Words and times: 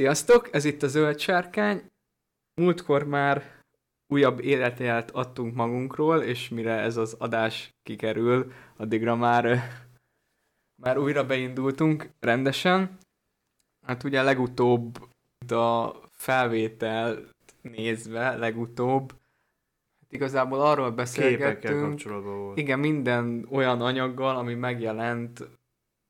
Sziasztok, 0.00 0.48
ez 0.52 0.64
itt 0.64 0.82
a 0.82 0.88
Zöld 0.88 1.18
Sárkány. 1.18 1.90
Múltkor 2.54 3.04
már 3.04 3.62
újabb 4.06 4.40
életjelet 4.40 5.10
adtunk 5.10 5.54
magunkról, 5.54 6.22
és 6.22 6.48
mire 6.48 6.72
ez 6.72 6.96
az 6.96 7.16
adás 7.18 7.74
kikerül, 7.82 8.52
addigra 8.76 9.16
már, 9.16 9.62
már 10.82 10.98
újra 10.98 11.26
beindultunk 11.26 12.10
rendesen. 12.20 12.98
Hát 13.86 14.04
ugye 14.04 14.22
legutóbb 14.22 15.08
a 15.48 15.94
felvétel 16.10 17.28
nézve, 17.60 18.36
legutóbb, 18.36 19.10
hát 20.00 20.12
igazából 20.12 20.60
arról 20.60 20.90
beszélgettünk. 20.90 22.02
volt. 22.02 22.58
Igen, 22.58 22.78
minden 22.78 23.46
olyan 23.50 23.80
anyaggal, 23.80 24.36
ami 24.36 24.54
megjelent 24.54 25.48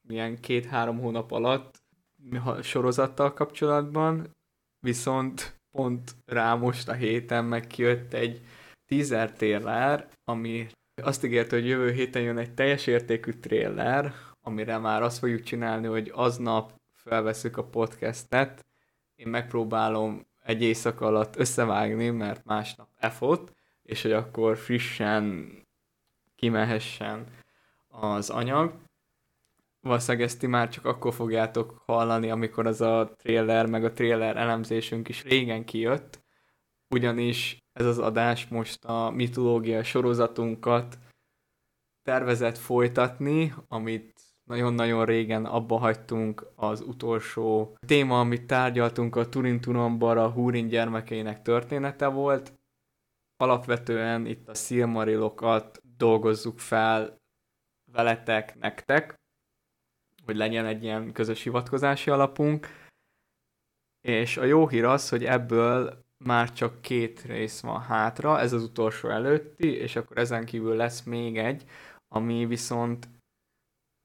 milyen 0.09 0.41
két-három 0.41 0.98
hónap 0.98 1.31
alatt, 1.31 1.80
sorozattal 2.63 3.33
kapcsolatban, 3.33 4.37
viszont 4.81 5.61
pont 5.71 6.17
rá 6.27 6.55
most 6.55 6.89
a 6.89 6.93
héten 6.93 7.45
meg 7.45 7.67
kijött 7.67 8.13
egy 8.13 8.41
teaser 8.87 9.33
trailer, 9.33 10.09
ami 10.25 10.67
azt 11.03 11.25
ígérte, 11.25 11.57
hogy 11.57 11.67
jövő 11.67 11.93
héten 11.93 12.23
jön 12.23 12.39
egy 12.39 12.55
teljes 12.55 12.87
értékű 12.87 13.33
trailer, 13.33 14.15
amire 14.41 14.79
már 14.79 15.03
azt 15.03 15.19
fogjuk 15.19 15.43
csinálni, 15.43 15.87
hogy 15.87 16.11
aznap 16.15 16.73
felveszük 16.93 17.57
a 17.57 17.65
podcastet, 17.65 18.65
én 19.15 19.29
megpróbálom 19.29 20.27
egy 20.43 20.63
éjszaka 20.63 21.07
alatt 21.07 21.37
összevágni, 21.37 22.11
mert 22.11 22.45
másnap 22.45 22.89
efot, 22.98 23.53
és 23.83 24.03
hogy 24.03 24.13
akkor 24.13 24.57
frissen 24.57 25.53
kimehessen 26.37 27.27
az 27.89 28.31
anyag 28.31 28.75
valószínűleg 29.81 30.27
ezt 30.27 30.39
ti 30.39 30.47
már 30.47 30.69
csak 30.69 30.84
akkor 30.84 31.14
fogjátok 31.14 31.83
hallani, 31.86 32.31
amikor 32.31 32.67
az 32.67 32.81
a 32.81 33.14
trailer, 33.17 33.67
meg 33.67 33.84
a 33.84 33.92
trailer 33.92 34.36
elemzésünk 34.36 35.09
is 35.09 35.23
régen 35.23 35.64
kijött, 35.64 36.23
ugyanis 36.95 37.59
ez 37.73 37.86
az 37.86 37.98
adás 37.98 38.48
most 38.48 38.84
a 38.84 39.11
mitológia 39.11 39.83
sorozatunkat 39.83 40.98
tervezett 42.03 42.58
folytatni, 42.58 43.55
amit 43.69 44.20
nagyon-nagyon 44.45 45.05
régen 45.05 45.45
abba 45.45 45.78
hagytunk 45.78 46.47
az 46.55 46.81
utolsó 46.81 47.77
téma, 47.86 48.20
amit 48.20 48.47
tárgyaltunk, 48.47 49.17
a 49.17 49.28
Turin 49.28 49.61
Tunombar 49.61 50.17
a 50.17 50.31
Húrin 50.31 50.69
gyermekeinek 50.69 51.42
története 51.42 52.06
volt. 52.06 52.58
Alapvetően 53.36 54.27
itt 54.27 54.48
a 54.48 54.55
Silmarilokat 54.55 55.83
dolgozzuk 55.97 56.58
fel 56.58 57.20
veletek, 57.92 58.58
nektek, 58.58 59.20
hogy 60.25 60.36
legyen 60.36 60.67
egy 60.67 60.83
ilyen 60.83 61.13
közös 61.13 61.42
hivatkozási 61.42 62.11
alapunk. 62.11 62.67
És 64.01 64.36
a 64.36 64.45
jó 64.45 64.69
hír 64.69 64.85
az, 64.85 65.08
hogy 65.08 65.25
ebből 65.25 66.05
már 66.25 66.53
csak 66.53 66.81
két 66.81 67.23
rész 67.23 67.61
van 67.61 67.81
hátra, 67.81 68.41
ez 68.41 68.53
az 68.53 68.63
utolsó 68.63 69.09
előtti, 69.09 69.73
és 69.73 69.97
akkor 69.97 70.19
ezen 70.19 70.45
kívül 70.45 70.77
lesz 70.77 71.03
még 71.03 71.39
egy, 71.39 71.64
ami 72.09 72.47
viszont, 72.47 73.09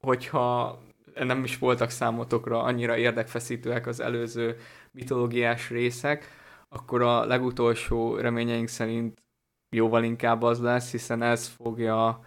hogyha 0.06 0.80
nem 1.16 1.44
is 1.44 1.58
voltak 1.58 1.90
számotokra 1.90 2.64
annyira 2.64 2.98
érdekfeszítőek 2.98 3.88
az 3.88 4.00
előző 4.00 4.58
mitológiás 4.92 5.70
részek, 5.70 6.28
akkor 6.68 7.02
a 7.02 7.25
legutolsó 7.25 8.16
reményeink 8.16 8.68
szerint 8.68 9.24
jóval 9.75 10.04
inkább 10.04 10.42
az 10.42 10.62
lesz, 10.62 10.92
hiszen 10.92 11.22
ez 11.22 11.48
fogja 11.48 12.20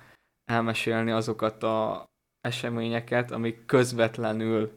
elmesélni 0.45 1.11
azokat 1.11 1.63
a 1.63 2.08
eseményeket, 2.49 3.31
amik 3.31 3.65
közvetlenül 3.67 4.77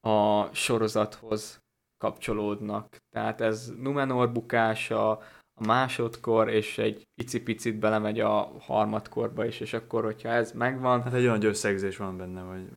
a 0.00 0.54
sorozathoz 0.54 1.58
kapcsolódnak. 1.98 2.96
Tehát 3.10 3.40
ez 3.40 3.72
Numenor 3.78 4.32
bukása, 4.32 5.10
a 5.54 5.66
másodkor, 5.66 6.48
és 6.48 6.78
egy 6.78 7.08
icipicit 7.14 7.78
belemegy 7.78 8.20
a 8.20 8.56
harmadkorba 8.60 9.44
is, 9.46 9.60
és 9.60 9.72
akkor, 9.72 10.04
hogyha 10.04 10.28
ez 10.28 10.52
megvan... 10.52 11.02
Hát 11.02 11.12
egy 11.12 11.22
olyan 11.22 11.44
összegzés 11.44 11.96
van 11.96 12.16
benne, 12.16 12.40
hogy 12.40 12.68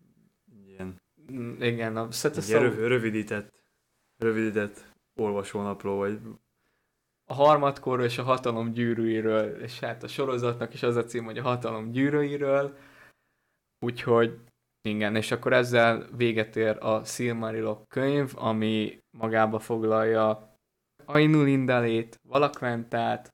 ilyen... 0.65 1.01
Mm, 1.31 1.61
igen, 1.61 1.97
a 1.97 2.11
Szó... 2.11 2.59
rövidített, 2.59 3.49
rövidített 4.17 4.93
olvasónapló, 5.15 5.97
vagy... 5.97 6.19
A 7.27 7.33
harmadkorról 7.33 8.05
és 8.05 8.17
a 8.17 8.23
hatalom 8.23 8.71
gyűrűiről, 8.71 9.61
és 9.61 9.79
hát 9.79 10.03
a 10.03 10.07
sorozatnak 10.07 10.73
is 10.73 10.83
az 10.83 10.95
a 10.95 11.03
cím, 11.03 11.23
hogy 11.23 11.37
a 11.37 11.43
hatalom 11.43 11.91
gyűrűiről, 11.91 12.77
Úgyhogy 13.85 14.39
igen, 14.81 15.15
és 15.15 15.31
akkor 15.31 15.53
ezzel 15.53 16.07
véget 16.15 16.55
ér 16.55 16.77
a 16.83 17.03
Silmarilok 17.03 17.87
könyv, 17.87 18.31
ami 18.35 19.03
magába 19.17 19.59
foglalja 19.59 20.57
Ainulindalét, 21.05 22.19
Valakventát, 22.27 23.33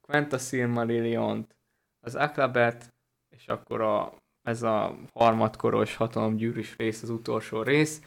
Quenta 0.00 0.38
Silmarilliont, 0.38 1.56
az 2.00 2.14
Aklabet, 2.14 2.94
és 3.36 3.46
akkor 3.46 3.80
a, 3.80 4.14
ez 4.42 4.62
a 4.62 4.96
harmadkoros 5.12 5.96
hatalomgyűrűs 5.96 6.76
rész, 6.76 7.02
az 7.02 7.10
utolsó 7.10 7.62
rész, 7.62 8.02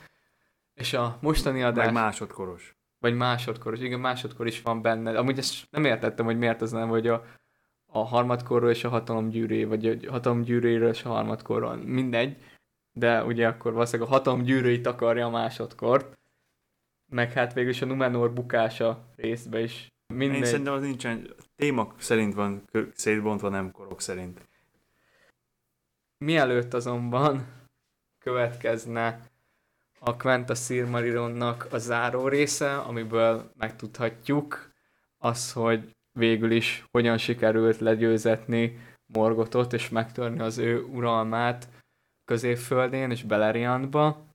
és 0.73 0.93
a 0.93 1.17
mostani 1.21 1.63
adás... 1.63 1.85
Meg 1.85 1.93
másodkoros. 1.93 2.75
Vagy 2.99 3.15
másodkoros, 3.15 3.79
igen, 3.79 3.99
másodkor 3.99 4.47
is 4.47 4.61
van 4.61 4.81
benne. 4.81 5.17
Amúgy 5.17 5.37
ezt 5.37 5.67
nem 5.69 5.85
értettem, 5.85 6.25
hogy 6.25 6.37
miért 6.37 6.61
az 6.61 6.71
nem, 6.71 6.89
hogy 6.89 7.07
a 7.07 7.25
a 7.95 8.03
harmadkorról 8.03 8.69
és 8.69 8.83
a 8.83 8.89
hatalom 8.89 9.29
gyűré, 9.29 9.63
vagy 9.63 9.87
a 9.87 10.11
hatalom 10.11 10.41
gyűréről 10.41 10.89
és 10.89 11.03
a 11.03 11.09
harmadkorról. 11.09 11.75
Mindegy, 11.75 12.37
de 12.91 13.23
ugye 13.23 13.47
akkor 13.47 13.73
valószínűleg 13.73 14.11
a 14.11 14.13
hatalom 14.13 14.41
gyűrűit 14.41 14.87
akarja 14.87 15.25
a 15.25 15.29
másodkort, 15.29 16.17
meg 17.11 17.31
hát 17.31 17.53
végül 17.53 17.69
is 17.69 17.81
a 17.81 17.85
Numenor 17.85 18.33
bukása 18.33 19.13
részbe 19.15 19.59
is. 19.59 19.87
Mindegy. 20.13 20.37
Én 20.37 20.45
szerintem 20.45 20.73
az 20.73 20.81
nincsen, 20.81 21.33
témak 21.55 22.01
szerint 22.01 22.33
van 22.33 22.63
szétbontva, 22.93 23.49
nem 23.49 23.71
korok 23.71 24.01
szerint. 24.01 24.47
Mielőtt 26.17 26.73
azonban 26.73 27.45
következne 28.19 29.19
a 29.99 30.17
Quenta 30.17 30.55
Silmarilonnak 30.55 31.67
a 31.71 31.77
záró 31.77 32.27
része, 32.27 32.77
amiből 32.77 33.51
megtudhatjuk 33.57 34.73
az, 35.17 35.53
hogy 35.53 35.94
végül 36.15 36.51
is 36.51 36.85
hogyan 36.91 37.17
sikerült 37.17 37.79
legyőzetni 37.79 38.79
Morgotot 39.05 39.73
és 39.73 39.89
megtörni 39.89 40.39
az 40.39 40.57
ő 40.57 40.83
uralmát 40.83 41.69
középföldén 42.25 43.11
és 43.11 43.23
Beleriandba. 43.23 44.25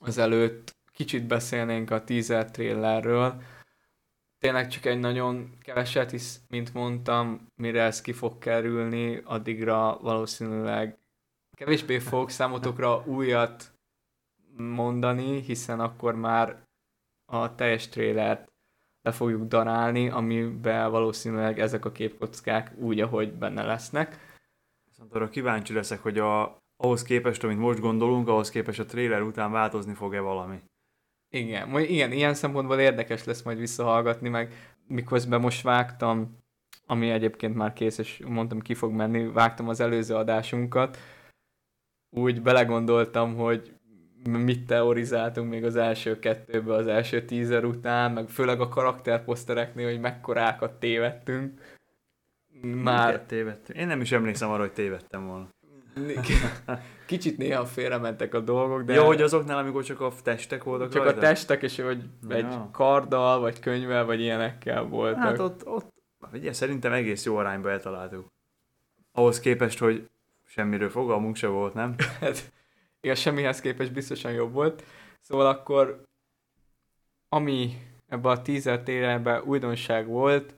Azelőtt 0.00 0.76
kicsit 0.92 1.26
beszélnénk 1.26 1.90
a 1.90 2.04
teaser 2.04 2.50
trailerről. 2.50 3.42
Tényleg 4.38 4.68
csak 4.68 4.84
egy 4.84 4.98
nagyon 4.98 5.58
keveset, 5.60 6.10
hisz, 6.10 6.40
mint 6.48 6.74
mondtam, 6.74 7.46
mire 7.56 7.82
ez 7.82 8.00
ki 8.00 8.12
fog 8.12 8.38
kerülni, 8.38 9.20
addigra 9.24 9.98
valószínűleg 10.00 10.98
kevésbé 11.56 11.98
fogok 11.98 12.30
számotokra 12.30 13.04
újat 13.06 13.72
mondani, 14.56 15.40
hiszen 15.40 15.80
akkor 15.80 16.14
már 16.14 16.62
a 17.24 17.54
teljes 17.54 17.88
trailert 17.88 18.51
le 19.02 19.12
fogjuk 19.12 19.48
darálni, 19.48 20.08
amiben 20.08 20.90
valószínűleg 20.90 21.60
ezek 21.60 21.84
a 21.84 21.92
képkockák 21.92 22.72
úgy, 22.76 23.00
ahogy 23.00 23.32
benne 23.32 23.62
lesznek. 23.62 24.18
Viszont 24.84 25.14
arra 25.14 25.28
kíváncsi 25.28 25.72
leszek, 25.72 26.02
hogy 26.02 26.18
a, 26.18 26.56
ahhoz 26.76 27.02
képest, 27.02 27.44
amit 27.44 27.58
most 27.58 27.80
gondolunk, 27.80 28.28
ahhoz 28.28 28.50
képest 28.50 28.80
a 28.80 28.84
trailer 28.84 29.22
után 29.22 29.52
változni 29.52 29.94
fog-e 29.94 30.20
valami. 30.20 30.58
Igen, 31.28 31.68
majd 31.68 31.90
igen, 31.90 32.12
ilyen 32.12 32.34
szempontból 32.34 32.78
érdekes 32.78 33.24
lesz 33.24 33.42
majd 33.42 33.58
visszahallgatni, 33.58 34.28
meg 34.28 34.74
miközben 34.86 35.40
most 35.40 35.62
vágtam, 35.62 36.36
ami 36.86 37.10
egyébként 37.10 37.54
már 37.54 37.72
kész, 37.72 37.98
és 37.98 38.22
mondtam, 38.26 38.60
ki 38.60 38.74
fog 38.74 38.92
menni, 38.92 39.26
vágtam 39.26 39.68
az 39.68 39.80
előző 39.80 40.14
adásunkat, 40.14 40.98
úgy 42.10 42.42
belegondoltam, 42.42 43.36
hogy 43.36 43.72
mit 44.28 44.66
teorizáltunk 44.66 45.50
még 45.50 45.64
az 45.64 45.76
első 45.76 46.18
kettőből, 46.18 46.74
az 46.74 46.86
első 46.86 47.24
tízer 47.24 47.64
után, 47.64 48.12
meg 48.12 48.28
főleg 48.28 48.60
a 48.60 48.68
karakterposztereknél, 48.68 49.90
hogy 49.90 50.00
mekkorákat 50.00 50.72
tévedtünk. 50.72 51.60
Már... 52.62 53.06
Miket 53.06 53.26
tévedtünk? 53.26 53.78
Én 53.78 53.86
nem 53.86 54.00
is 54.00 54.12
emlékszem 54.12 54.50
arra, 54.50 54.60
hogy 54.60 54.72
tévedtem 54.72 55.26
volna. 55.26 55.48
Kicsit 57.06 57.38
néha 57.38 57.64
félrementek 57.64 58.34
a 58.34 58.40
dolgok, 58.40 58.82
de... 58.82 58.94
Jó, 58.94 59.06
hogy 59.06 59.22
azoknál, 59.22 59.58
amikor 59.58 59.84
csak 59.84 60.00
a 60.00 60.12
testek 60.22 60.64
voltak 60.64 60.92
Csak 60.92 61.04
rajta? 61.04 61.18
a 61.18 61.20
testek, 61.20 61.62
és 61.62 61.80
hogy 61.80 62.02
ja. 62.28 62.36
egy 62.36 62.56
karddal, 62.72 63.40
vagy 63.40 63.60
könyvvel, 63.60 64.04
vagy 64.04 64.20
ilyenekkel 64.20 64.82
voltak. 64.82 65.22
Hát 65.22 65.38
ott, 65.38 65.66
ott 65.66 65.92
ugye, 66.32 66.52
szerintem 66.52 66.92
egész 66.92 67.24
jó 67.24 67.36
arányba 67.36 67.70
eltaláltuk. 67.70 68.26
Ahhoz 69.12 69.40
képest, 69.40 69.78
hogy 69.78 70.08
semmiről 70.46 70.90
fogalmunk 70.90 71.36
se 71.36 71.46
volt, 71.46 71.74
nem? 71.74 71.94
hát 72.20 72.52
igaz, 73.02 73.18
semmihez 73.18 73.60
képest 73.60 73.92
biztosan 73.92 74.32
jobb 74.32 74.52
volt. 74.52 74.84
Szóval 75.20 75.46
akkor, 75.46 76.02
ami 77.28 77.86
ebbe 78.06 78.28
a 78.28 78.42
teaser 78.42 78.82
térebe 78.82 79.42
újdonság 79.42 80.06
volt, 80.06 80.54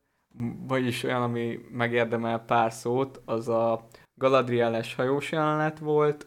vagyis 0.67 1.02
olyan, 1.02 1.23
ami 1.23 1.61
megérdemel 1.70 2.44
pár 2.44 2.73
szót, 2.73 3.23
az 3.25 3.49
a 3.49 3.87
Galadrieles 4.14 4.94
hajós 4.94 5.32
jelenet 5.32 5.79
volt, 5.79 6.26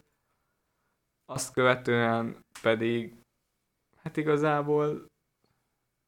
azt 1.25 1.53
követően 1.53 2.45
pedig 2.61 3.15
hát 4.03 4.17
igazából 4.17 5.05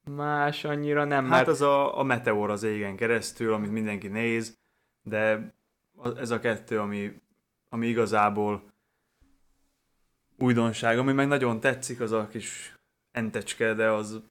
Más 0.10 0.64
annyira 0.64 1.04
nem, 1.04 1.24
Hát 1.24 1.30
mert 1.30 1.48
az 1.48 1.62
a, 1.62 2.00
a 2.00 2.04
meteor 2.04 2.50
az 2.50 2.64
égen 2.64 2.96
keresztül, 2.96 3.54
amit 3.54 3.72
mindenki 3.72 4.08
néz, 4.08 4.58
de 5.04 5.54
ez 6.16 6.32
a 6.32 6.40
kettő, 6.40 6.80
ami, 6.80 7.22
ami 7.70 7.88
igazából 7.88 8.69
újdonság, 10.40 10.98
ami 10.98 11.12
meg 11.12 11.28
nagyon 11.28 11.60
tetszik, 11.60 12.00
az 12.00 12.12
a 12.12 12.28
kis 12.28 12.74
entecske, 13.12 13.74
de 13.74 13.90
az, 13.90 14.22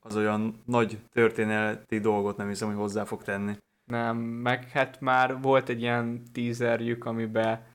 az 0.00 0.16
olyan 0.16 0.62
nagy 0.66 0.98
történeti 1.12 1.98
dolgot 1.98 2.36
nem 2.36 2.48
hiszem, 2.48 2.68
hogy 2.68 2.76
hozzá 2.76 3.04
fog 3.04 3.22
tenni. 3.22 3.56
nem, 3.84 4.16
meg 4.16 4.70
hát 4.70 5.00
már 5.00 5.40
volt 5.40 5.68
egy 5.68 5.80
ilyen 5.80 6.22
teaserjük, 6.32 7.04
amiben 7.04 7.66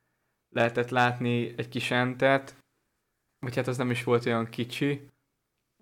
lehetett 0.50 0.90
látni 0.90 1.54
egy 1.58 1.70
kis 1.70 1.92
entet, 1.92 2.56
vagy 3.40 3.56
hát 3.56 3.68
az 3.68 3.78
nem 3.78 3.92
is 3.92 4.04
volt 4.04 4.26
olyan 4.26 4.50
kicsi. 4.50 5.10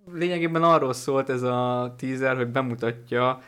Lényegében 0.06 0.64
arról 0.64 0.94
szólt 0.94 1.30
ez 1.30 1.42
a 1.42 1.94
teaser, 1.98 2.36
hogy 2.36 2.48
bemutatja, 2.52 3.42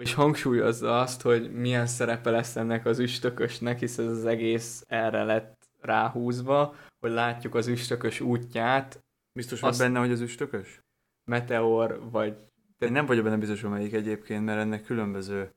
és 0.00 0.14
hangsúlyozza 0.14 1.00
azt, 1.00 1.22
hogy 1.22 1.52
milyen 1.52 1.86
szerepe 1.86 2.30
lesz 2.30 2.56
ennek 2.56 2.86
az 2.86 2.98
üstökösnek, 2.98 3.78
hisz 3.78 3.98
ez 3.98 4.06
az 4.06 4.24
egész 4.24 4.84
erre 4.88 5.24
lett 5.24 5.68
ráhúzva, 5.80 6.74
hogy 7.02 7.10
látjuk 7.10 7.54
az 7.54 7.66
üstökös 7.66 8.20
útját, 8.20 9.00
Biztos 9.38 9.62
Azt- 9.62 9.78
vagy 9.78 9.86
benne, 9.88 9.98
hogy 10.00 10.12
az 10.12 10.20
üstökös? 10.20 10.80
meteor, 11.30 12.10
vagy 12.10 12.46
Én 12.78 12.92
nem 12.92 13.06
vagyok 13.06 13.24
benne 13.24 13.36
biztos, 13.36 13.60
hogy 13.60 13.70
melyik 13.70 13.92
egyébként, 13.92 14.44
mert 14.44 14.60
ennek 14.60 14.82
különböző. 14.84 15.50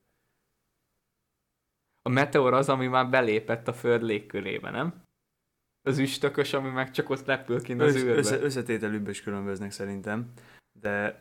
a 2.02 2.08
meteor 2.08 2.52
az, 2.54 2.68
ami 2.68 2.86
már 2.86 3.10
belépett 3.10 3.68
a 3.68 3.72
föld 3.72 4.02
légkörébe, 4.02 4.70
nem? 4.70 5.02
Az 5.82 5.98
üstökös, 5.98 6.52
ami 6.52 6.68
meg 6.70 6.90
csak 6.90 7.10
ott 7.10 7.24
repül 7.26 7.62
kint 7.62 7.80
az 7.80 7.94
Össz, 7.94 8.02
űrbe. 8.02 8.12
össze, 8.12 8.40
összetételükben 8.40 9.10
is 9.10 9.22
különböznek 9.22 9.70
szerintem, 9.70 10.32
de 10.80 11.18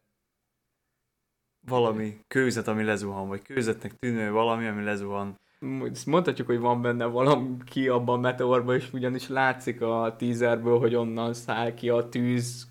valami 1.67 2.19
kőzet, 2.27 2.67
ami 2.67 2.83
lezuhan, 2.83 3.27
vagy 3.27 3.41
kőzetnek 3.41 3.93
tűnő 3.93 4.31
valami, 4.31 4.67
ami 4.67 4.83
lezuhan. 4.83 5.35
Ezt 5.91 6.05
mondhatjuk, 6.05 6.47
hogy 6.47 6.59
van 6.59 6.81
benne 6.81 7.05
valaki 7.05 7.87
abban 7.87 8.17
a 8.17 8.21
meteorban, 8.21 8.75
és 8.75 8.93
ugyanis 8.93 9.27
látszik 9.27 9.81
a 9.81 10.15
teaserből, 10.17 10.79
hogy 10.79 10.95
onnan 10.95 11.33
száll 11.33 11.73
ki 11.73 11.89
a 11.89 12.09
tűz 12.09 12.67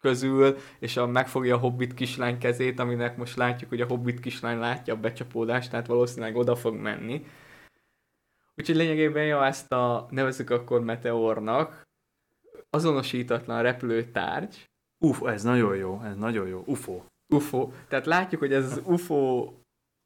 közül, 0.00 0.56
és 0.78 0.96
a, 0.96 1.06
megfogja 1.06 1.54
a 1.54 1.58
Hobbit 1.58 1.94
kislány 1.94 2.38
kezét, 2.38 2.78
aminek 2.78 3.16
most 3.16 3.36
látjuk, 3.36 3.68
hogy 3.70 3.80
a 3.80 3.86
Hobbit 3.86 4.20
kislány 4.20 4.58
látja 4.58 4.94
a 4.94 5.00
becsapódást, 5.00 5.70
tehát 5.70 5.86
valószínűleg 5.86 6.36
oda 6.36 6.56
fog 6.56 6.74
menni. 6.74 7.26
Úgyhogy 8.56 8.76
lényegében, 8.76 9.24
ja, 9.24 9.46
ezt 9.46 9.72
a 9.72 10.06
nevezzük 10.10 10.50
akkor 10.50 10.80
meteornak, 10.80 11.82
azonosítatlan 12.70 13.62
repülő 13.62 14.10
tárgy, 14.10 14.70
Uf, 15.02 15.22
ez 15.22 15.42
nagyon 15.42 15.76
jó, 15.76 16.00
ez 16.04 16.16
nagyon 16.16 16.48
jó. 16.48 16.62
UFO. 16.66 17.02
UFO. 17.28 17.70
Tehát 17.88 18.06
látjuk, 18.06 18.40
hogy 18.40 18.52
ez 18.52 18.64
az 18.64 18.82
UFO 18.84 19.52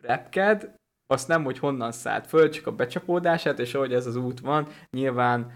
repked, 0.03 0.75
azt 1.07 1.29
nem, 1.29 1.45
hogy 1.45 1.59
honnan 1.59 1.93
szállt 1.93 2.27
föl, 2.27 2.49
csak 2.49 2.67
a 2.67 2.73
becsapódását, 2.73 3.59
és 3.59 3.75
ahogy 3.75 3.93
ez 3.93 4.07
az 4.07 4.17
út 4.17 4.41
van, 4.41 4.69
nyilván 4.91 5.53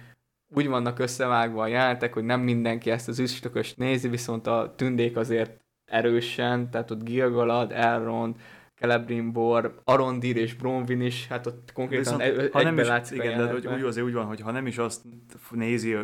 úgy 0.54 0.66
vannak 0.66 0.98
összevágva 0.98 1.62
a 1.62 1.66
jelentek, 1.66 2.12
hogy 2.12 2.24
nem 2.24 2.40
mindenki 2.40 2.90
ezt 2.90 3.08
az 3.08 3.18
üstököst 3.18 3.76
nézi, 3.76 4.08
viszont 4.08 4.46
a 4.46 4.74
tündék 4.76 5.16
azért 5.16 5.60
erősen, 5.90 6.70
tehát 6.70 6.90
ott 6.90 7.04
Gilgalad, 7.04 7.72
Elrond, 7.72 8.36
Celebrimbor, 8.74 9.80
Arondir 9.84 10.36
és 10.36 10.54
Bronwyn 10.54 11.00
is, 11.00 11.26
hát 11.26 11.46
ott 11.46 11.72
konkrétan 11.72 12.18
Viszont, 12.18 12.52
ha 12.52 12.62
nem 12.62 12.78
is, 12.78 12.86
látszik 12.86 13.20
a 13.20 13.24
igen, 13.24 13.38
de 13.38 13.52
hogy 13.52 13.66
úgy, 13.66 13.82
azért 13.82 14.06
úgy 14.06 14.12
van, 14.12 14.26
hogy 14.26 14.40
ha 14.40 14.50
nem 14.50 14.66
is 14.66 14.78
azt 14.78 15.02
nézi, 15.50 15.96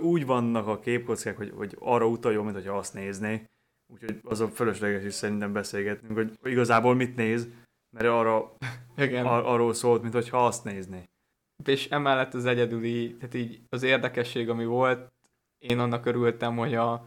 úgy 0.00 0.26
vannak 0.26 0.66
a 0.66 0.78
képkockák, 0.78 1.36
hogy, 1.36 1.52
hogy 1.56 1.76
arra 1.78 2.06
utaljon, 2.06 2.44
mint 2.44 2.56
hogyha 2.56 2.76
azt 2.76 2.94
nézné. 2.94 3.44
Úgyhogy 3.92 4.20
az 4.22 4.40
a 4.40 4.48
fölösleges 4.48 5.04
is 5.04 5.12
szerintem 5.12 5.52
beszélgetnünk, 5.52 6.14
hogy 6.14 6.52
igazából 6.52 6.94
mit 6.94 7.16
néz, 7.16 7.48
mert 7.90 8.06
arra, 8.06 8.52
Igen. 8.96 9.26
ar, 9.26 9.44
arról 9.44 9.74
szólt, 9.74 10.02
mint 10.02 10.14
hogyha 10.14 10.46
azt 10.46 10.64
nézné. 10.64 11.08
És 11.64 11.88
emellett 11.88 12.34
az 12.34 12.44
egyedüli, 12.44 13.16
tehát 13.16 13.34
így 13.34 13.60
az 13.68 13.82
érdekesség, 13.82 14.48
ami 14.48 14.64
volt, 14.64 15.12
én 15.58 15.78
annak 15.78 16.06
örültem, 16.06 16.56
hogy 16.56 16.74
a 16.74 17.06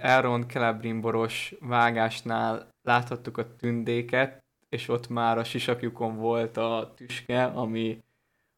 Elrond 0.00 0.50
Celebrimboros 0.50 1.54
vágásnál 1.60 2.68
láthattuk 2.82 3.38
a 3.38 3.56
tündéket, 3.56 4.44
és 4.68 4.88
ott 4.88 5.08
már 5.08 5.38
a 5.38 5.44
sisakjukon 5.44 6.16
volt 6.16 6.56
a 6.56 6.92
tüske, 6.96 7.44
ami 7.44 8.02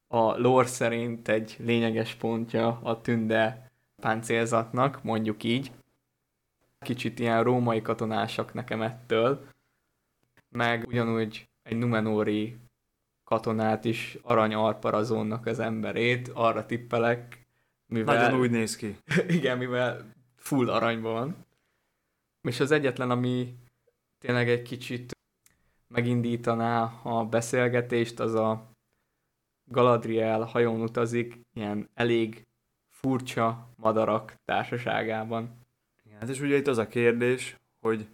a 0.08 0.38
lore 0.38 0.66
szerint 0.66 1.28
egy 1.28 1.56
lényeges 1.58 2.14
pontja 2.14 2.80
a 2.82 3.00
tünde 3.00 3.70
páncélzatnak, 4.02 5.02
mondjuk 5.02 5.44
így. 5.44 5.72
Kicsit 6.78 7.18
ilyen 7.18 7.42
római 7.42 7.82
katonásak 7.82 8.54
nekem 8.54 8.82
ettől, 8.82 9.46
meg 10.48 10.86
ugyanúgy 10.86 11.48
egy 11.66 11.76
Numenóri 11.76 12.56
katonát 13.24 13.84
is 13.84 14.18
arany 14.22 14.54
arparazónnak 14.54 15.46
az 15.46 15.58
emberét, 15.58 16.28
arra 16.28 16.66
tippelek, 16.66 17.46
mivel... 17.86 18.22
Nagyon 18.22 18.40
úgy 18.40 18.50
néz 18.50 18.76
ki. 18.76 18.96
Igen, 19.38 19.58
mivel 19.58 20.14
full 20.36 20.70
aranyban 20.70 21.12
van. 21.12 21.44
És 22.48 22.60
az 22.60 22.70
egyetlen, 22.70 23.10
ami 23.10 23.54
tényleg 24.18 24.48
egy 24.48 24.62
kicsit 24.62 25.14
megindítaná 25.88 27.00
a 27.02 27.24
beszélgetést, 27.24 28.20
az 28.20 28.34
a 28.34 28.70
Galadriel 29.70 30.42
hajón 30.42 30.80
utazik, 30.80 31.40
ilyen 31.52 31.88
elég 31.94 32.42
furcsa 32.90 33.68
madarak 33.76 34.34
társaságában. 34.44 35.66
Igen, 36.04 36.18
hát 36.18 36.28
és 36.28 36.40
ugye 36.40 36.56
itt 36.56 36.66
az 36.66 36.78
a 36.78 36.88
kérdés, 36.88 37.56
hogy 37.80 38.08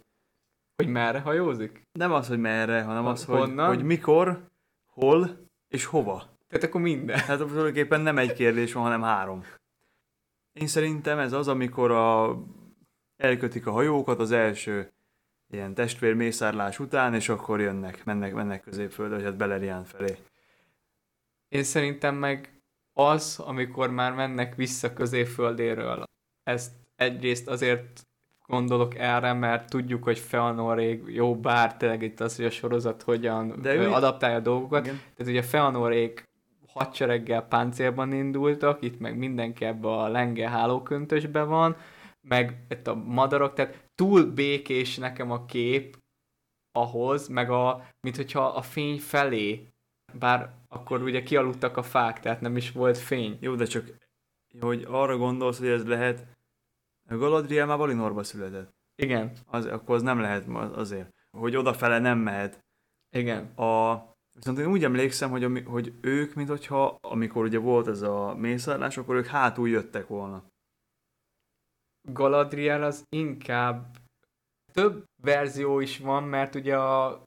Hogy 0.75 0.87
merre 0.87 1.19
hajózik? 1.19 1.83
nem 1.91 2.11
az, 2.11 2.27
hogy 2.27 2.39
merre, 2.39 2.81
hanem 2.81 3.05
az, 3.05 3.25
hogy, 3.25 3.39
Honnan? 3.39 3.67
hogy 3.67 3.83
mikor, 3.83 4.49
hol 4.85 5.49
és 5.67 5.85
hova. 5.85 6.37
Tehát 6.47 6.63
akkor 6.63 6.81
minden. 6.81 7.17
Hát 7.19 7.37
tulajdonképpen 7.37 8.01
nem 8.01 8.17
egy 8.17 8.33
kérdés 8.33 8.73
van, 8.73 8.83
hanem 8.83 9.01
három. 9.01 9.43
Én 10.53 10.67
szerintem 10.67 11.19
ez 11.19 11.33
az, 11.33 11.47
amikor 11.47 11.91
a, 11.91 12.39
elkötik 13.15 13.67
a 13.67 13.71
hajókat 13.71 14.19
az 14.19 14.31
első 14.31 14.91
ilyen 15.49 15.73
testvér 15.73 16.13
mészárlás 16.13 16.79
után, 16.79 17.13
és 17.13 17.29
akkor 17.29 17.59
jönnek, 17.59 18.05
mennek, 18.05 18.33
mennek 18.33 18.61
középföldre, 18.61 19.23
hát 19.23 19.37
Beleriand 19.37 19.85
felé. 19.85 20.17
Én 21.47 21.63
szerintem 21.63 22.15
meg 22.15 22.61
az, 22.93 23.39
amikor 23.39 23.89
már 23.89 24.13
mennek 24.13 24.55
vissza 24.55 24.93
középföldéről. 24.93 26.03
Ezt 26.43 26.71
egyrészt 26.95 27.47
azért 27.47 28.07
gondolok 28.53 28.95
erre, 28.97 29.33
mert 29.33 29.69
tudjuk, 29.69 30.03
hogy 30.03 30.19
Feanorék, 30.19 31.03
jó, 31.07 31.35
bár 31.35 31.77
tényleg 31.77 32.01
itt 32.01 32.19
az, 32.19 32.35
hogy 32.35 32.45
a 32.45 32.49
sorozat 32.49 33.01
hogyan 33.01 33.61
De 33.61 33.75
ő- 33.75 33.91
adaptálja 33.91 34.35
a 34.37 34.39
dolgokat. 34.39 34.85
Igen. 34.85 35.01
Tehát 35.15 35.31
ugye 35.31 35.41
Feanorék 35.41 36.23
hadsereggel 36.67 37.41
páncélban 37.47 38.13
indultak, 38.13 38.81
itt 38.81 38.99
meg 38.99 39.17
mindenki 39.17 39.65
ebbe 39.65 39.87
a 39.87 40.07
lenge 40.07 40.49
hálóköntösbe 40.49 41.43
van, 41.43 41.75
meg 42.21 42.57
itt 42.69 42.87
a 42.87 42.95
madarak, 42.95 43.53
tehát 43.53 43.89
túl 43.95 44.25
békés 44.25 44.97
nekem 44.97 45.31
a 45.31 45.45
kép 45.45 45.97
ahhoz, 46.71 47.27
meg 47.27 47.49
a, 47.49 47.85
mint 48.01 48.15
hogyha 48.15 48.45
a 48.45 48.61
fény 48.61 48.99
felé, 48.99 49.67
bár 50.19 50.49
akkor 50.69 51.01
ugye 51.01 51.23
kialudtak 51.23 51.77
a 51.77 51.83
fák, 51.83 52.19
tehát 52.19 52.41
nem 52.41 52.57
is 52.57 52.71
volt 52.71 52.97
fény. 52.97 53.37
Jó, 53.39 53.55
de 53.55 53.65
csak 53.65 53.85
hogy 54.59 54.85
arra 54.89 55.17
gondolsz, 55.17 55.59
hogy 55.59 55.67
ez 55.67 55.85
lehet, 55.87 56.25
Galadriel 57.09 57.65
már 57.65 57.77
Valinorba 57.77 58.23
született. 58.23 58.71
Igen, 58.95 59.31
Az, 59.45 59.65
akkor 59.65 59.95
az 59.95 60.01
nem 60.01 60.19
lehet 60.19 60.47
azért, 60.75 61.09
hogy 61.37 61.55
odafele 61.55 61.99
nem 61.99 62.17
mehet. 62.19 62.59
igen. 63.15 63.45
A, 63.45 64.01
viszont 64.35 64.57
én 64.57 64.67
úgy 64.67 64.83
emlékszem, 64.83 65.29
hogy, 65.29 65.43
ami, 65.43 65.61
hogy 65.61 65.93
ők, 66.01 66.33
mint 66.33 66.49
hogyha, 66.49 66.97
amikor 67.01 67.43
ugye 67.45 67.59
volt 67.59 67.87
ez 67.87 68.01
a 68.01 68.35
mészárlás, 68.35 68.97
akkor 68.97 69.15
ők 69.15 69.25
hátul 69.25 69.69
jöttek 69.69 70.07
volna. 70.07 70.43
Galadriel 72.09 72.83
az 72.83 73.05
inkább 73.09 73.97
több 74.71 75.03
verzió 75.21 75.79
is 75.79 75.99
van, 75.99 76.23
mert 76.23 76.55
ugye 76.55 76.77
a 76.77 77.23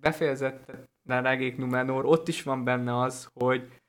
befejezett 0.00 0.72
regék 1.04 1.56
Numenor, 1.56 2.04
ott 2.04 2.28
is 2.28 2.42
van 2.42 2.64
benne 2.64 2.98
az, 2.98 3.30
hogy 3.32 3.80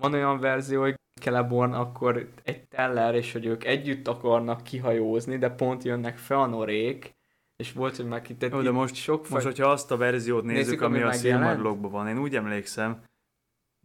van 0.00 0.12
olyan 0.12 0.38
verzió, 0.38 0.80
hogy 0.80 0.94
Celeborn 1.20 1.72
akkor 1.72 2.32
egy 2.42 2.68
teller, 2.68 3.14
és 3.14 3.32
hogy 3.32 3.44
ők 3.46 3.64
együtt 3.64 4.08
akarnak 4.08 4.62
kihajózni, 4.62 5.38
de 5.38 5.50
pont 5.50 5.84
jönnek 5.84 6.18
Feanorék, 6.18 7.14
és 7.56 7.72
volt, 7.72 7.96
hogy 7.96 8.06
meg 8.06 8.30
itt, 8.30 8.42
Jó, 8.50 8.62
de 8.62 8.70
most, 8.70 8.94
sok 8.94 9.28
most, 9.28 9.44
hogyha 9.44 9.70
azt 9.70 9.90
a 9.90 9.96
verziót 9.96 10.44
nézzük, 10.44 10.64
Nézzük, 10.64 10.80
ami 10.80 11.02
ami 11.02 11.08
a? 11.08 11.12
Silmarillokban 11.12 11.90
van, 11.90 12.08
én 12.08 12.18
úgy 12.18 12.36
emlékszem, 12.36 13.04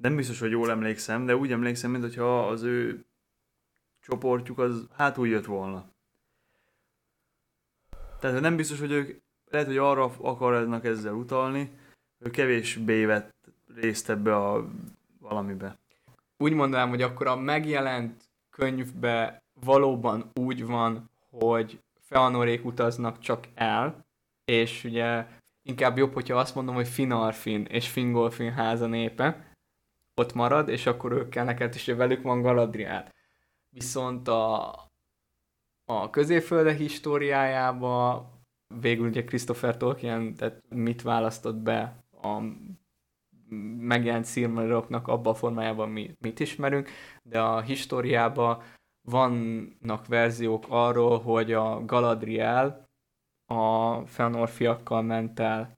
nem 0.01 0.15
biztos, 0.15 0.39
hogy 0.39 0.51
jól 0.51 0.69
emlékszem, 0.69 1.25
de 1.25 1.35
úgy 1.35 1.51
emlékszem, 1.51 1.91
mint 1.91 2.03
hogyha 2.03 2.47
az 2.47 2.61
ő 2.61 3.05
csoportjuk 3.99 4.59
az 4.59 4.87
hátul 4.91 5.27
jött 5.27 5.45
volna. 5.45 5.89
Tehát 8.19 8.41
nem 8.41 8.55
biztos, 8.55 8.79
hogy 8.79 8.91
ők 8.91 9.21
lehet, 9.45 9.67
hogy 9.67 9.77
arra 9.77 10.03
akarnak 10.03 10.85
ezzel 10.85 11.13
utalni, 11.13 11.71
hogy 12.23 12.31
kevésbé 12.31 13.05
vett 13.05 13.31
részt 13.75 14.09
ebbe 14.09 14.35
a 14.35 14.69
valamibe. 15.19 15.80
Úgy 16.41 16.53
mondanám, 16.53 16.89
hogy 16.89 17.01
akkor 17.01 17.27
a 17.27 17.35
megjelent 17.35 18.29
könyvbe 18.49 19.43
valóban 19.65 20.31
úgy 20.39 20.65
van, 20.65 21.09
hogy 21.29 21.79
Feanorék 21.99 22.65
utaznak 22.65 23.19
csak 23.19 23.47
el, 23.55 24.05
és 24.45 24.83
ugye 24.83 25.27
inkább 25.61 25.97
jobb, 25.97 26.13
hogyha 26.13 26.37
azt 26.37 26.55
mondom, 26.55 26.75
hogy 26.75 26.87
Finarfin 26.87 27.65
és 27.65 27.89
Fingolfin 27.89 28.51
háza 28.51 28.85
népe 28.85 29.55
ott 30.15 30.33
marad, 30.33 30.69
és 30.69 30.85
akkor 30.85 31.11
ők 31.11 31.29
kell 31.29 31.45
neked, 31.45 31.73
és 31.75 31.85
velük 31.85 32.21
van 32.21 32.41
Galadriel. 32.41 33.11
Viszont 33.69 34.27
a, 34.27 34.69
a 35.85 36.09
középfölde 36.09 36.73
históriájába 36.73 38.25
végül 38.79 39.07
ugye 39.07 39.23
Christopher 39.23 39.77
Tolkien 39.77 40.35
tehát 40.35 40.61
mit 40.69 41.01
választott 41.01 41.55
be 41.55 42.03
a 42.21 42.41
megjelent 43.77 44.25
Silmarilloknak 44.25 45.07
abban 45.07 45.33
a 45.33 45.35
formájában, 45.35 45.89
mi, 45.89 46.15
mit 46.19 46.39
ismerünk, 46.39 46.89
de 47.23 47.41
a 47.41 47.61
históriában 47.61 48.61
vannak 49.01 50.07
verziók 50.07 50.65
arról, 50.69 51.19
hogy 51.19 51.53
a 51.53 51.85
Galadriel 51.85 52.89
a 53.45 53.95
Fëanor 54.05 54.49
fiakkal 54.49 55.01
ment 55.01 55.39
el. 55.39 55.77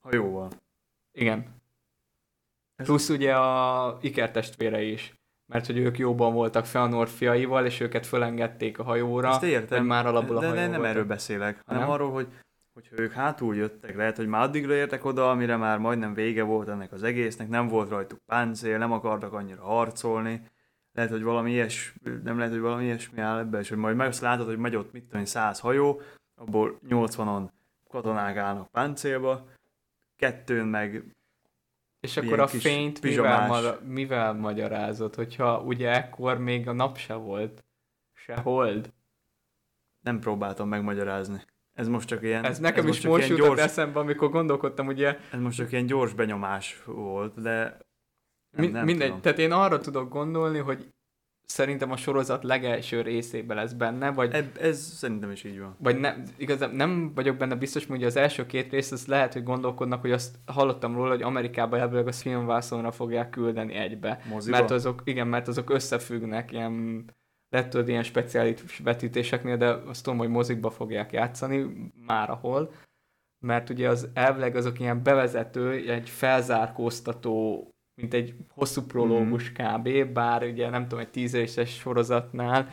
Hajóval. 0.00 0.50
Igen. 1.12 1.62
Plusz 2.76 3.08
ugye 3.08 3.36
a 3.36 3.98
Iker 4.00 4.30
testvére 4.30 4.82
is 4.82 5.14
mert 5.46 5.66
hogy 5.66 5.78
ők 5.78 5.98
jóban 5.98 6.32
voltak 6.32 6.66
Feanor 6.66 7.08
fiaival, 7.08 7.66
és 7.66 7.80
őket 7.80 8.06
fölengedték 8.06 8.78
a 8.78 8.82
hajóra. 8.82 9.28
Ezt 9.28 9.42
értem, 9.42 9.84
már 9.84 10.06
alapból 10.06 10.36
a 10.36 10.40
de, 10.40 10.46
hajó 10.46 10.58
de 10.60 10.66
nem 10.66 10.78
volt. 10.78 10.90
erről 10.90 11.04
beszélek, 11.04 11.62
hanem 11.66 11.82
Nem? 11.82 11.90
arról, 11.90 12.12
hogy 12.12 12.28
hogyha 12.74 12.98
ők 12.98 13.12
hátul 13.12 13.56
jöttek, 13.56 13.96
lehet, 13.96 14.16
hogy 14.16 14.26
már 14.26 14.42
addigra 14.42 14.74
értek 14.74 15.04
oda, 15.04 15.30
amire 15.30 15.56
már 15.56 15.78
majdnem 15.78 16.14
vége 16.14 16.42
volt 16.42 16.68
ennek 16.68 16.92
az 16.92 17.02
egésznek, 17.02 17.48
nem 17.48 17.68
volt 17.68 17.88
rajtuk 17.88 18.18
páncél, 18.26 18.78
nem 18.78 18.92
akartak 18.92 19.32
annyira 19.32 19.62
harcolni, 19.62 20.48
lehet, 20.92 21.10
hogy 21.10 21.22
valami 21.22 21.50
ilyes, 21.50 21.94
nem 22.22 22.36
lehet, 22.36 22.52
hogy 22.52 22.60
valami 22.60 22.84
ilyesmi 22.84 23.20
áll 23.20 23.38
ebbe, 23.38 23.58
és 23.58 23.68
hogy 23.68 23.78
majd 23.78 23.96
meg 23.96 24.06
azt 24.08 24.20
látod, 24.20 24.46
hogy 24.46 24.58
megy 24.58 24.76
ott, 24.76 24.92
mit 24.92 25.04
tudom, 25.04 25.24
100 25.24 25.60
hajó, 25.60 26.00
abból 26.34 26.78
80-on 26.88 27.48
katonák 27.88 28.36
állnak 28.36 28.70
páncélba, 28.70 29.46
kettőn 30.16 30.66
meg 30.66 31.04
És 32.00 32.16
akkor 32.16 32.40
a 32.40 32.46
fényt 32.46 33.02
mivel, 33.02 33.38
pizsamás. 33.38 33.62
ma- 33.62 33.78
mivel 33.92 34.32
magyarázod, 34.32 35.14
hogyha 35.14 35.60
ugye 35.60 35.90
ekkor 35.90 36.38
még 36.38 36.68
a 36.68 36.72
nap 36.72 36.96
se 36.96 37.14
volt, 37.14 37.64
se 38.12 38.34
hold. 38.36 38.92
nem 40.00 40.18
próbáltam 40.20 40.68
megmagyarázni. 40.68 41.44
Ez 41.74 41.88
most 41.88 42.08
csak 42.08 42.22
ilyen, 42.22 42.44
Ez 42.44 42.58
nekem 42.58 42.86
most 42.86 42.98
is 42.98 43.06
most 43.06 43.24
ilyen 43.24 43.36
jutott 43.36 43.56
gyors, 43.56 43.60
eszembe, 43.60 43.98
amikor 43.98 44.30
gondolkodtam, 44.30 44.86
ugye 44.86 45.18
ez 45.30 45.40
most 45.40 45.56
csak 45.56 45.72
ilyen 45.72 45.86
gyors 45.86 46.12
benyomás 46.12 46.82
volt, 46.84 47.40
de 47.40 47.78
nem, 48.56 48.66
mi, 48.66 48.66
nem 48.66 48.84
mindegy, 48.84 49.06
tudom. 49.06 49.22
tehát 49.22 49.38
én 49.38 49.52
arra 49.52 49.78
tudok 49.78 50.08
gondolni, 50.08 50.58
hogy 50.58 50.88
szerintem 51.46 51.90
a 51.90 51.96
sorozat 51.96 52.44
legelső 52.44 53.00
részében 53.00 53.56
lesz 53.56 53.72
benne, 53.72 54.12
vagy 54.12 54.32
Eb, 54.32 54.56
ez 54.60 54.78
szerintem 54.78 55.30
is 55.30 55.44
így 55.44 55.58
van. 55.58 55.76
vagy 55.78 56.00
nem, 56.00 56.22
igazán 56.36 56.70
nem 56.70 57.14
vagyok 57.14 57.36
benne 57.36 57.54
biztos, 57.54 57.86
hogy 57.86 58.04
az 58.04 58.16
első 58.16 58.46
két 58.46 58.70
rész, 58.70 58.92
az 58.92 59.06
lehet, 59.06 59.32
hogy 59.32 59.42
gondolkodnak, 59.42 60.00
hogy 60.00 60.12
azt 60.12 60.36
hallottam 60.46 60.94
róla, 60.94 61.10
hogy 61.10 61.22
Amerikában 61.22 61.80
elvileg 61.80 62.06
a 62.06 62.12
filmvászonra 62.12 62.90
fogják 62.90 63.30
küldeni 63.30 63.74
egybe. 63.74 64.20
Moziba? 64.28 64.56
Mert 64.56 64.70
azok, 64.70 65.02
igen, 65.04 65.26
mert 65.26 65.48
azok 65.48 65.70
összefüggnek, 65.70 66.52
ilyen, 66.52 67.04
lehet 67.54 67.70
tudod, 67.70 67.88
ilyen 67.88 68.02
speciális 68.02 68.78
vetítéseknél, 68.78 69.56
de 69.56 69.66
azt 69.66 70.04
tudom, 70.04 70.18
hogy 70.18 70.28
mozikba 70.28 70.70
fogják 70.70 71.12
játszani, 71.12 71.90
már 72.06 72.30
ahol. 72.30 72.72
Mert 73.46 73.70
ugye 73.70 73.88
az 73.88 74.08
elvileg 74.14 74.56
azok 74.56 74.80
ilyen 74.80 75.02
bevezető, 75.02 75.90
egy 75.90 76.08
felzárkóztató, 76.08 77.68
mint 78.00 78.14
egy 78.14 78.34
hosszú 78.48 78.82
prológus 78.82 79.52
kb., 79.52 80.12
bár 80.12 80.42
ugye 80.42 80.68
nem 80.68 80.82
tudom, 80.82 80.98
egy 80.98 81.10
tíz 81.10 81.34
éves 81.34 81.74
sorozatnál, 81.74 82.68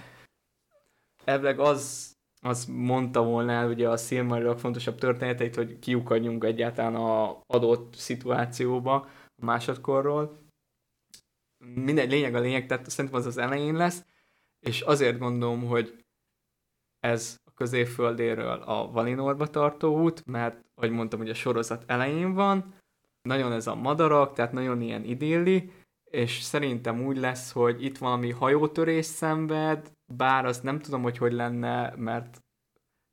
elvileg 1.23 1.59
az, 1.59 2.11
az 2.41 2.65
mondta 2.65 3.23
volna 3.23 3.51
el 3.51 3.69
ugye 3.69 3.89
a 3.89 3.97
Silmarillok 3.97 4.59
fontosabb 4.59 4.97
történeteit, 4.97 5.55
hogy 5.55 5.79
kiukadjunk 5.79 6.43
egyáltalán 6.43 6.95
a 6.95 7.41
adott 7.47 7.95
szituációba 7.95 8.95
a 9.41 9.45
másodkorról. 9.45 10.39
Mindegy, 11.75 12.09
lényeg 12.09 12.35
a 12.35 12.39
lényeg, 12.39 12.65
tehát 12.65 12.89
szerintem 12.89 13.19
az 13.19 13.25
az 13.25 13.37
elején 13.37 13.75
lesz, 13.75 14.03
és 14.65 14.81
azért 14.81 15.19
gondolom, 15.19 15.65
hogy 15.65 16.03
ez 16.99 17.37
a 17.43 17.51
középföldéről 17.53 18.61
a 18.61 18.91
Valinorba 18.91 19.47
tartó 19.47 20.01
út, 20.01 20.25
mert, 20.25 20.65
ahogy 20.75 20.91
mondtam, 20.91 21.19
hogy 21.19 21.29
a 21.29 21.33
sorozat 21.33 21.83
elején 21.87 22.33
van, 22.33 22.73
nagyon 23.21 23.51
ez 23.51 23.67
a 23.67 23.75
madarak, 23.75 24.33
tehát 24.33 24.51
nagyon 24.51 24.81
ilyen 24.81 25.03
idilli, 25.03 25.71
és 26.11 26.41
szerintem 26.41 27.05
úgy 27.05 27.17
lesz, 27.17 27.51
hogy 27.51 27.83
itt 27.83 27.97
valami 27.97 28.31
hajótörés 28.31 29.05
szenved, 29.05 29.91
bár 30.13 30.45
azt 30.45 30.63
nem 30.63 30.79
tudom, 30.79 31.01
hogy 31.01 31.17
hogy 31.17 31.31
lenne, 31.33 31.93
mert 31.95 32.39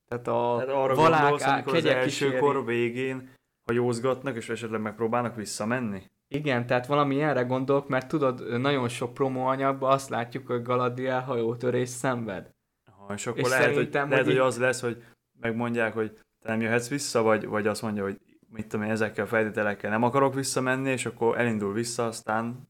tehát 0.08 0.28
a 0.28 0.54
Tehát 0.56 0.74
arra 0.74 0.94
valák 0.94 1.20
gondolsz, 1.20 1.42
á- 1.42 1.66
az 1.66 1.84
első 1.84 2.04
kíséri- 2.04 2.38
kor 2.38 2.64
végén 2.64 3.34
hajózgatnak, 3.64 4.36
és 4.36 4.48
esetleg 4.48 4.80
megpróbálnak 4.80 5.36
visszamenni? 5.36 6.10
Igen, 6.28 6.66
tehát 6.66 6.86
valami 6.86 7.14
ilyenre 7.14 7.42
gondolok, 7.42 7.88
mert 7.88 8.08
tudod, 8.08 8.60
nagyon 8.60 8.88
sok 8.88 9.14
promóanyagban 9.14 9.92
azt 9.92 10.08
látjuk, 10.08 10.46
hogy 10.46 10.62
Galadriel 10.62 11.20
hajótörés 11.20 11.88
szenved. 11.88 12.50
Aha, 12.90 13.14
és 13.14 13.26
akkor 13.26 13.40
És 13.40 13.48
lehet, 13.48 13.64
hogy, 13.64 13.74
szerintem, 13.74 14.08
lehet, 14.08 14.24
hogy 14.24 14.34
hogy 14.34 14.46
az 14.46 14.58
lesz, 14.58 14.80
hogy 14.80 15.04
megmondják, 15.40 15.94
hogy 15.94 16.12
te 16.12 16.48
nem 16.48 16.60
jöhetsz 16.60 16.88
vissza, 16.88 17.22
vagy, 17.22 17.46
vagy 17.46 17.66
azt 17.66 17.82
mondja, 17.82 18.02
hogy 18.02 18.20
mit 18.48 18.66
tudom 18.66 18.86
én, 18.86 18.92
ezekkel 18.92 19.24
a 19.24 19.28
feltételekkel 19.28 19.90
nem 19.90 20.02
akarok 20.02 20.34
visszamenni, 20.34 20.90
és 20.90 21.06
akkor 21.06 21.38
elindul 21.38 21.72
vissza, 21.72 22.06
aztán 22.06 22.68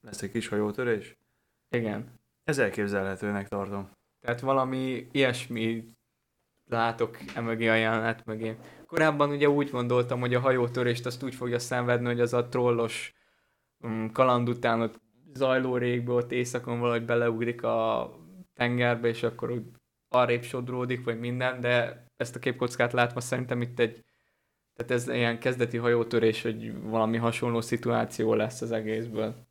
lesz 0.00 0.22
egy 0.22 0.30
kis 0.30 0.48
hajótörés. 0.48 1.16
Igen. 1.68 2.12
Ez 2.44 2.58
elképzelhetőnek 2.58 3.48
tartom. 3.48 3.90
Tehát 4.20 4.40
valami 4.40 5.08
ilyesmi 5.12 5.84
látok 6.70 7.18
emögé 7.34 7.68
a 7.68 7.74
jelenet 7.74 8.24
mögé. 8.24 8.56
Korábban 8.94 9.30
ugye 9.30 9.48
úgy 9.48 9.70
gondoltam, 9.70 10.20
hogy 10.20 10.34
a 10.34 10.40
hajótörést 10.40 11.06
azt 11.06 11.22
úgy 11.22 11.34
fogja 11.34 11.58
szenvedni, 11.58 12.06
hogy 12.06 12.20
az 12.20 12.32
a 12.34 12.48
trollos 12.48 13.14
um, 13.80 14.12
kaland 14.12 14.48
után 14.48 14.80
ott 14.80 15.00
zajló 15.32 15.76
régbe, 15.76 16.12
ott 16.12 16.32
éjszakon 16.32 16.80
valahogy 16.80 17.04
beleugrik 17.04 17.62
a 17.62 18.10
tengerbe, 18.52 19.08
és 19.08 19.22
akkor 19.22 19.50
úgy 19.50 19.62
arrébb 20.08 20.42
sodródik, 20.42 21.04
vagy 21.04 21.18
minden, 21.18 21.60
de 21.60 22.06
ezt 22.16 22.36
a 22.36 22.38
képkockát 22.38 22.92
látva 22.92 23.20
szerintem 23.20 23.60
itt 23.60 23.78
egy 23.78 24.04
tehát 24.74 24.92
ez 24.92 25.08
ilyen 25.08 25.38
kezdeti 25.38 25.76
hajótörés, 25.76 26.42
hogy 26.42 26.82
valami 26.82 27.16
hasonló 27.16 27.60
szituáció 27.60 28.34
lesz 28.34 28.60
az 28.60 28.72
egészből. 28.72 29.46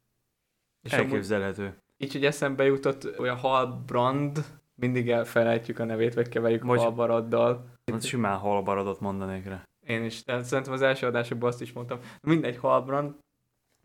És 0.81 0.93
amúgy, 0.93 1.05
Elképzelhető. 1.05 1.77
így, 1.97 2.11
hogy 2.11 2.25
eszembe 2.25 2.63
jutott, 2.63 3.15
hogy 3.15 3.27
a 3.27 3.35
Halbrand, 3.35 4.45
mindig 4.75 5.09
elfelejtjük 5.09 5.79
a 5.79 5.85
nevét, 5.85 6.13
vagy 6.13 6.29
keverjük 6.29 6.63
Vagy- 6.63 6.79
Halbaraddal. 6.79 7.65
Hát 7.91 8.05
simán 8.05 8.37
halbaradot 8.37 8.99
mondanék 8.99 9.45
rá. 9.45 9.63
Én 9.87 10.03
is, 10.03 10.23
tehát 10.23 10.43
szerintem 10.43 10.73
az 10.73 10.81
első 10.81 11.07
adásokban 11.07 11.49
azt 11.49 11.61
is 11.61 11.73
mondtam. 11.73 11.99
Mindegy 12.21 12.57
Halbrand, 12.57 13.13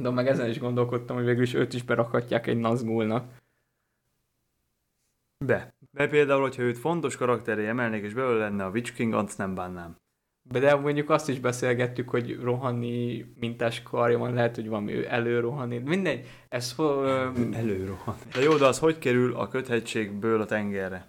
de 0.02 0.11
meg 0.11 0.26
ezen 0.26 0.49
is 0.49 0.59
gondolkodtam, 0.59 1.16
hogy 1.16 1.25
végül 1.25 1.42
is 1.42 1.54
őt 1.54 1.73
is 1.73 1.83
berakhatják 1.83 2.47
egy 2.47 2.57
Nazgulnak. 2.57 3.25
Be. 5.45 5.75
De 5.90 6.09
például, 6.09 6.40
hogyha 6.40 6.62
őt 6.62 6.78
fontos 6.78 7.16
karakteré 7.16 7.66
emelnék, 7.66 8.02
és 8.04 8.14
belőle 8.14 8.38
lenne 8.38 8.64
a 8.64 8.71
Witch 8.71 8.95
King, 8.95 9.12
azt 9.14 9.38
nem 9.38 9.54
bánnám. 9.54 9.97
De 10.50 10.75
mondjuk 10.75 11.11
azt 11.11 11.28
is 11.28 11.40
beszélgettük, 11.40 12.09
hogy 12.09 12.38
rohanni 12.43 13.25
mintás 13.40 13.83
karja 13.83 14.19
van, 14.19 14.35
lehet, 14.35 14.55
hogy 14.55 14.69
valami 14.69 14.93
ő 14.93 15.07
előrohanni. 15.09 15.78
Mindegy, 15.78 16.26
ez 16.49 16.73
fo- 16.73 17.02
ö, 17.05 17.28
Előrohan. 17.52 18.14
De 18.35 18.40
jó, 18.43 18.57
de 18.57 18.67
az 18.67 18.78
hogy 18.78 18.99
kerül 18.99 19.35
a 19.35 19.49
köthegységből 19.49 20.40
a 20.40 20.45
tengerre? 20.45 21.07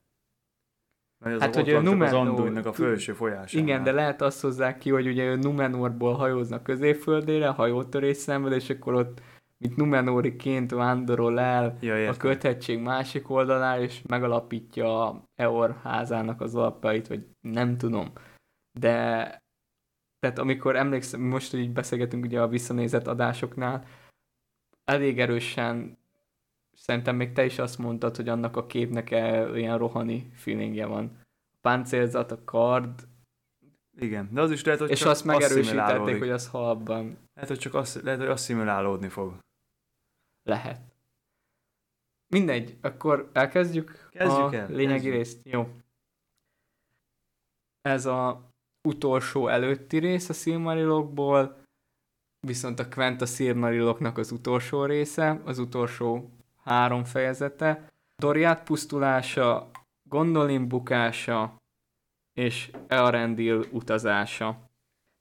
Mert 1.26 1.42
Hát, 1.42 1.56
hogy 1.56 1.70
az 1.70 1.84
Numenor- 1.84 2.28
Anduinnak 2.28 2.66
a 2.66 2.74
felső 2.74 3.14
folyásán. 3.14 3.62
Igen, 3.62 3.84
de 3.84 3.92
lehet 3.92 4.22
azt 4.22 4.42
hozzák 4.42 4.78
ki, 4.78 4.90
hogy 4.90 5.08
ugye 5.08 5.24
ő 5.24 5.36
Numenorból 5.36 6.14
hajóznak 6.14 6.64
középföldére, 6.64 7.48
hajótörés 7.48 8.18
szenved, 8.18 8.52
és 8.52 8.70
akkor 8.70 8.94
ott, 8.94 9.22
mint 9.58 9.76
Numenoriként 9.76 10.72
vándorol 10.72 11.40
el 11.40 11.78
Ja, 11.82 12.10
a 12.10 12.18
köthetség 12.18 12.80
másik 12.80 13.30
oldalára, 13.30 13.82
és 13.82 14.02
megalapítja 14.08 15.22
Eor 15.36 15.76
házának 15.84 16.42
az 16.42 16.56
alapjait, 16.56 17.08
vagy 17.08 17.26
nem 17.42 17.78
tudom. 17.78 18.12
De 18.72 18.98
tehát 20.20 20.38
amikor 20.40 20.76
emlékszem, 20.76 21.22
most, 21.22 21.52
hogy 21.52 21.60
így 21.60 21.74
beszélgetünk 21.74 22.24
ugye 22.26 22.42
a 22.42 22.48
visszanézett 22.48 23.08
adásoknál, 23.08 23.86
elég 24.84 25.20
erősen 25.20 25.98
szerintem 26.72 27.16
még 27.16 27.32
te 27.34 27.46
is 27.46 27.60
azt 27.60 27.78
mondtad, 27.78 28.16
hogy 28.16 28.30
annak 28.30 28.56
a 28.58 28.66
képnek 28.66 29.12
e- 29.12 29.58
ilyen 29.58 29.78
rohani 29.78 30.32
feelingje 30.36 30.86
van. 30.86 31.18
A 31.52 31.58
páncélzat, 31.62 32.32
a 32.32 32.44
kard, 32.44 33.08
Igen, 33.98 34.30
de 34.34 34.42
az 34.42 34.52
is 34.52 34.64
lehet, 34.64 34.80
hogy 34.80 34.90
és 34.90 35.00
csak 35.00 35.10
azt 35.10 35.24
megerősítették, 35.26 36.18
hogy 36.20 36.30
az 36.30 36.48
halban 36.48 37.18
Lehet, 37.34 37.50
hogy 37.50 37.60
csak 37.60 37.74
azt, 37.74 38.02
lehet, 38.02 38.20
hogy 38.20 38.30
asszimilálódni 38.30 39.08
fog. 39.08 39.38
lehet. 40.44 40.82
Mindegy, 42.28 42.78
akkor 42.82 43.30
elkezdjük 43.34 44.08
Kezdjük 44.12 44.52
a 44.52 44.54
el, 44.56 44.68
lényegi 44.70 44.94
kezdjük. 44.94 45.14
részt. 45.14 45.46
Jó. 45.46 45.70
Ez 47.82 48.06
a 48.06 48.49
utolsó 48.90 49.48
előtti 49.48 49.98
rész 49.98 50.30
a 50.30 50.34
Silmarillokból, 50.34 51.62
viszont 52.48 52.80
a 52.80 52.88
Quenta 52.88 53.26
Silmarilloknak 53.26 54.18
az 54.18 54.32
utolsó 54.32 54.86
része, 54.86 55.42
az 55.46 55.60
utolsó 55.60 56.30
három 56.64 57.04
fejezete. 57.04 57.88
Doriát 58.16 58.64
pusztulása, 58.64 59.70
Gondolin 60.10 60.68
bukása, 60.68 61.56
és 62.34 62.72
Elrendil 62.88 63.66
utazása. 63.72 64.70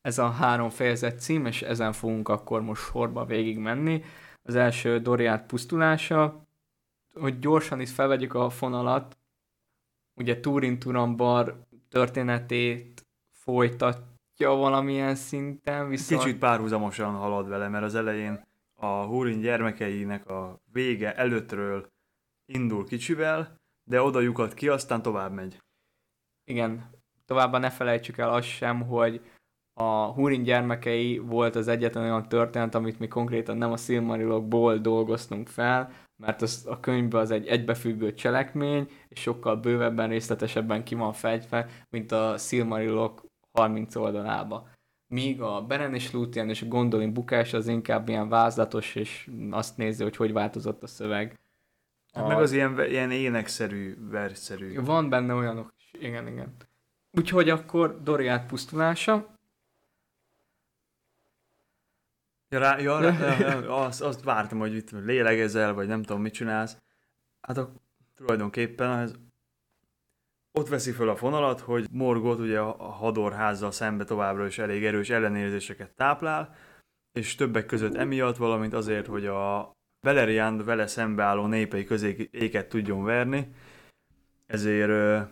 Ez 0.00 0.18
a 0.18 0.30
három 0.30 0.70
fejezet 0.70 1.20
cím, 1.20 1.46
és 1.46 1.62
ezen 1.62 1.92
fogunk 1.92 2.28
akkor 2.28 2.62
most 2.62 2.82
sorba 2.82 3.24
végig 3.24 3.58
menni. 3.58 4.02
Az 4.42 4.54
első 4.54 5.00
Doriát 5.00 5.46
pusztulása, 5.46 6.46
hogy 7.14 7.38
gyorsan 7.38 7.80
is 7.80 7.90
felvegyük 7.90 8.34
a 8.34 8.50
fonalat, 8.50 9.16
ugye 10.14 10.40
Turin 10.40 10.78
Turambar 10.78 11.66
történetét 11.88 12.97
folytatja 13.48 14.50
valamilyen 14.50 15.14
szinten, 15.14 15.88
viszont... 15.88 16.22
Kicsit 16.22 16.38
párhuzamosan 16.38 17.14
halad 17.14 17.48
vele, 17.48 17.68
mert 17.68 17.84
az 17.84 17.94
elején 17.94 18.46
a 18.74 18.86
Húrin 18.86 19.40
gyermekeinek 19.40 20.28
a 20.28 20.60
vége 20.72 21.14
előttről 21.14 21.88
indul 22.52 22.86
kicsivel, 22.86 23.56
de 23.84 24.02
oda 24.02 24.20
lyukat 24.20 24.54
ki, 24.54 24.68
aztán 24.68 25.02
tovább 25.02 25.32
megy. 25.32 25.62
Igen, 26.44 26.90
továbbá 27.26 27.58
ne 27.58 27.70
felejtsük 27.70 28.18
el 28.18 28.30
azt 28.30 28.46
sem, 28.46 28.80
hogy 28.80 29.20
a 29.74 30.12
Húrin 30.12 30.42
gyermekei 30.42 31.18
volt 31.18 31.56
az 31.56 31.68
egyetlen 31.68 32.04
olyan 32.04 32.28
történet, 32.28 32.74
amit 32.74 32.98
mi 32.98 33.08
konkrétan 33.08 33.56
nem 33.56 33.72
a 33.72 33.76
Silmarilokból 33.76 34.78
dolgoztunk 34.78 35.48
fel, 35.48 35.92
mert 36.16 36.42
az, 36.42 36.66
a 36.68 36.80
könyvben 36.80 37.20
az 37.20 37.30
egy 37.30 37.46
egybefüggő 37.46 38.14
cselekmény, 38.14 38.90
és 39.08 39.20
sokkal 39.20 39.56
bővebben, 39.56 40.08
részletesebben 40.08 40.84
ki 40.84 40.94
van 40.94 41.12
fejtve, 41.12 41.66
mint 41.90 42.12
a 42.12 42.38
Silmarilok 42.38 43.27
30 43.58 43.94
oldalába. 43.94 44.68
Míg 45.06 45.40
a 45.40 45.62
Beren 45.62 45.94
és 45.94 46.12
Lúthien 46.12 46.48
és 46.48 46.62
a 46.62 46.66
Gondolin 46.66 47.12
bukás 47.12 47.52
az 47.52 47.68
inkább 47.68 48.08
ilyen 48.08 48.28
vázlatos, 48.28 48.94
és 48.94 49.30
azt 49.50 49.76
nézi, 49.76 50.02
hogy 50.02 50.16
hogy 50.16 50.32
változott 50.32 50.82
a 50.82 50.86
szöveg. 50.86 51.38
Hát 52.12 52.24
a... 52.24 52.26
Meg 52.26 52.38
az 52.38 52.52
ilyen, 52.52 52.80
ilyen 52.80 53.10
énekszerű, 53.10 53.96
versszerű. 54.10 54.80
Van 54.80 55.08
benne 55.08 55.34
olyanok, 55.34 55.74
igen, 55.92 56.26
igen. 56.26 56.56
Úgyhogy 57.12 57.50
akkor 57.50 58.02
Doriát 58.02 58.46
pusztulása, 58.46 59.38
Ja, 62.50 62.58
rá, 62.58 62.78
ja, 62.78 63.00
rá, 63.00 63.38
ja, 63.38 63.76
azt, 63.76 64.02
azt 64.02 64.22
vártam, 64.22 64.58
hogy 64.58 64.74
itt 64.74 64.90
lélegezel, 64.90 65.74
vagy 65.74 65.86
nem 65.86 66.02
tudom, 66.02 66.22
mit 66.22 66.32
csinálsz. 66.32 66.76
Hát 67.40 67.56
a, 67.56 67.72
tulajdonképpen 68.14 68.98
ez, 68.98 69.14
ott 70.58 70.68
veszi 70.68 70.92
föl 70.92 71.08
a 71.08 71.16
fonalat, 71.16 71.60
hogy 71.60 71.86
Morgot 71.90 72.38
ugye 72.38 72.60
a 72.60 72.72
hadorházzal 72.82 73.70
szembe 73.70 74.04
továbbra 74.04 74.46
is 74.46 74.58
elég 74.58 74.84
erős 74.84 75.10
ellenérzéseket 75.10 75.90
táplál, 75.90 76.54
és 77.12 77.34
többek 77.34 77.66
között 77.66 77.94
emiatt, 77.94 78.36
valamint 78.36 78.74
azért, 78.74 79.06
hogy 79.06 79.26
a 79.26 79.72
Valerian 80.00 80.64
vele 80.64 80.86
szembeálló 80.86 81.46
népei 81.46 81.84
közé 81.84 82.28
éket 82.30 82.68
tudjon 82.68 83.04
verni, 83.04 83.52
ezért 84.46 85.26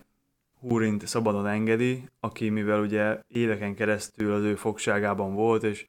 Húrint 0.61 1.07
szabadon 1.07 1.47
engedi, 1.47 2.09
aki 2.21 2.49
mivel 2.49 2.81
ugye 2.81 3.21
éveken 3.29 3.75
keresztül 3.75 4.35
az 4.35 4.43
ő 4.43 4.55
fogságában 4.55 5.35
volt, 5.35 5.63
és 5.63 5.87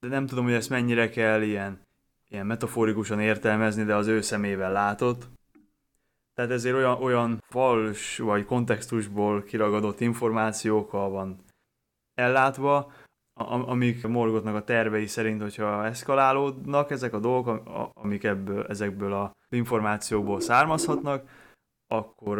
de 0.00 0.08
nem 0.08 0.26
tudom, 0.26 0.44
hogy 0.44 0.52
ezt 0.52 0.70
mennyire 0.70 1.08
kell 1.08 1.42
ilyen, 1.42 1.86
ilyen 2.28 2.46
metaforikusan 2.46 3.20
értelmezni, 3.20 3.84
de 3.84 3.94
az 3.94 4.06
ő 4.06 4.20
szemével 4.20 4.72
látott. 4.72 5.28
Tehát 6.34 6.50
ezért 6.50 6.74
olyan, 6.74 7.02
olyan 7.02 7.38
fals 7.42 8.18
vagy 8.18 8.44
kontextusból 8.44 9.42
kiragadott 9.42 10.00
információkkal 10.00 11.10
van 11.10 11.44
ellátva, 12.14 12.92
amik 13.48 14.06
Morgotnak 14.06 14.54
a 14.54 14.64
tervei 14.64 15.06
szerint, 15.06 15.40
hogyha 15.40 15.86
eszkalálódnak 15.86 16.90
ezek 16.90 17.12
a 17.12 17.18
dolgok, 17.18 17.90
amik 17.94 18.24
ebből, 18.24 18.66
ezekből 18.66 19.12
a 19.12 19.32
információból 19.48 20.40
származhatnak, 20.40 21.28
akkor 21.86 22.38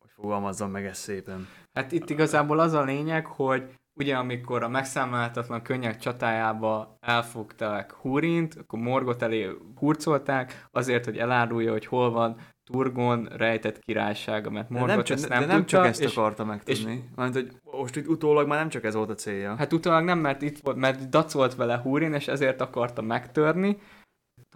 hogy 0.00 0.10
fogalmazzam 0.10 0.70
meg 0.70 0.84
ezt 0.84 1.00
szépen. 1.00 1.46
Hát 1.72 1.92
itt 1.92 2.10
igazából 2.10 2.58
az 2.58 2.72
a 2.72 2.82
lényeg, 2.82 3.26
hogy 3.26 3.77
ugye 3.98 4.16
amikor 4.16 4.62
a 4.62 4.68
megszámolhatatlan 4.68 5.62
könnyek 5.62 5.98
csatájába 5.98 6.96
elfogták 7.00 7.92
Húrint, 7.92 8.54
akkor 8.54 8.78
Morgot 8.78 9.22
elé 9.22 9.48
hurcolták, 9.76 10.66
azért, 10.70 11.04
hogy 11.04 11.18
elárulja, 11.18 11.72
hogy 11.72 11.86
hol 11.86 12.10
van 12.10 12.36
Turgon 12.70 13.24
rejtett 13.24 13.78
királysága, 13.78 14.50
mert 14.50 14.68
Morgot 14.68 14.88
nem 14.88 15.04
csak, 15.04 15.16
ezt 15.16 15.28
nem 15.28 15.40
de 15.40 15.46
nem 15.46 15.56
tudta, 15.56 15.76
csak 15.76 15.86
ezt 15.86 16.00
és, 16.00 16.16
akarta 16.16 16.44
megtudni. 16.44 16.92
És, 16.92 17.16
mert 17.16 17.34
hogy 17.34 17.50
most 17.62 17.96
itt 17.96 18.08
utólag 18.08 18.46
már 18.48 18.58
nem 18.58 18.68
csak 18.68 18.84
ez 18.84 18.94
volt 18.94 19.10
a 19.10 19.14
célja. 19.14 19.56
Hát 19.56 19.72
utólag 19.72 20.04
nem, 20.04 20.18
mert 20.18 20.42
itt 20.42 20.58
volt, 20.58 20.76
mert 20.76 21.08
dacolt 21.08 21.54
vele 21.54 21.76
Húrin, 21.76 22.12
és 22.12 22.28
ezért 22.28 22.60
akarta 22.60 23.02
megtörni. 23.02 23.78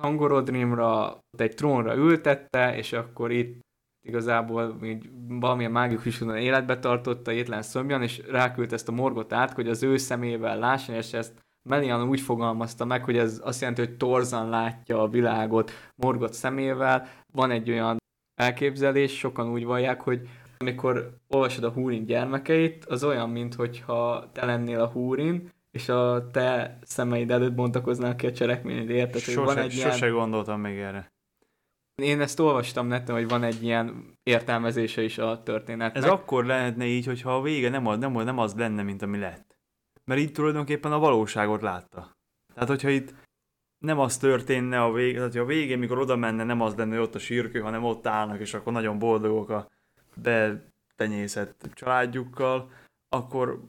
Tangorodrimra 0.01 1.19
egy 1.39 1.55
trónra 1.55 1.95
ültette, 1.95 2.77
és 2.77 2.93
akkor 2.93 3.31
itt 3.31 3.61
igazából 4.03 4.77
így 4.85 5.11
valamilyen 5.29 5.71
mágikus 5.71 6.21
úton 6.21 6.37
életbe 6.37 6.79
tartotta 6.79 7.33
étlen 7.33 7.63
szomjan, 7.63 8.03
és 8.03 8.23
ráküldte 8.31 8.75
ezt 8.75 8.89
a 8.89 8.93
morgot 8.93 9.33
át, 9.33 9.53
hogy 9.53 9.69
az 9.69 9.83
ő 9.83 9.97
szemével 9.97 10.59
lásson, 10.59 10.95
és 10.95 11.13
ezt 11.13 11.33
Melian 11.69 12.09
úgy 12.09 12.21
fogalmazta 12.21 12.85
meg, 12.85 13.05
hogy 13.05 13.17
ez 13.17 13.41
azt 13.45 13.61
jelenti, 13.61 13.81
hogy 13.81 13.97
torzan 13.97 14.49
látja 14.49 15.03
a 15.03 15.09
világot 15.09 15.71
morgot 15.95 16.33
szemével. 16.33 17.09
Van 17.33 17.51
egy 17.51 17.71
olyan 17.71 17.97
elképzelés, 18.35 19.19
sokan 19.19 19.51
úgy 19.51 19.65
vallják, 19.65 20.01
hogy 20.01 20.29
amikor 20.59 21.17
olvasod 21.29 21.65
a 21.65 21.71
húrin 21.71 22.05
gyermekeit, 22.05 22.85
az 22.85 23.05
olyan, 23.05 23.31
mintha 23.31 24.31
te 24.33 24.47
lennél 24.47 24.81
a 24.81 24.89
húrin, 24.89 25.51
és 25.71 25.89
a 25.89 26.31
te 26.31 26.79
szemeid 26.83 27.31
előtt 27.31 27.55
bontakoznál 27.55 28.17
ki 28.17 28.27
a 28.27 28.33
cselekményed, 28.33 28.91
érted? 28.91 29.21
Sose, 29.21 29.41
van 29.41 29.59
egy 29.59 29.71
sose 29.71 30.07
ilyen... 30.07 30.19
gondoltam 30.19 30.61
még 30.61 30.79
erre. 30.79 31.13
Én 32.03 32.21
ezt 32.21 32.41
olvastam 32.41 32.87
neten, 32.87 33.15
hogy 33.15 33.29
van 33.29 33.43
egy 33.43 33.63
ilyen 33.63 34.19
értelmezése 34.23 35.03
is 35.03 35.19
a 35.19 35.43
történetnek. 35.43 36.05
Ez 36.05 36.11
akkor 36.11 36.45
lehetne 36.45 36.85
így, 36.85 37.07
hogyha 37.07 37.37
a 37.37 37.43
vége 37.43 37.69
nem 37.69 37.87
az, 37.87 37.99
nem, 37.99 38.13
nem 38.13 38.39
az 38.39 38.55
lenne, 38.55 38.83
mint 38.83 39.03
ami 39.03 39.19
lett. 39.19 39.57
Mert 40.05 40.21
itt 40.21 40.35
tulajdonképpen 40.35 40.93
a 40.93 40.99
valóságot 40.99 41.63
látta. 41.63 42.17
Tehát, 42.55 42.69
hogyha 42.69 42.89
itt 42.89 43.15
nem 43.79 43.99
az 43.99 44.17
történne 44.17 44.83
a 44.83 44.93
végén, 44.93 45.17
tehát 45.17 45.35
a 45.35 45.45
végén, 45.45 45.79
mikor 45.79 45.99
oda 45.99 46.17
menne, 46.17 46.45
nem 46.45 46.61
az 46.61 46.75
lenne, 46.75 46.95
hogy 46.95 47.05
ott 47.05 47.15
a 47.15 47.19
sírkő, 47.19 47.61
hanem 47.61 47.85
ott 47.85 48.07
állnak, 48.07 48.41
és 48.41 48.55
akkor 48.55 48.73
nagyon 48.73 48.99
boldogok 48.99 49.49
a 49.49 49.69
betenyészett 50.15 51.71
családjukkal, 51.75 52.71
akkor 53.09 53.61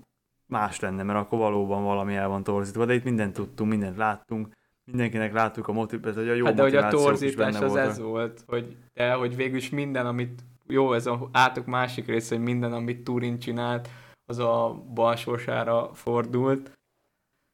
más 0.48 0.80
lenne, 0.80 1.04
mert 1.04 1.20
akkor 1.20 1.40
valóban 1.40 1.84
valami 1.84 2.16
el 2.16 2.28
van 2.28 2.44
torzítva, 2.44 2.86
de 2.86 2.94
itt 2.94 3.04
mindent 3.04 3.34
tudtunk, 3.34 3.70
mindent 3.70 3.98
láttunk, 3.98 4.54
mindenkinek 4.92 5.34
láttuk 5.34 5.68
a 5.68 5.72
motivát, 5.72 6.16
hogy 6.16 6.30
a 6.30 6.34
jó 6.34 6.46
hát 6.46 6.54
de 6.54 6.62
hogy 6.62 6.76
a 6.76 6.88
torzítás 6.88 7.60
az 7.60 7.76
ez 7.76 8.00
volt, 8.00 8.44
hogy, 8.48 8.78
de, 8.94 9.14
hogy 9.14 9.36
végül 9.36 9.58
is 9.58 9.70
minden, 9.70 10.06
amit 10.06 10.44
jó, 10.68 10.94
ez 10.94 11.06
a 11.06 11.30
átok 11.32 11.66
másik 11.66 12.06
része, 12.06 12.36
hogy 12.36 12.44
minden, 12.44 12.74
amit 12.74 13.04
Turin 13.04 13.40
csinált, 13.40 13.90
az 14.26 14.40
a 14.40 14.84
balsorsára 14.94 15.94
fordult. 15.94 16.72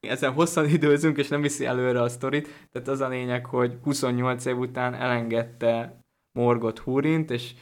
Ezen 0.07 0.33
hosszan 0.33 0.65
időzünk, 0.77 1.17
és 1.17 1.27
nem 1.27 1.41
viszi 1.41 1.65
előre 1.65 2.01
a 2.01 2.09
sztorit, 2.09 2.67
tehát 2.71 2.87
az 2.87 2.99
a 2.99 3.07
lényeg, 3.07 3.45
hogy 3.45 3.77
28 3.83 4.45
év 4.45 4.57
után 4.57 4.93
elengedte 4.93 5.99
Morgot 6.37 6.79
Húrint, 6.79 7.31
és 7.31 7.53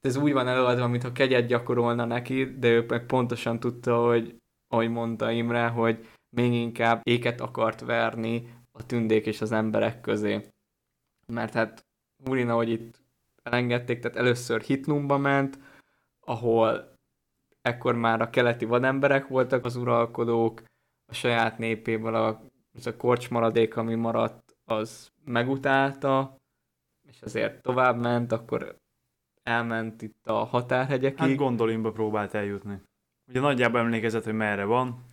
ez 0.00 0.16
úgy 0.16 0.32
van 0.32 0.48
előadva, 0.48 0.88
mintha 0.88 1.12
kegyet 1.12 1.46
gyakorolna 1.46 2.04
neki, 2.04 2.58
de 2.58 2.68
ő 2.68 2.84
meg 2.88 3.06
pontosan 3.06 3.60
tudta, 3.60 4.04
hogy 4.04 4.36
ahogy 4.68 4.90
mondta 4.90 5.30
Imre, 5.30 5.66
hogy 5.66 6.06
még 6.36 6.52
inkább 6.52 7.00
éket 7.02 7.40
akart 7.40 7.80
verni 7.80 8.48
a 8.72 8.86
tündék 8.86 9.26
és 9.26 9.40
az 9.40 9.52
emberek 9.52 10.00
közé. 10.00 10.46
Mert 11.26 11.52
hát 11.52 11.86
Urina, 12.28 12.54
hogy 12.54 12.68
itt 12.68 13.02
elengedték, 13.42 14.00
tehát 14.00 14.16
először 14.16 14.60
Hitlumba 14.60 15.18
ment, 15.18 15.58
ahol 16.20 16.98
ekkor 17.62 17.94
már 17.94 18.20
a 18.20 18.30
keleti 18.30 18.64
vademberek 18.64 19.28
voltak 19.28 19.64
az 19.64 19.76
uralkodók, 19.76 20.62
a 21.06 21.14
saját 21.14 21.58
népéből 21.58 22.14
a, 22.14 22.42
az 22.72 22.86
a 22.86 22.96
korcs 22.96 23.30
maradék, 23.30 23.76
ami 23.76 23.94
maradt, 23.94 24.56
az 24.64 25.12
megutálta, 25.24 26.36
és 27.08 27.22
azért 27.22 27.62
tovább 27.62 28.00
ment, 28.00 28.32
akkor 28.32 28.76
elment 29.42 30.02
itt 30.02 30.26
a 30.26 30.44
határhegyekig. 30.44 31.18
Hát 31.18 31.34
Gondolinba 31.34 31.92
próbált 31.92 32.34
eljutni. 32.34 32.80
Ugye 33.28 33.40
nagyjából 33.40 33.80
emlékezett, 33.80 34.24
hogy 34.24 34.34
merre 34.34 34.64
van, 34.64 35.04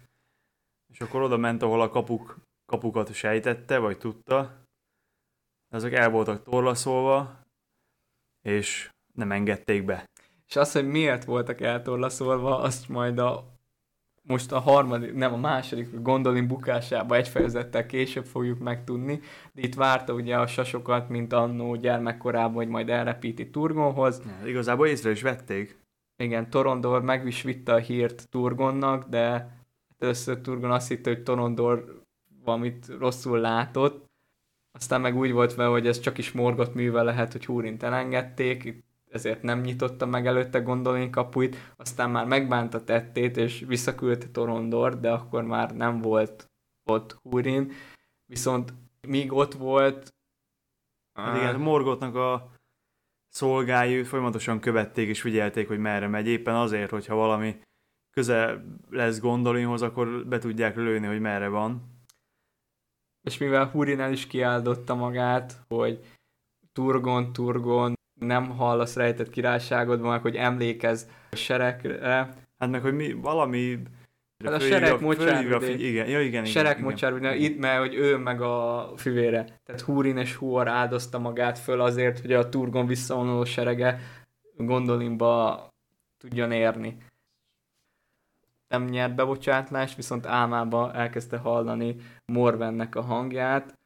és 0.88 1.02
akkor 1.02 1.22
oda 1.22 1.38
ment, 1.38 1.62
ahol 1.62 1.82
a 1.82 1.90
kapuk 1.90 2.38
kapukat 2.70 3.14
sejtette, 3.14 3.78
vagy 3.78 3.98
tudta, 3.98 4.66
azok 5.70 5.94
el 5.94 6.10
voltak 6.10 6.44
torlaszolva, 6.44 7.40
és 8.42 8.90
nem 9.14 9.32
engedték 9.32 9.86
be. 9.86 10.06
És 10.48 10.56
az, 10.56 10.72
hogy 10.72 10.88
miért 10.88 11.24
voltak 11.24 11.62
eltorlaszolva, 11.62 12.60
azt 12.60 12.90
majd 12.90 13.20
a 13.20 13.58
most 14.22 14.52
a 14.52 14.60
harmadik, 14.60 15.14
nem 15.14 15.34
a 15.34 15.38
második 15.38 16.02
gondolin 16.02 16.48
bukásába 16.48 17.16
egy 17.16 17.28
fejezettel 17.28 17.86
később 17.86 18.26
fogjuk 18.26 18.60
megtudni, 18.60 19.20
de 19.54 19.62
itt 19.62 19.76
várta 19.76 20.14
ugye 20.14 20.38
a 20.38 20.48
sasokat, 20.48 21.10
mint 21.10 21.34
annó 21.34 21.76
gyermekkorában, 21.76 22.54
hogy 22.54 22.68
majd 22.68 22.90
elrepíti 22.90 23.50
Turgonhoz. 23.50 24.22
Ja, 24.26 24.48
igazából 24.48 24.88
észre 24.88 25.12
is 25.12 25.22
vették. 25.22 25.80
Igen, 26.18 26.50
Torondor 26.50 27.02
meg 27.02 27.28
is 27.28 27.42
vitte 27.42 27.74
a 27.74 27.78
hírt 27.78 28.30
Turgonnak, 28.30 29.08
de 29.08 29.52
először 30.00 30.42
Turgon 30.42 30.72
azt 30.72 30.88
hitte, 30.88 31.10
hogy 31.10 31.24
Torondor 31.24 31.99
valamit 32.50 32.88
rosszul 33.00 33.40
látott, 33.40 34.06
aztán 34.72 35.02
meg 35.02 35.16
úgy 35.16 35.32
volt 35.32 35.56
vele, 35.56 35.70
hogy 35.70 35.88
ez 35.88 36.00
csak 36.00 36.18
is 36.18 36.32
morgott 36.32 36.74
műve 36.74 37.02
lehet, 37.02 37.32
hogy 37.32 37.46
Húrint 37.46 37.84
elengedték, 37.84 38.84
ezért 39.10 39.42
nem 39.42 39.62
nyitotta 39.62 40.06
meg 40.06 40.28
előtte 40.28 40.60
Gondolin 40.60 41.12
kapuit, 41.12 41.74
aztán 41.78 42.10
már 42.10 42.26
megbánta 42.26 42.84
tettét, 42.84 43.38
és 43.38 43.64
visszaküldte 43.68 44.28
Torondor, 44.32 45.00
de 45.00 45.12
akkor 45.12 45.44
már 45.44 45.76
nem 45.76 46.02
volt 46.02 46.50
ott 46.90 47.18
Húrin, 47.22 47.72
viszont 48.26 48.74
míg 49.08 49.34
ott 49.34 49.54
volt... 49.54 50.14
Hát 51.14 51.38
igen, 51.38 51.60
Morgotnak 51.60 52.16
a 52.16 52.52
szolgái 53.28 54.04
folyamatosan 54.04 54.60
követték 54.60 55.08
és 55.08 55.22
figyelték, 55.22 55.68
hogy 55.68 55.80
merre 55.80 56.08
megy, 56.08 56.28
éppen 56.28 56.56
azért, 56.56 56.90
hogyha 56.90 57.16
valami 57.16 57.60
közel 58.12 58.78
lesz 58.90 59.20
Gondolinhoz, 59.20 59.82
akkor 59.82 60.26
be 60.28 60.38
tudják 60.38 60.76
lőni, 60.76 61.08
hogy 61.08 61.20
merre 61.20 61.48
van. 61.48 61.99
És 63.24 63.38
mivel 63.38 63.66
Hurin 63.66 64.00
el 64.00 64.12
is 64.12 64.28
kiáldotta 64.28 64.96
magát, 64.96 65.62
hogy 65.68 66.00
Turgon, 66.74 67.34
Turgon, 67.34 67.94
nem 68.20 68.50
hallasz 68.50 68.96
rejtett 68.96 69.30
királyságodban, 69.30 70.20
hogy 70.20 70.36
emlékez 70.36 71.10
a 71.32 71.36
seregre. 71.36 72.34
Hát 72.58 72.70
meg, 72.70 72.82
hogy 72.82 72.94
mi, 72.94 73.12
valami 73.14 73.80
Hát 74.46 74.54
a 74.54 74.60
sereg 74.60 75.02
mocsár, 75.02 75.64
igen, 75.80 76.10
ja, 76.10 76.22
igen, 76.22 76.46
sereg 76.46 76.78
igen, 76.78 76.90
mocsár, 76.90 77.16
igen. 77.16 77.38
itt, 77.38 77.60
mert 77.60 77.80
hogy 77.80 77.96
ő 77.96 78.18
meg 78.18 78.42
a 78.42 78.92
fivére. 78.96 79.60
Tehát 79.66 79.82
Húrin 79.82 80.18
és 80.18 80.36
Huor 80.36 80.68
áldozta 80.68 81.20
magát 81.20 81.60
föl 81.60 81.82
azért, 81.82 82.20
hogy 82.20 82.34
a 82.34 82.50
Turgon 82.50 82.88
visszavonuló 82.88 83.44
serege 83.44 84.00
Gondolinba 84.58 85.68
tudjon 86.18 86.52
érni. 86.52 86.98
Nem 88.70 88.84
nyert 88.84 89.16
bebocsátlást, 89.16 89.96
viszont 89.96 90.26
álmába 90.26 90.94
elkezdte 90.94 91.38
hallani 91.38 91.96
Morvennek 92.26 92.96
a 92.96 93.02
hangját, 93.02 93.78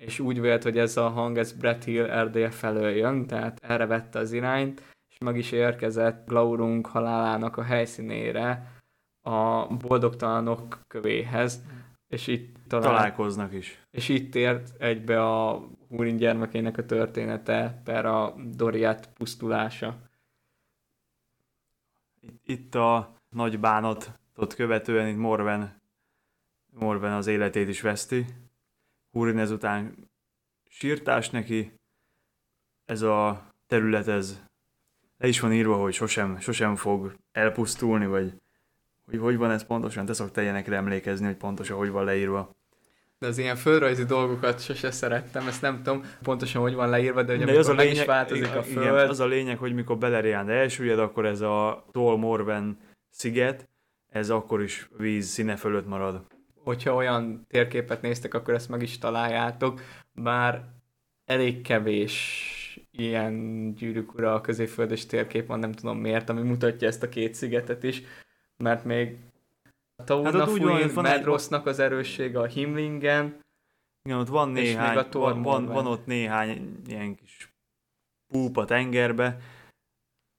és 0.00 0.18
úgy 0.18 0.40
vélt, 0.40 0.62
hogy 0.62 0.78
ez 0.78 0.96
a 0.96 1.08
hang, 1.08 1.38
ez 1.38 1.52
Brett 1.52 1.84
Hill 1.84 2.10
Erdély 2.10 2.50
felől 2.50 2.90
jön, 2.90 3.26
tehát 3.26 3.58
erre 3.62 3.86
vette 3.86 4.18
az 4.18 4.32
irányt, 4.32 4.82
és 5.10 5.18
meg 5.18 5.36
is 5.36 5.52
érkezett 5.52 6.26
Glaurung 6.26 6.86
halálának 6.86 7.56
a 7.56 7.62
helyszínére, 7.62 8.78
a 9.22 9.66
boldogtalanok 9.66 10.80
kövéhez, 10.86 11.62
és 12.08 12.26
itt 12.26 12.56
talál... 12.68 12.88
találkoznak 12.88 13.52
is. 13.52 13.86
És 13.90 14.08
itt 14.08 14.34
ért 14.34 14.80
egybe 14.80 15.22
a 15.22 15.68
Húrin 15.88 16.16
gyermekének 16.16 16.78
a 16.78 16.86
története, 16.86 17.80
per 17.84 18.06
a 18.06 18.34
Doriát 18.54 19.12
pusztulása. 19.12 19.96
Itt 22.44 22.74
a 22.74 23.14
nagy 23.28 23.58
bánatot 24.40 24.58
követően 24.58 25.08
itt 25.08 25.16
Morven, 25.16 25.80
Morven 26.72 27.12
az 27.12 27.26
életét 27.26 27.68
is 27.68 27.80
veszti. 27.80 28.24
Húrin 29.10 29.38
ezután 29.38 30.10
sírtás 30.68 31.30
neki. 31.30 31.72
Ez 32.84 33.02
a 33.02 33.46
terület, 33.66 34.08
ez 34.08 34.42
le 35.18 35.28
is 35.28 35.40
van 35.40 35.52
írva, 35.52 35.76
hogy 35.76 35.92
sosem, 35.92 36.38
sosem 36.38 36.76
fog 36.76 37.14
elpusztulni, 37.32 38.06
vagy 38.06 38.32
hogy 39.04 39.18
hogy 39.18 39.36
van 39.36 39.50
ez 39.50 39.66
pontosan, 39.66 40.04
te 40.04 40.12
szoktál 40.12 40.44
ilyenekre 40.44 40.76
emlékezni, 40.76 41.26
hogy 41.26 41.36
pontosan 41.36 41.76
hogy 41.76 41.90
van 41.90 42.04
leírva. 42.04 42.50
De 43.18 43.26
az 43.26 43.38
ilyen 43.38 43.56
földrajzi 43.56 44.04
dolgokat 44.04 44.62
sose 44.62 44.90
szerettem, 44.90 45.46
ezt 45.46 45.62
nem 45.62 45.82
tudom 45.82 46.04
pontosan, 46.22 46.62
hogy 46.62 46.74
van 46.74 46.88
leírva, 46.88 47.22
de 47.22 47.36
hogy 47.36 47.44
de 47.44 47.58
az 47.58 47.68
a 47.68 47.72
lényeg, 47.72 47.94
is 47.94 48.04
változik 48.04 48.54
a 48.54 48.62
föld. 48.62 48.84
Igen, 48.84 49.08
az 49.08 49.20
a 49.20 49.26
lényeg, 49.26 49.58
hogy 49.58 49.74
mikor 49.74 49.98
Beleriand 49.98 50.48
elsüllyed, 50.48 50.98
akkor 50.98 51.26
ez 51.26 51.40
a 51.40 51.84
Tol 51.92 52.18
Morven 52.18 52.78
sziget, 53.10 53.69
ez 54.10 54.30
akkor 54.30 54.62
is 54.62 54.88
víz 54.96 55.26
színe 55.26 55.56
fölött 55.56 55.86
marad. 55.86 56.26
Hogyha 56.54 56.94
olyan 56.94 57.46
térképet 57.48 58.02
néztek, 58.02 58.34
akkor 58.34 58.54
ezt 58.54 58.68
meg 58.68 58.82
is 58.82 58.98
találjátok, 58.98 59.80
bár 60.12 60.64
elég 61.24 61.62
kevés 61.62 62.56
ilyen 62.90 63.74
gyűrűk 63.74 64.14
ura 64.14 64.34
a 64.34 64.40
középföldes 64.40 65.06
térkép 65.06 65.46
van, 65.46 65.58
nem 65.58 65.72
tudom 65.72 65.98
miért, 65.98 66.28
ami 66.28 66.42
mutatja 66.42 66.88
ezt 66.88 67.02
a 67.02 67.08
két 67.08 67.34
szigetet 67.34 67.82
is 67.82 68.02
mert 68.60 68.84
még 68.84 69.16
a 69.96 70.04
Tauna 70.04 70.38
hát 70.38 70.94
Medrosznak 70.94 71.66
az 71.66 71.78
erőssége 71.78 72.38
a 72.38 72.46
Himlingen, 72.46 73.40
igen, 74.02 74.18
ott 74.18 74.28
van 74.28 74.48
néhány, 74.48 75.06
van, 75.10 75.42
van, 75.42 75.66
van, 75.66 75.86
ott 75.86 76.06
néhány 76.06 76.76
ilyen 76.86 77.14
kis 77.14 77.54
púp 78.26 78.56
a 78.56 78.64
tengerbe, 78.64 79.36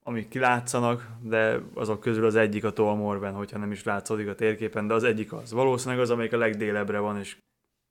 amik 0.03 0.27
kilátszanak, 0.27 1.07
de 1.21 1.59
azok 1.73 1.99
közül 1.99 2.25
az 2.25 2.35
egyik 2.35 2.63
a 2.63 2.71
Tolmorben, 2.71 3.33
hogyha 3.33 3.57
nem 3.57 3.71
is 3.71 3.83
látszódik 3.83 4.27
a 4.27 4.35
térképen, 4.35 4.87
de 4.87 4.93
az 4.93 5.03
egyik 5.03 5.33
az. 5.33 5.51
Valószínűleg 5.51 6.03
az, 6.03 6.09
amelyik 6.09 6.33
a 6.33 6.37
legdélebbre 6.37 6.99
van, 6.99 7.17
és, 7.19 7.37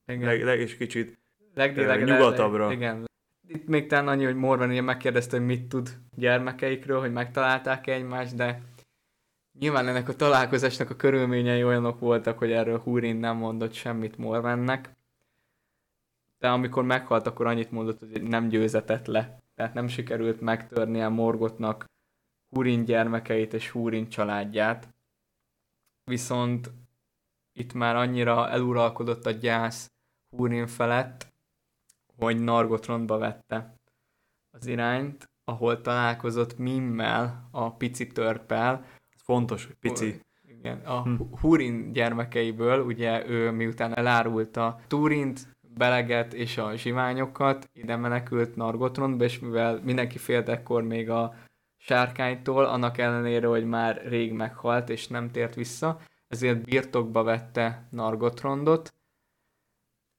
igen. 0.07 0.27
leg, 0.27 0.42
leg, 0.44 0.61
és 0.61 0.77
kicsit 0.77 1.18
Legdélegre, 1.55 2.05
nyugatabbra. 2.05 2.73
Igen. 2.73 3.09
Itt 3.49 3.66
még 3.66 3.87
talán 3.87 4.09
annyi, 4.09 4.25
hogy 4.25 4.37
Morven 4.37 4.70
ugye 4.70 4.81
megkérdezte, 4.81 5.37
hogy 5.37 5.46
mit 5.46 5.68
tud 5.68 5.88
gyermekeikről, 6.16 7.01
hogy 7.01 7.12
megtalálták-e 7.12 7.92
egymást, 7.92 8.37
de 8.37 8.61
Nyilván 9.59 9.88
ennek 9.88 10.09
a 10.09 10.16
találkozásnak 10.16 10.90
a 10.90 10.96
körülményei 10.96 11.64
olyanok 11.64 11.99
voltak, 11.99 12.38
hogy 12.38 12.53
erről 12.53 12.79
Húrin 12.79 13.16
nem 13.16 13.37
mondott 13.37 13.73
semmit 13.73 14.18
Morvennek, 14.18 14.90
de 16.38 16.49
amikor 16.49 16.85
meghalt, 16.85 17.27
akkor 17.27 17.46
annyit 17.46 17.70
mondott, 17.70 17.99
hogy 17.99 18.23
nem 18.23 18.49
győzetett 18.49 19.07
le. 19.07 19.42
Tehát 19.55 19.75
nem 19.75 19.88
sikerült 19.88 20.40
megtörnie 20.40 21.09
Morgotnak 21.09 21.85
Húrin 22.51 22.85
gyermekeit 22.85 23.53
és 23.53 23.71
Húrin 23.71 24.09
családját. 24.09 24.89
Viszont 26.05 26.71
itt 27.53 27.73
már 27.73 27.97
annyira 27.97 28.49
eluralkodott 28.49 29.27
a 29.27 29.31
gyász 29.31 29.93
Húrin 30.37 30.67
felett, 30.67 31.33
hogy 32.17 32.41
Nargotrondba 32.41 33.19
vette 33.19 33.75
az 34.51 34.67
irányt, 34.67 35.31
ahol 35.45 35.81
találkozott 35.81 36.59
Mimmel, 36.59 37.49
a 37.51 37.77
pici 37.77 38.07
törpel, 38.07 38.85
Fontos, 39.17 39.67
hogy 39.67 39.75
pici. 39.75 40.21
Igen, 40.43 40.79
a 40.79 41.03
hm. 41.03 41.15
Hurin 41.41 41.93
gyermekeiből, 41.93 42.85
ugye 42.85 43.29
ő 43.29 43.51
miután 43.51 43.97
elárulta 43.97 44.81
Turint, 44.87 45.49
Beleget 45.77 46.33
és 46.33 46.59
a 46.59 46.77
zsiványokat, 46.77 47.71
ide 47.73 47.97
menekült 47.97 48.57
Nargothrondba, 48.57 49.25
és 49.25 49.39
mivel 49.39 49.81
mindenki 49.85 50.19
félt 50.19 50.49
ekkor 50.49 50.83
még 50.83 51.11
a 51.11 51.35
sárkánytól, 51.83 52.64
annak 52.64 52.99
ellenére, 52.99 53.47
hogy 53.47 53.64
már 53.64 54.03
rég 54.07 54.33
meghalt 54.33 54.88
és 54.88 55.07
nem 55.07 55.31
tért 55.31 55.55
vissza, 55.55 56.01
ezért 56.29 56.64
birtokba 56.64 57.23
vette 57.23 57.87
Nargothrondot. 57.90 58.95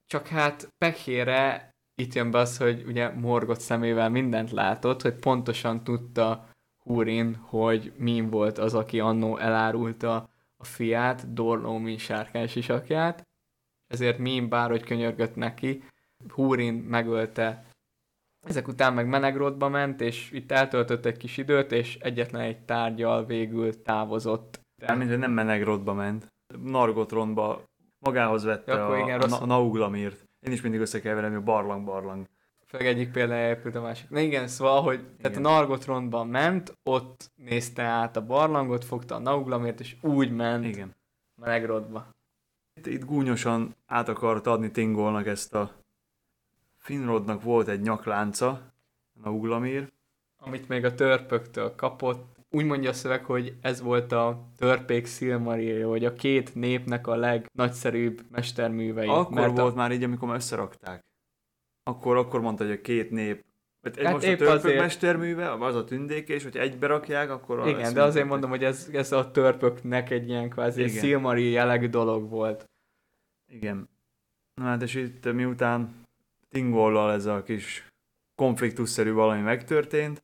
Csak 0.06 0.28
hát 0.28 0.68
pekére 0.78 1.70
itt 1.96 2.14
jön 2.14 2.32
be 2.32 2.38
az, 2.38 2.58
hogy 2.58 2.84
ugye 2.88 3.10
Morgot 3.10 3.60
szemével 3.60 4.10
mindent 4.10 4.52
látott, 4.52 5.02
hogy 5.02 5.14
pontosan 5.14 5.84
tudta 5.84 6.50
Húrin, 6.84 7.36
hogy 7.36 7.94
Min 7.98 8.30
volt 8.30 8.58
az, 8.58 8.74
aki 8.74 9.00
annó 9.00 9.38
elárulta 9.38 10.30
a 10.58 10.64
fiát, 10.64 11.34
Dorló 11.34 11.78
Min 11.78 11.98
sárkány 11.98 12.48
sisakját, 12.48 13.24
ezért 13.88 14.18
Min 14.18 14.50
bárhogy 14.50 14.84
könyörgött 14.84 15.36
neki, 15.36 15.84
Húrin 16.28 16.74
megölte 16.74 17.66
ezek 18.48 18.68
után 18.68 18.94
meg 18.94 19.08
Menegrodba 19.08 19.70
ment, 19.70 20.02
és 20.02 20.32
itt 20.32 20.52
eltöltött 20.52 21.06
egy 21.06 21.18
kis 21.18 21.38
időt, 21.38 21.72
és 21.72 21.98
egyetlen 21.98 22.42
egy 22.42 22.60
tárgyal 22.60 23.26
végül 23.26 23.82
távozott. 23.82 24.60
Tehát 24.78 25.18
nem 25.18 25.32
Menegrodba 25.32 25.94
ment. 25.94 26.34
Nargotronba 26.64 27.64
magához 28.00 28.44
vette 28.44 28.74
ja, 28.74 28.88
a, 28.88 28.98
igen, 28.98 29.22
a, 29.22 29.42
a 29.42 29.46
Nauglamírt. 29.46 30.30
Én 30.40 30.52
is 30.52 30.62
mindig 30.62 30.80
összekeverem, 30.80 31.34
hogy 31.34 31.44
barlang-barlang. 31.44 32.28
Főleg 32.68 32.88
egyik 32.88 33.12
példája 33.12 33.50
épült 33.50 33.76
a 33.76 33.82
másik. 33.82 34.10
Na 34.10 34.20
igen, 34.20 34.48
szóval, 34.48 34.82
hogy 34.82 35.00
igen. 35.00 35.16
tehát 35.22 35.38
a 35.38 35.40
Nargothrondban 35.40 36.28
ment, 36.28 36.78
ott 36.84 37.32
nézte 37.36 37.84
át 37.84 38.18
a 38.18 38.26
barlangot, 38.26 38.86
fogta 38.86 39.16
a 39.16 39.20
Nauglamért, 39.20 39.80
és 39.80 39.96
úgy 40.02 40.32
ment 40.32 40.66
igen. 40.66 40.96
Melegrodba. 41.36 42.08
Itt, 42.74 42.86
itt 42.86 43.06
gúnyosan 43.06 43.76
át 43.86 44.10
akart 44.10 44.48
adni 44.48 44.72
Tingolnak 44.72 45.28
ezt 45.28 45.54
a 45.54 45.81
Finrodnak 46.82 47.44
volt 47.44 47.68
egy 47.68 47.82
nyaklánca, 47.82 48.74
Nauglamír. 49.24 49.92
Amit 50.38 50.68
még 50.68 50.86
a 50.86 50.94
törpöktől 50.94 51.76
kapott. 51.76 52.40
Úgy 52.50 52.66
mondja 52.66 52.90
a 52.90 52.94
szöveg, 52.94 53.26
hogy 53.26 53.58
ez 53.62 53.82
volt 53.82 54.12
a 54.12 54.48
törpék 54.58 55.06
szilmarilja, 55.06 55.88
hogy 55.88 56.06
a 56.06 56.14
két 56.14 56.56
népnek 56.56 57.08
a 57.08 57.16
legnagyszerűbb 57.16 58.22
mesterművei. 58.32 59.08
Akkor 59.08 59.34
mert 59.34 59.58
volt 59.58 59.74
a... 59.74 59.76
már 59.76 59.92
így, 59.92 60.04
amikor 60.04 60.36
összerakták 60.36 61.10
akkor, 61.84 62.18
akkor 62.18 62.42
mondta, 62.42 62.64
hogy 62.64 62.74
a 62.74 62.82
két 62.82 63.12
nép 63.12 63.46
egy 63.82 64.04
hát 64.04 64.14
most 64.14 64.26
épp 64.26 64.40
a 64.40 64.52
azért... 64.52 64.80
mesterműve, 64.80 65.52
az 65.52 65.76
a 65.76 65.84
tündékés, 65.84 66.44
hogy 66.44 66.58
egybe 66.58 66.88
rakják, 66.88 67.30
akkor... 67.30 67.68
Igen, 67.68 67.94
de 67.94 68.04
azért 68.04 68.28
mondom, 68.28 68.50
hogy 68.50 68.64
ez, 68.64 68.90
ez 68.94 69.12
a 69.12 69.32
törpöknek 69.32 70.10
egy 70.10 70.30
ilyen 70.30 70.50
kvázi 70.50 70.88
szilmari 70.88 71.50
jellegű 71.50 71.88
dolog 71.88 72.30
volt. 72.30 72.70
Igen. 73.48 73.90
Na 74.54 74.64
hát 74.64 74.82
és 74.82 74.96
itt 74.96 75.34
miután 75.34 76.01
Tingollal 76.52 77.12
ez 77.12 77.26
a 77.26 77.44
kis 77.44 77.88
konfliktusszerű 78.36 79.12
valami 79.12 79.42
megtörtént, 79.42 80.24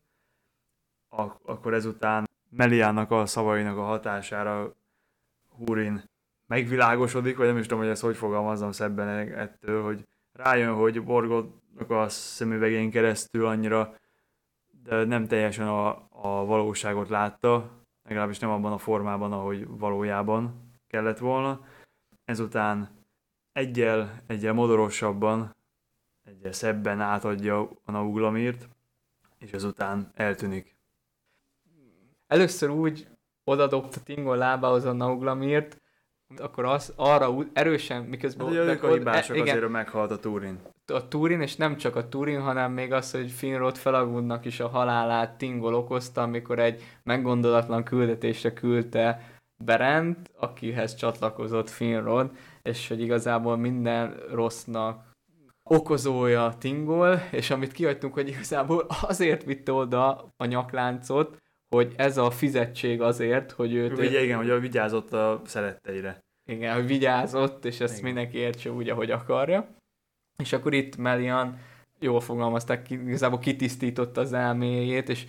ak- 1.10 1.42
akkor 1.46 1.74
ezután 1.74 2.26
Meliának 2.50 3.12
a 3.12 3.26
szavainak 3.26 3.78
a 3.78 3.84
hatására 3.84 4.76
Húrin 5.50 6.04
megvilágosodik, 6.48 7.38
vagy 7.38 7.48
nem 7.48 7.58
is 7.58 7.66
tudom, 7.66 7.80
hogy 7.80 7.92
ezt 7.92 8.02
hogy 8.02 8.16
fogalmazom 8.16 8.72
szebben 8.72 9.32
ettől, 9.34 9.84
hogy 9.84 10.08
rájön, 10.32 10.74
hogy 10.74 11.04
Borgotnak 11.04 11.90
a 11.90 12.10
szemüvegén 12.10 12.90
keresztül 12.90 13.46
annyira 13.46 13.96
de 14.88 15.04
nem 15.04 15.28
teljesen 15.28 15.68
a, 15.68 15.88
a 16.10 16.46
valóságot 16.46 17.10
látta, 17.10 17.72
legalábbis 18.04 18.40
nem 18.40 18.50
abban 18.50 18.72
a 18.72 18.78
formában, 18.78 19.32
ahogy 19.32 19.68
valójában 19.68 20.72
kellett 20.88 21.18
volna. 21.18 21.66
Ezután 22.26 22.90
egyel, 23.52 24.22
egyel 24.28 24.54
modorosabban, 24.54 25.56
egyel 26.28 26.52
szebben 26.52 27.02
átadja 27.02 27.70
a 27.86 27.92
Nauglamírt, 27.92 28.70
és 29.38 29.52
ezután 29.52 30.12
eltűnik. 30.16 30.76
Először 32.28 32.70
úgy 32.70 33.08
odadobta 33.44 34.00
Tingol 34.04 34.38
lábához 34.38 34.86
a 34.86 34.92
Nauglamírt, 34.92 35.82
akkor 36.38 36.66
az 36.66 36.94
arra 36.96 37.32
úgy 37.32 37.50
erősen, 37.54 38.04
miközben... 38.04 38.48
Hát, 38.48 38.56
ők 38.56 38.84
a 38.84 38.94
hibások, 38.94 39.36
e, 39.36 39.40
igen, 39.40 39.58
azért 39.58 39.72
meghalt 39.72 40.12
a 40.12 40.20
Turin. 40.20 40.60
a 40.86 41.08
Turin, 41.08 41.42
és 41.42 41.56
nem 41.56 41.78
csak 41.78 41.96
a 41.96 42.10
Turin, 42.10 42.42
hanem 42.42 42.72
még 42.72 42.94
az, 42.94 43.12
hogy 43.12 43.32
Finrod 43.32 43.78
Felagundnak 43.78 44.46
is 44.46 44.60
a 44.60 44.68
halálát 44.68 45.38
Tingol 45.38 45.74
okozta, 45.74 46.22
amikor 46.22 46.60
egy 46.60 46.84
meggondolatlan 47.04 47.84
küldetésre 47.84 48.54
küldte 48.54 49.32
Berent, 49.58 50.32
akihez 50.38 50.96
csatlakozott 50.96 51.70
Finrod, 51.70 52.32
és 52.64 52.88
hogy 52.88 53.02
igazából 53.02 53.58
minden 53.58 54.18
rossznak 54.32 55.08
okozója 55.68 56.56
Tingol, 56.60 57.22
és 57.32 57.50
amit 57.50 57.72
kihagytunk, 57.72 58.14
hogy 58.14 58.28
igazából 58.28 58.86
azért 59.02 59.44
vitte 59.44 59.72
oda 59.72 60.34
a 60.38 60.46
nyakláncot, 60.46 61.42
hogy 61.76 61.94
ez 61.98 62.18
a 62.18 62.32
fizetség 62.32 63.02
azért, 63.02 63.52
hogy 63.52 63.74
őt... 63.74 63.98
Ugye 63.98 64.24
igen, 64.24 64.38
hogy 64.38 64.62
vigyázott 64.62 65.14
a 65.14 65.42
szeretteire. 65.46 66.20
Igen, 66.50 66.76
hogy 66.76 66.86
vigyázott, 66.88 67.66
és 67.66 67.80
ezt 67.80 67.94
Igen. 67.94 68.06
mindenki 68.06 68.38
értse 68.38 68.72
úgy, 68.72 68.90
ahogy 68.90 69.12
akarja. 69.12 69.76
És 70.44 70.54
akkor 70.54 70.74
itt 70.74 70.98
Melian 70.98 71.60
jól 72.00 72.20
fogalmazták, 72.20 72.90
igazából 72.90 73.40
kitisztította 73.40 74.22
az 74.22 74.34
elméjét, 74.34 75.10
és 75.10 75.26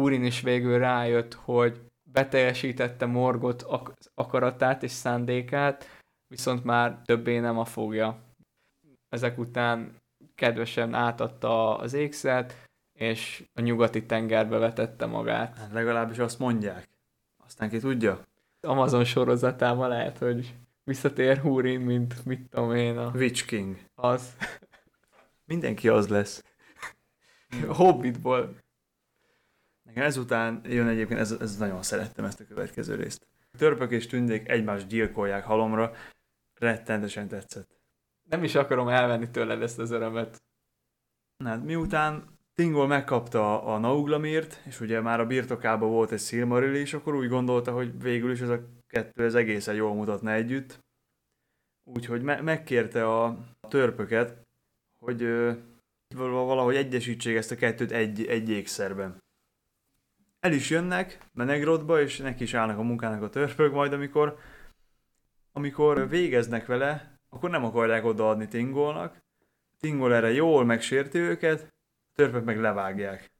Húrin 0.00 0.24
is 0.24 0.40
végül 0.40 0.78
rájött, 0.78 1.34
hogy 1.34 1.80
beteljesítette 2.12 3.06
Morgot 3.06 3.62
ak- 3.62 4.10
akaratát 4.14 4.82
és 4.82 4.90
szándékát, 4.90 6.00
viszont 6.28 6.64
már 6.64 7.00
többé 7.04 7.38
nem 7.38 7.58
a 7.58 7.64
fogja. 7.64 8.25
Ezek 9.08 9.38
után 9.38 10.00
kedvesen 10.34 10.94
átadta 10.94 11.78
az 11.78 11.92
ékszert, 11.92 12.54
és 12.92 13.44
a 13.54 13.60
nyugati 13.60 14.06
tengerbe 14.06 14.58
vetette 14.58 15.06
magát. 15.06 15.56
Hát 15.56 15.72
legalábbis 15.72 16.18
azt 16.18 16.38
mondják. 16.38 16.88
Aztán 17.44 17.68
ki 17.68 17.78
tudja? 17.78 18.26
Amazon 18.60 19.04
sorozatában 19.04 19.88
lehet, 19.88 20.18
hogy 20.18 20.54
visszatér 20.84 21.38
Húrin, 21.38 21.80
mint 21.80 22.24
mit 22.24 22.48
tudom 22.50 22.74
én, 22.74 22.98
a, 22.98 23.10
Witch 23.14 23.46
King. 23.46 23.76
az 23.94 24.36
Mindenki 25.44 25.88
az 25.88 26.08
lesz. 26.08 26.44
Hobbitból. 27.68 28.56
Nekem 29.82 30.02
ezután 30.02 30.60
jön 30.64 30.86
egyébként, 30.86 31.20
ez, 31.20 31.32
ez 31.32 31.56
nagyon 31.56 31.82
szerettem 31.82 32.24
ezt 32.24 32.40
a 32.40 32.46
következő 32.46 32.94
részt. 32.94 33.26
Törpök 33.58 33.90
és 33.90 34.06
tündék 34.06 34.48
egymást 34.48 34.86
gyilkolják 34.86 35.44
halomra, 35.44 35.92
rettentesen 36.54 37.28
tetszett. 37.28 37.75
Nem 38.28 38.44
is 38.44 38.54
akarom 38.54 38.88
elvenni 38.88 39.30
tőled 39.30 39.62
ezt 39.62 39.78
az 39.78 39.90
örömet. 39.90 40.42
Hát 41.44 41.64
miután 41.64 42.36
Tingol 42.54 42.86
megkapta 42.86 43.62
a 43.62 43.78
Nauglamírt, 43.78 44.60
és 44.64 44.80
ugye 44.80 45.00
már 45.00 45.20
a 45.20 45.26
birtokában 45.26 45.90
volt 45.90 46.10
egy 46.10 46.20
Silmaril 46.20 46.74
is, 46.74 46.94
akkor 46.94 47.14
úgy 47.14 47.28
gondolta, 47.28 47.72
hogy 47.72 48.02
végül 48.02 48.30
is 48.30 48.40
ez 48.40 48.48
a 48.48 48.60
kettő 48.86 49.24
ez 49.24 49.34
egészen 49.34 49.74
jól 49.74 49.94
mutatna 49.94 50.32
együtt. 50.32 50.84
Úgyhogy 51.84 52.22
me- 52.22 52.42
megkérte 52.42 53.14
a 53.14 53.38
törpöket, 53.68 54.46
hogy 54.98 55.22
ö, 55.22 55.52
val- 56.14 56.46
valahogy 56.46 56.76
egyesítsék 56.76 57.36
ezt 57.36 57.50
a 57.50 57.56
kettőt 57.56 57.92
egy, 57.92 58.26
egy 58.26 58.50
ékszerben. 58.50 59.22
El 60.40 60.52
is 60.52 60.70
jönnek 60.70 61.18
Menegrodba, 61.32 62.00
és 62.00 62.18
neki 62.18 62.42
is 62.42 62.54
állnak 62.54 62.78
a 62.78 62.82
munkának 62.82 63.22
a 63.22 63.28
törpök, 63.28 63.72
majd 63.72 63.92
amikor, 63.92 64.38
amikor 65.52 66.08
végeznek 66.08 66.66
vele, 66.66 67.15
akkor 67.28 67.50
nem 67.50 67.64
akarják 67.64 68.04
odaadni 68.04 68.48
Tingolnak. 68.48 69.24
Tingol 69.80 70.14
erre 70.14 70.32
jól 70.32 70.64
megsérti 70.64 71.18
őket, 71.18 71.60
a 71.60 72.12
törpök 72.14 72.44
meg 72.44 72.60
levágják. 72.60 73.30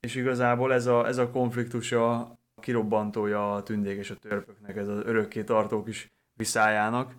És 0.00 0.14
igazából 0.14 0.72
ez 0.72 0.86
a, 0.86 1.06
ez 1.06 1.18
a 1.18 1.30
konfliktus 1.30 1.92
a 1.92 2.38
kirobbantója 2.60 3.54
a 3.54 3.62
tündék 3.62 3.98
és 3.98 4.10
a 4.10 4.16
törpöknek, 4.16 4.76
ez 4.76 4.88
az 4.88 4.98
örökké 5.04 5.42
tartó 5.42 5.82
kis 5.82 6.12
viszájának. 6.34 7.14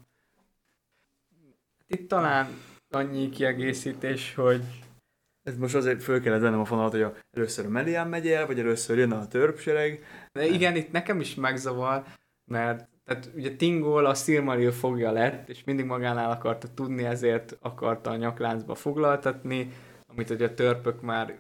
Itt 1.88 2.08
talán 2.08 2.47
annyi 2.89 3.29
kiegészítés, 3.29 4.36
hogy 4.36 4.62
Ez 5.43 5.58
most 5.58 5.75
azért 5.75 6.03
föl 6.03 6.21
kellett 6.21 6.41
vennem 6.41 6.60
a 6.60 6.65
fonalat, 6.65 6.91
hogy 6.91 7.01
a, 7.01 7.13
először 7.32 7.65
a 7.65 7.69
megy 8.03 8.27
el, 8.27 8.45
vagy 8.45 8.60
először 8.60 8.97
jön 8.97 9.12
a 9.12 9.27
törpsereg. 9.27 10.03
de 10.32 10.45
igen, 10.45 10.75
itt 10.75 10.91
nekem 10.91 11.19
is 11.19 11.36
megzavar, 11.36 12.03
mert 12.45 12.88
tehát 13.05 13.29
ugye 13.35 13.55
Tingol 13.55 14.05
a 14.05 14.13
Silmaril 14.13 14.71
fogja 14.71 15.11
lett, 15.11 15.49
és 15.49 15.63
mindig 15.63 15.85
magánál 15.85 16.31
akarta 16.31 16.67
tudni, 16.73 17.03
ezért 17.03 17.57
akarta 17.61 18.09
a 18.09 18.15
nyakláncba 18.15 18.75
foglaltatni, 18.75 19.71
amit 20.07 20.29
ugye 20.29 20.45
a 20.45 20.53
törpök 20.53 21.01
már, 21.01 21.37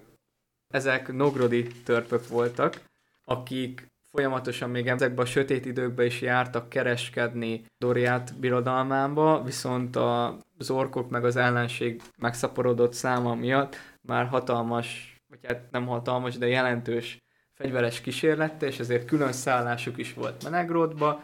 ezek 0.67 1.13
nogrodi 1.13 1.67
törpök 1.67 2.27
voltak, 2.27 2.81
akik 3.23 3.91
folyamatosan 4.13 4.69
még 4.69 4.87
ezekben 4.87 5.25
a 5.25 5.27
sötét 5.27 5.65
időkben 5.65 6.05
is 6.05 6.21
jártak 6.21 6.69
kereskedni 6.69 7.65
Doriát 7.77 8.39
birodalmába, 8.39 9.43
viszont 9.43 9.95
az 9.95 10.69
orkok 10.69 11.09
meg 11.09 11.25
az 11.25 11.35
ellenség 11.35 12.01
megszaporodott 12.17 12.93
száma 12.93 13.35
miatt 13.35 13.75
már 14.01 14.25
hatalmas, 14.25 15.17
vagy 15.27 15.39
hát 15.47 15.71
nem 15.71 15.87
hatalmas, 15.87 16.37
de 16.37 16.47
jelentős 16.47 17.17
fegyveres 17.53 18.01
kísérlette, 18.01 18.65
és 18.65 18.79
ezért 18.79 19.05
külön 19.05 19.31
szállásuk 19.31 19.97
is 19.97 20.13
volt 20.13 20.43
Menegrodba, 20.43 21.23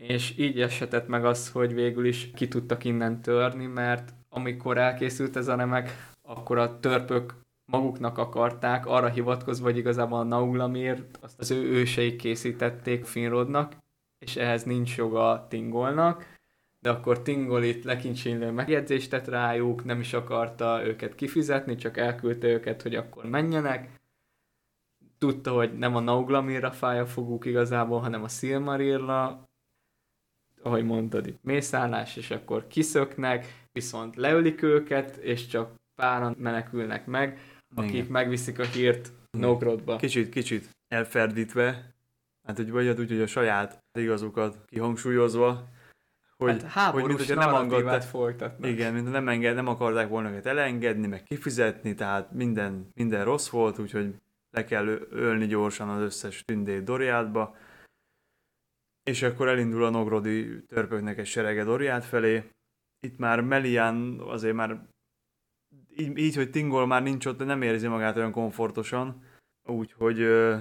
és 0.00 0.34
így 0.38 0.60
esetett 0.60 1.08
meg 1.08 1.24
az, 1.24 1.50
hogy 1.50 1.74
végül 1.74 2.04
is 2.06 2.30
ki 2.34 2.48
tudtak 2.48 2.84
innen 2.84 3.22
törni, 3.22 3.66
mert 3.66 4.12
amikor 4.28 4.78
elkészült 4.78 5.36
ez 5.36 5.48
a 5.48 5.56
remek, 5.56 6.12
akkor 6.22 6.58
a 6.58 6.80
törpök 6.80 7.34
maguknak 7.64 8.18
akarták, 8.18 8.86
arra 8.86 9.08
hivatkozva, 9.08 9.64
hogy 9.64 9.76
igazából 9.76 10.18
a 10.18 10.22
Nauglamírt 10.22 11.18
azt 11.20 11.40
az 11.40 11.50
ő 11.50 11.62
őseik 11.62 12.16
készítették 12.16 13.04
Finrodnak, 13.04 13.76
és 14.18 14.36
ehhez 14.36 14.62
nincs 14.62 14.96
joga 14.96 15.46
Tingolnak, 15.48 16.38
de 16.78 16.90
akkor 16.90 17.22
Tingol 17.22 17.62
itt 17.62 17.84
lekincsinlő 17.84 18.50
megjegyzést 18.50 19.10
tett 19.10 19.26
rájuk, 19.28 19.84
nem 19.84 20.00
is 20.00 20.12
akarta 20.12 20.86
őket 20.86 21.14
kifizetni, 21.14 21.76
csak 21.76 21.96
elküldte 21.96 22.46
őket, 22.46 22.82
hogy 22.82 22.94
akkor 22.94 23.24
menjenek. 23.24 23.90
Tudta, 25.18 25.52
hogy 25.52 25.78
nem 25.78 25.96
a 25.96 26.00
Nauglamirra 26.00 26.70
fáj 26.70 26.98
a 26.98 27.06
foguk 27.06 27.44
igazából, 27.44 28.00
hanem 28.00 28.22
a 28.22 28.28
Silmarilla, 28.28 29.49
ahogy 30.62 30.84
mondtad, 30.84 31.26
itt 31.26 31.38
mészállás, 31.42 32.16
és 32.16 32.30
akkor 32.30 32.66
kiszöknek, 32.66 33.66
viszont 33.72 34.16
leölik 34.16 34.62
őket, 34.62 35.16
és 35.16 35.46
csak 35.46 35.70
páran 35.94 36.36
menekülnek 36.38 37.06
meg, 37.06 37.38
akik 37.74 37.92
Igen. 37.92 38.06
megviszik 38.06 38.58
a 38.58 38.64
hírt 38.64 39.12
Nogrodba. 39.30 39.96
Kicsit, 39.96 40.28
kicsit 40.28 40.68
elferdítve, 40.88 41.94
hát 42.46 42.56
hogy 42.56 42.70
vagy 42.70 42.88
úgy, 42.88 43.08
hogy 43.08 43.20
a 43.20 43.26
saját 43.26 43.82
igazukat 43.98 44.56
kihangsúlyozva, 44.66 45.68
hogy, 46.36 46.62
hát 46.68 46.92
hogy 46.92 47.04
mint, 47.04 47.34
nem 47.34 47.54
engedtek, 47.54 48.02
folytatnak. 48.02 48.70
igen, 48.70 48.92
mint 48.92 49.10
nem, 49.10 49.28
enged, 49.28 49.54
nem 49.54 49.66
akarták 49.66 50.08
volna 50.08 50.30
őket 50.30 50.46
elengedni, 50.46 51.06
meg 51.06 51.22
kifizetni, 51.22 51.94
tehát 51.94 52.32
minden, 52.32 52.90
minden 52.94 53.24
rossz 53.24 53.48
volt, 53.48 53.78
úgyhogy 53.78 54.14
le 54.50 54.64
kell 54.64 54.86
ölni 55.10 55.46
gyorsan 55.46 55.88
az 55.88 56.02
összes 56.02 56.42
tündét 56.44 56.84
Doriátba, 56.84 57.56
és 59.10 59.22
akkor 59.22 59.48
elindul 59.48 59.84
a 59.84 59.90
Nogrodi 59.90 60.64
törpöknek 60.66 61.18
egy 61.18 61.26
serege 61.26 61.64
Doriát 61.64 62.04
felé. 62.04 62.44
Itt 63.06 63.18
már 63.18 63.40
Melian 63.40 64.20
azért 64.20 64.54
már 64.54 64.86
így, 65.96 66.18
így, 66.18 66.34
hogy 66.36 66.50
Tingol 66.50 66.86
már 66.86 67.02
nincs 67.02 67.26
ott, 67.26 67.38
de 67.38 67.44
nem 67.44 67.62
érzi 67.62 67.86
magát 67.86 68.16
olyan 68.16 68.32
komfortosan, 68.32 69.22
úgyhogy 69.68 70.20
ö, 70.20 70.56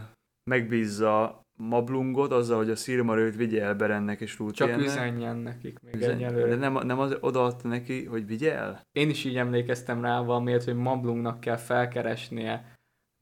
megbízza 0.49 1.41
Mablungot 1.59 2.31
azzal, 2.31 2.57
hogy 2.57 2.69
a 2.69 2.75
Silmarőt 2.75 3.35
vigye 3.35 3.61
el 3.63 3.75
Berennek 3.75 4.21
és 4.21 4.31
Csak 4.31 4.39
Lúthiennek. 4.39 4.85
üzenjen 4.85 5.35
nekik 5.37 5.79
még 5.79 5.95
Üzen- 5.95 6.15
egyelőre. 6.15 6.49
De 6.49 6.55
nem, 6.55 6.73
nem 6.73 6.99
az 6.99 7.17
odaadta 7.19 7.67
neki, 7.67 8.05
hogy 8.05 8.25
vigye 8.25 8.55
el? 8.55 8.81
Én 8.91 9.09
is 9.09 9.25
így 9.25 9.37
emlékeztem 9.37 10.01
rá 10.01 10.21
valamiért, 10.21 10.63
hogy 10.63 10.75
Mablungnak 10.75 11.39
kell 11.39 11.57
felkeresnie 11.57 12.75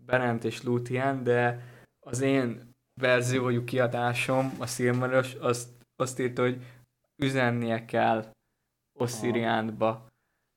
Berent 0.05 0.43
és 0.43 0.63
Luthien, 0.63 1.23
de 1.23 1.61
az 1.99 2.21
én 2.21 2.66
verziójú 2.97 3.63
kiadásom, 3.63 4.51
a 4.57 4.65
Silmaros, 4.65 5.33
azt, 5.33 5.69
azt 5.95 6.19
írta, 6.19 6.41
hogy 6.41 6.63
üzennie 7.15 7.85
kell 7.85 8.25
Ossziriánba. 8.99 10.07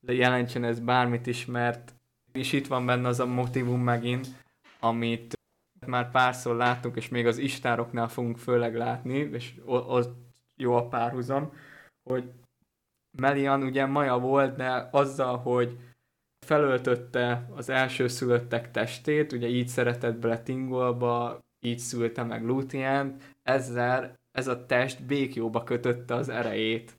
De 0.06 0.12
jelentsen 0.12 0.64
ez 0.64 0.80
bármit 0.80 1.26
is, 1.26 1.46
mert 1.46 1.94
és 2.32 2.52
itt 2.52 2.66
van 2.66 2.86
benne 2.86 3.08
az 3.08 3.20
a 3.20 3.26
motivum 3.26 3.80
megint, 3.80 4.26
amit 4.80 5.38
már 5.86 6.10
párszor 6.10 6.56
láttunk, 6.56 6.96
és 6.96 7.08
még 7.08 7.26
az 7.26 7.38
istároknál 7.38 8.08
fogunk 8.08 8.38
főleg 8.38 8.76
látni, 8.76 9.16
és 9.16 9.54
ott 9.66 10.16
jó 10.56 10.74
a 10.74 10.88
párhuzam, 10.88 11.52
hogy 12.02 12.32
Melian 13.18 13.62
ugye 13.62 13.86
maja 13.86 14.18
volt, 14.18 14.56
de 14.56 14.88
azzal, 14.90 15.36
hogy 15.38 15.78
felöltötte 16.46 17.48
az 17.54 17.68
első 17.68 18.08
szülöttek 18.08 18.70
testét, 18.70 19.32
ugye 19.32 19.48
így 19.48 19.68
szeretett 19.68 20.16
bele 20.16 20.42
Tingolba, 20.42 21.38
így 21.60 21.78
szülte 21.78 22.22
meg 22.22 22.44
Luthien, 22.44 23.16
ezzel 23.42 24.18
ez 24.32 24.46
a 24.46 24.66
test 24.66 25.04
békjóba 25.04 25.64
kötötte 25.64 26.14
az 26.14 26.28
erejét. 26.28 26.94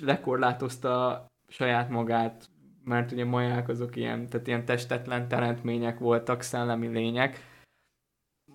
Lekorlátozta 0.00 1.26
saját 1.48 1.88
magát, 1.88 2.48
mert 2.84 3.12
ugye 3.12 3.24
maják 3.24 3.68
azok 3.68 3.96
ilyen, 3.96 4.28
tehát 4.28 4.46
ilyen 4.46 4.64
testetlen 4.64 5.28
teremtmények 5.28 5.98
voltak, 5.98 6.42
szellemi 6.42 6.86
lények. 6.86 7.38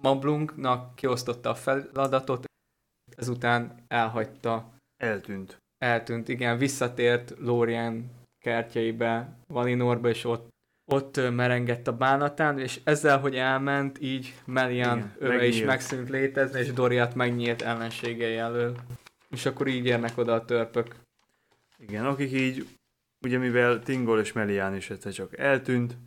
Mablunknak 0.02 0.96
kiosztotta 0.96 1.50
a 1.50 1.56
feladatot, 1.56 2.46
ezután 3.18 3.84
elhagyta. 3.88 4.74
Eltűnt. 5.02 5.58
Eltűnt, 5.78 6.28
igen, 6.28 6.58
visszatért 6.58 7.34
Lórien 7.38 8.12
kertjeibe, 8.38 9.38
Valinorba, 9.48 10.10
és 10.10 10.24
ott, 10.24 10.48
ott 10.86 11.32
merengett 11.32 11.88
a 11.88 11.98
bánatán, 11.98 12.60
és 12.60 12.80
ezzel, 12.84 13.20
hogy 13.20 13.36
elment, 13.36 14.02
így 14.02 14.34
Melian 14.46 14.98
igen, 14.98 15.16
öve 15.20 15.34
megnyílt. 15.34 15.54
is 15.54 15.64
megszűnt 15.64 16.10
létezni, 16.10 16.60
és 16.60 16.74
Doriat 16.74 17.16
megnyílt 17.16 17.62
ellenségei 17.62 18.36
elől. 18.36 18.76
És 19.30 19.46
akkor 19.46 19.68
így 19.68 19.86
érnek 19.86 20.18
oda 20.18 20.34
a 20.34 20.46
törpök. 20.46 20.96
Igen, 21.78 22.06
akik 22.06 22.32
így, 22.32 22.68
ugye 23.22 23.38
mivel 23.38 23.80
Tingol 23.80 24.20
és 24.20 24.34
Melian 24.34 24.76
is 24.76 24.90
egyszer 24.90 25.12
csak 25.12 25.38
eltűnt, 25.38 25.98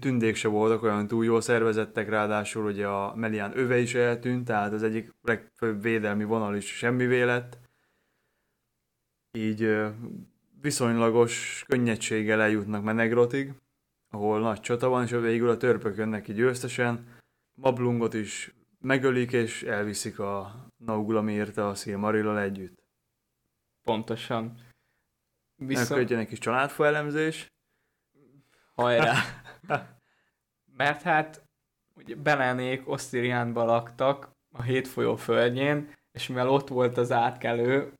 tündék 0.00 0.34
se 0.34 0.48
voltak 0.48 0.82
olyan 0.82 1.06
túl 1.06 1.24
jól 1.24 1.40
szervezettek, 1.40 2.08
ráadásul 2.08 2.64
ugye 2.64 2.86
a 2.86 3.14
Melian 3.14 3.58
öve 3.58 3.78
is 3.78 3.94
eltűnt, 3.94 4.44
tehát 4.44 4.72
az 4.72 4.82
egyik 4.82 5.14
legfőbb 5.22 5.82
védelmi 5.82 6.24
vonal 6.24 6.56
is 6.56 6.66
semmi 6.66 7.24
lett. 7.24 7.58
Így 9.32 9.76
viszonylagos 10.60 11.64
könnyedséggel 11.68 12.40
eljutnak 12.40 12.82
Menegrotig, 12.82 13.52
ahol 14.12 14.40
nagy 14.40 14.60
csata 14.60 14.88
van, 14.88 15.02
és 15.02 15.10
végül 15.10 15.48
a 15.48 15.56
törpök 15.56 15.96
jönnek 15.96 16.22
ki 16.22 16.32
győztesen. 16.32 17.06
Mablungot 17.54 18.14
is 18.14 18.54
megölik, 18.80 19.32
és 19.32 19.62
elviszik 19.62 20.18
a 20.18 20.66
Nauglamért 20.76 21.56
a 21.56 21.74
Silmarillal 21.74 22.40
együtt. 22.40 22.82
Pontosan. 23.82 24.54
Viszont... 25.56 26.10
egy 26.10 26.26
kis 26.26 26.38
családfa 26.38 26.86
elemzés. 26.86 27.46
Hajrá! 28.74 29.14
Mert 30.76 31.02
hát 31.02 31.44
ugye 31.94 32.16
Belenék 32.16 32.88
Osztiriánban 32.88 33.66
laktak 33.66 34.30
a 34.52 34.62
hétfolyó 34.62 35.16
földjén, 35.16 35.94
és 36.12 36.28
mivel 36.28 36.48
ott 36.48 36.68
volt 36.68 36.96
az 36.96 37.12
átkelő, 37.12 37.92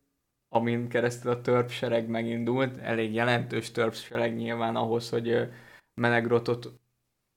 amin 0.48 0.88
keresztül 0.88 1.30
a 1.30 1.40
törpsereg 1.40 2.08
megindult, 2.08 2.76
elég 2.76 3.14
jelentős 3.14 3.70
törpsereg 3.70 4.36
nyilván 4.36 4.76
ahhoz, 4.76 5.10
hogy 5.10 5.48
Menegrotot 5.94 6.72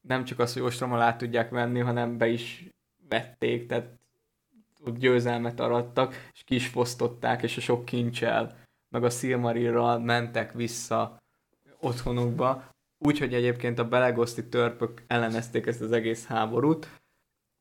nem 0.01 0.23
csak 0.23 0.39
az, 0.39 0.53
hogy 0.53 0.61
ostrom 0.61 0.91
alá 0.91 1.15
tudják 1.15 1.49
venni, 1.49 1.79
hanem 1.79 2.17
be 2.17 2.27
is 2.27 2.69
vették, 3.09 3.67
tehát 3.67 3.99
ott 4.83 4.97
győzelmet 4.97 5.59
arattak, 5.59 6.29
és 6.33 6.43
ki 6.43 6.55
és 7.43 7.57
a 7.57 7.61
sok 7.61 7.85
kincsel, 7.85 8.57
meg 8.89 9.03
a 9.03 9.09
Silmarilral 9.09 9.99
mentek 9.99 10.53
vissza 10.53 11.17
otthonukba, 11.79 12.63
úgyhogy 12.97 13.33
egyébként 13.33 13.79
a 13.79 13.87
belegoszti 13.87 14.49
törpök 14.49 15.03
ellenezték 15.07 15.65
ezt 15.65 15.81
az 15.81 15.91
egész 15.91 16.25
háborút, 16.25 16.87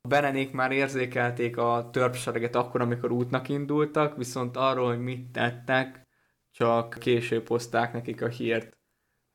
a 0.01 0.09
Berenék 0.09 0.53
már 0.53 0.73
érzékelték 0.73 1.57
a 1.57 1.89
törpsereget 1.93 2.55
akkor, 2.55 2.81
amikor 2.81 3.13
útnak 3.13 3.49
indultak, 3.49 4.17
viszont 4.17 4.57
arról, 4.57 4.87
hogy 4.87 5.03
mit 5.03 5.31
tettek, 5.33 6.07
csak 6.51 6.97
később 6.99 7.49
hozták 7.49 7.93
nekik 7.93 8.23
a 8.23 8.29
hírt 8.29 8.77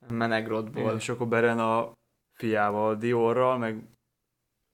Menegrodból. 0.07 0.95
És 0.95 1.09
akkor 1.09 1.27
Beren 1.27 1.59
a 1.59 1.91
fiával, 2.33 2.95
Diorral, 2.95 3.57
meg, 3.57 3.83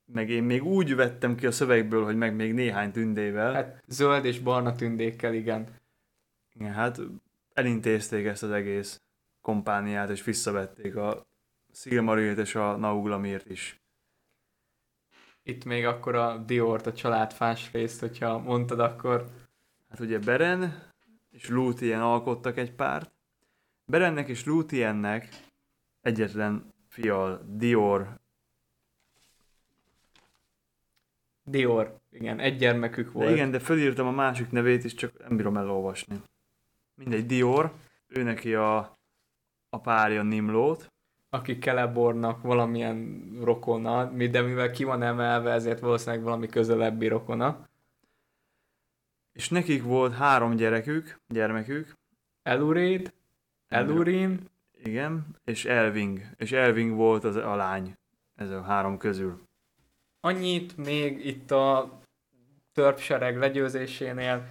meg 0.05 0.29
én 0.29 0.43
még 0.43 0.63
úgy 0.63 0.95
vettem 0.95 1.35
ki 1.35 1.45
a 1.45 1.51
szövegből, 1.51 2.03
hogy 2.03 2.17
meg 2.17 2.35
még 2.35 2.53
néhány 2.53 2.91
tündével. 2.91 3.53
Hát 3.53 3.83
zöld 3.87 4.25
és 4.25 4.39
barna 4.39 4.75
tündékkel, 4.75 5.33
igen. 5.33 5.67
Igen, 6.53 6.73
hát 6.73 6.99
elintézték 7.53 8.25
ezt 8.25 8.43
az 8.43 8.51
egész 8.51 9.01
kompániát, 9.41 10.09
és 10.09 10.23
visszavették 10.23 10.95
a 10.95 11.25
Silmarilt 11.73 12.37
és 12.37 12.55
a 12.55 12.75
Nauglamírt 12.75 13.49
is 13.49 13.79
itt 15.47 15.65
még 15.65 15.85
akkor 15.85 16.15
a 16.15 16.37
Diort, 16.37 16.87
a 16.87 16.93
családfás 16.93 17.71
részt, 17.71 17.99
hogyha 17.99 18.37
mondtad, 18.37 18.79
akkor... 18.79 19.27
Hát 19.89 19.99
ugye 19.99 20.19
Beren 20.19 20.91
és 21.31 21.49
Lúthien 21.49 22.01
alkottak 22.01 22.57
egy 22.57 22.71
párt. 22.71 23.14
Berennek 23.85 24.27
és 24.27 24.45
Lúthiennek 24.45 25.29
egyetlen 26.01 26.73
fia 26.87 27.41
Dior. 27.45 28.19
Dior, 31.43 31.99
igen, 32.11 32.39
egy 32.39 32.57
gyermekük 32.57 33.11
volt. 33.11 33.27
De 33.27 33.33
igen, 33.33 33.51
de 33.51 33.59
fölírtam 33.59 34.07
a 34.07 34.11
másik 34.11 34.51
nevét 34.51 34.83
is, 34.83 34.93
csak 34.93 35.27
nem 35.27 35.37
bírom 35.37 35.57
elolvasni. 35.57 36.21
Mindegy, 36.95 37.25
Dior, 37.25 37.73
ő 38.07 38.23
neki 38.23 38.53
a, 38.53 38.97
a 39.69 39.79
párja 39.79 40.23
Nimlót, 40.23 40.91
aki 41.29 41.57
Kelebornak 41.57 42.41
valamilyen 42.41 43.29
rokona, 43.41 44.05
de 44.05 44.41
mivel 44.41 44.71
ki 44.71 44.83
van 44.83 45.01
emelve, 45.01 45.51
ezért 45.51 45.79
valószínűleg 45.79 46.23
valami 46.23 46.47
közelebbi 46.47 47.07
rokona. 47.07 47.67
És 49.33 49.49
nekik 49.49 49.83
volt 49.83 50.13
három 50.13 50.55
gyerekük, 50.55 51.19
gyermekük. 51.27 51.93
Elurid, 52.43 53.13
Elurin. 53.75 54.49
Igen, 54.83 55.25
és 55.43 55.65
Elving. 55.65 56.21
És 56.37 56.51
Elving 56.51 56.95
volt 56.95 57.23
az 57.23 57.35
a 57.35 57.55
lány 57.55 57.97
ez 58.35 58.49
a 58.49 58.61
három 58.61 58.97
közül. 58.97 59.41
Annyit 60.19 60.77
még 60.77 61.25
itt 61.25 61.51
a 61.51 61.99
törpsereg 62.73 63.37
legyőzésénél, 63.37 64.45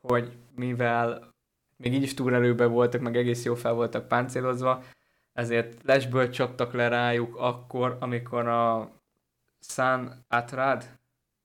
hogy 0.00 0.36
mivel 0.54 1.32
még 1.76 1.94
így 1.94 2.02
is 2.02 2.14
túlerőben 2.14 2.70
voltak, 2.70 3.00
meg 3.00 3.16
egész 3.16 3.44
jó 3.44 3.54
fel 3.54 3.72
voltak 3.72 4.08
páncélozva, 4.08 4.82
ezért 5.32 5.82
lesből 5.82 6.30
csaptak 6.30 6.72
le 6.72 6.88
rájuk 6.88 7.36
akkor, 7.36 7.96
amikor 8.00 8.46
a 8.46 8.90
San 9.60 10.24
Atrad 10.28 10.84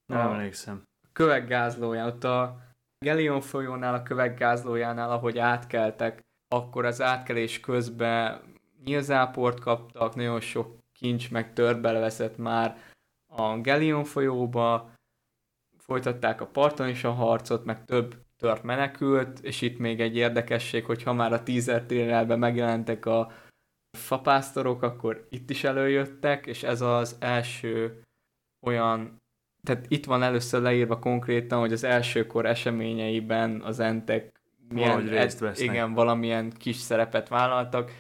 nem 0.06 0.20
emlékszem. 0.20 0.84
Köveggázlóján, 1.14 2.08
ott 2.08 2.24
a 2.24 2.58
Gelion 3.00 3.42
folyónál, 3.42 3.94
a 3.94 4.04
köveggázlójánál, 4.04 5.12
ahogy 5.12 5.38
átkeltek, 5.38 6.24
akkor 6.54 6.86
az 6.86 7.02
átkelés 7.02 7.60
közben 7.60 8.42
nyilzáport 8.84 9.60
kaptak, 9.60 10.16
nagyon 10.16 10.40
sok 10.40 10.78
kincs 10.92 11.32
meg 11.32 11.54
törbel 11.54 12.00
veszett 12.00 12.38
már 12.38 12.78
a 13.28 13.58
Gelion 13.58 14.04
folyóba, 14.04 14.92
folytatták 15.78 16.42
a 16.42 16.48
parton 16.48 16.88
is 16.88 17.04
a 17.04 17.12
harcot, 17.12 17.66
meg 17.66 17.86
több 17.86 18.16
tört 18.38 18.64
menekült, 18.64 19.40
és 19.40 19.62
itt 19.62 19.78
még 19.78 20.02
egy 20.02 20.16
érdekesség, 20.16 20.86
hogy 20.86 21.04
ha 21.04 21.14
már 21.14 21.34
a 21.34 21.44
teaser 21.44 21.84
trailerben 21.84 22.40
megjelentek 22.40 23.06
a 23.06 23.32
fapásztorok 23.98 24.82
akkor 24.82 25.28
itt 25.30 25.50
is 25.50 25.64
előjöttek, 25.64 26.46
és 26.46 26.64
ez 26.64 26.82
az 26.82 27.16
első 27.20 28.02
olyan, 28.66 29.22
tehát 29.68 29.86
itt 29.88 30.06
van 30.06 30.24
először 30.24 30.62
leírva 30.62 31.00
konkrétan, 31.00 31.60
hogy 31.60 31.74
az 31.74 31.84
elsőkor 31.84 32.46
eseményeiben 32.46 33.62
az 33.62 33.80
entek 33.80 34.43
milyen, 34.74 35.08
részt 35.08 35.40
vesznek. 35.40 35.70
igen, 35.70 35.94
valamilyen 35.94 36.52
kis 36.58 36.76
szerepet 36.76 37.28
vállaltak, 37.28 37.92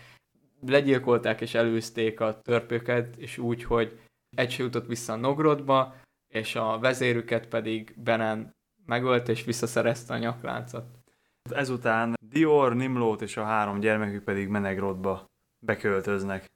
legyilkolták 0.65 1.41
és 1.41 1.53
előzték 1.53 2.19
a 2.19 2.41
törpöket, 2.41 3.15
és 3.17 3.37
úgy, 3.37 3.63
hogy 3.63 3.99
egy 4.35 4.55
jutott 4.57 4.87
vissza 4.87 5.13
a 5.13 5.15
Nogrodba, 5.15 5.95
és 6.27 6.55
a 6.55 6.79
vezérüket 6.79 7.47
pedig 7.47 7.93
Benen 7.97 8.55
megölt, 8.85 9.29
és 9.29 9.43
visszaszerezte 9.43 10.13
a 10.13 10.17
nyakláncot. 10.17 10.85
Ezután 11.51 12.13
Dior, 12.29 12.75
Nimlót 12.75 13.21
és 13.21 13.37
a 13.37 13.43
három 13.43 13.79
gyermekük 13.79 14.23
pedig 14.23 14.47
Menegrodba 14.47 15.25
beköltöznek. 15.59 16.51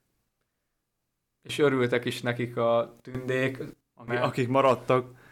És 1.41 1.59
örültek 1.59 2.05
is 2.05 2.21
nekik 2.21 2.57
a 2.57 2.95
tündék. 3.01 3.57
Mert... 4.05 4.23
Akik 4.23 4.47
maradtak. 4.47 5.25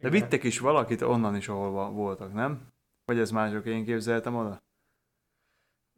De 0.00 0.08
vittek 0.08 0.42
is 0.42 0.58
valakit 0.58 1.02
onnan 1.02 1.36
is, 1.36 1.48
ahol 1.48 1.90
voltak, 1.90 2.32
nem? 2.32 2.72
Vagy 3.04 3.18
ez 3.18 3.30
mások, 3.30 3.66
én 3.66 3.84
képzeltem 3.84 4.36
oda? 4.36 4.62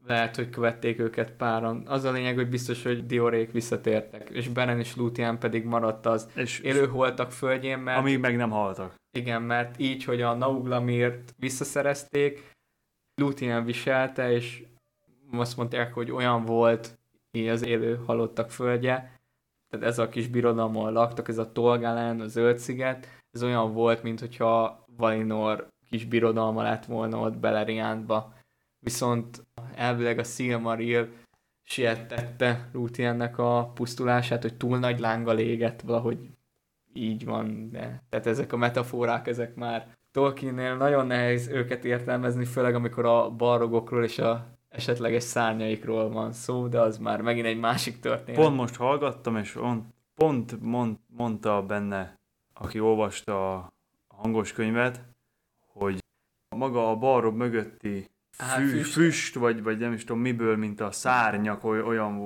Lehet, 0.07 0.37
hogy 0.37 0.51
követték 0.51 0.99
őket 0.99 1.33
páran. 1.33 1.87
Az 1.87 2.05
a 2.05 2.13
lényeg, 2.13 2.35
hogy 2.35 2.49
biztos, 2.49 2.83
hogy 2.83 3.07
Diorék 3.07 3.53
visszatértek, 3.53 4.31
és 4.31 4.49
Beren 4.49 4.79
és 4.79 4.97
Luthien 4.97 5.39
pedig 5.39 5.65
maradt 5.65 6.07
az 6.07 6.29
és 6.35 6.61
élőholtak 6.61 7.33
földjén, 7.33 7.79
mert... 7.79 7.99
Amíg 7.99 8.19
meg 8.19 8.37
nem 8.37 8.51
haltak. 8.51 8.95
Igen, 9.17 9.43
mert 9.43 9.81
így, 9.81 10.05
hogy 10.05 10.23
a 10.23 10.35
Nauglamírt 10.35 11.35
visszaszerezték, 11.39 12.55
Luthien 13.15 13.65
viselte, 13.65 14.31
és 14.31 14.65
azt 15.33 15.57
mondták, 15.57 15.93
hogy 15.93 16.11
olyan 16.11 16.45
volt, 16.45 16.99
az 17.51 17.67
élő 17.67 17.97
halottak 18.07 18.51
földje, 18.51 19.21
tehát 19.69 19.87
ez 19.87 19.99
a 19.99 20.09
kis 20.09 20.29
birodalom, 20.29 20.93
laktak, 20.93 21.29
ez 21.29 21.39
a 21.39 21.53
Tolgalen, 21.53 22.21
a 22.21 22.27
Zöld-sziget, 22.27 23.09
ez 23.31 23.43
olyan 23.43 23.73
volt, 23.73 24.03
mint 24.03 24.21
hogyha 24.21 24.85
Valinor 24.97 25.69
kis 25.91 26.05
birodalma 26.05 26.63
lett 26.63 26.85
volna 26.85 27.19
ott 27.19 27.37
Beleriandba. 27.37 28.33
Viszont 28.79 29.47
elvileg 29.75 30.19
a 30.19 30.25
Silmaril 30.25 31.09
sietette 31.63 32.69
Lúthiennek 32.73 33.39
a 33.39 33.71
pusztulását, 33.75 34.43
hogy 34.43 34.55
túl 34.55 34.79
nagy 34.79 35.01
lánggal 35.01 35.39
égett, 35.39 35.81
valahogy 35.81 36.19
így 36.93 37.25
van, 37.25 37.71
de 37.71 38.03
tehát 38.09 38.27
ezek 38.27 38.53
a 38.53 38.57
metaforák, 38.57 39.27
ezek 39.27 39.55
már 39.55 39.95
Tolkiennél 40.13 40.77
nagyon 40.77 41.07
nehéz 41.07 41.49
őket 41.49 41.85
értelmezni, 41.85 42.45
főleg 42.45 42.75
amikor 42.75 43.05
a 43.05 43.31
barogokról 43.31 44.05
és 44.05 44.19
a 44.19 44.47
esetleges 44.69 45.23
szárnyaikról 45.23 46.11
van 46.11 46.33
szó, 46.33 46.67
de 46.67 46.81
az 46.81 46.99
már 46.99 47.21
megint 47.21 47.47
egy 47.47 47.59
másik 47.59 48.01
történet. 48.01 48.41
Pont 48.41 48.57
most 48.57 48.77
hallgattam, 48.77 49.37
és 49.37 49.57
on, 49.57 49.87
pont 50.15 50.63
mond, 50.63 50.97
mondta 51.17 51.63
benne, 51.63 52.19
aki 52.55 52.81
olvasta 52.81 53.55
a 53.55 53.73
hangos 54.07 54.53
könyvet, 54.53 55.01
hogy 55.79 55.99
maga 56.57 56.91
a 56.91 56.97
balrog 56.97 57.35
mögötti 57.35 58.11
fű, 58.37 58.69
füst. 58.69 58.93
füst, 58.93 59.35
vagy, 59.35 59.63
vagy 59.63 59.79
nem 59.79 59.93
is 59.93 60.05
tudom 60.05 60.23
miből, 60.23 60.57
mint 60.57 60.81
a 60.81 60.91
szárnyak, 60.91 61.65
oly- 61.65 61.81
olyan 61.81 62.19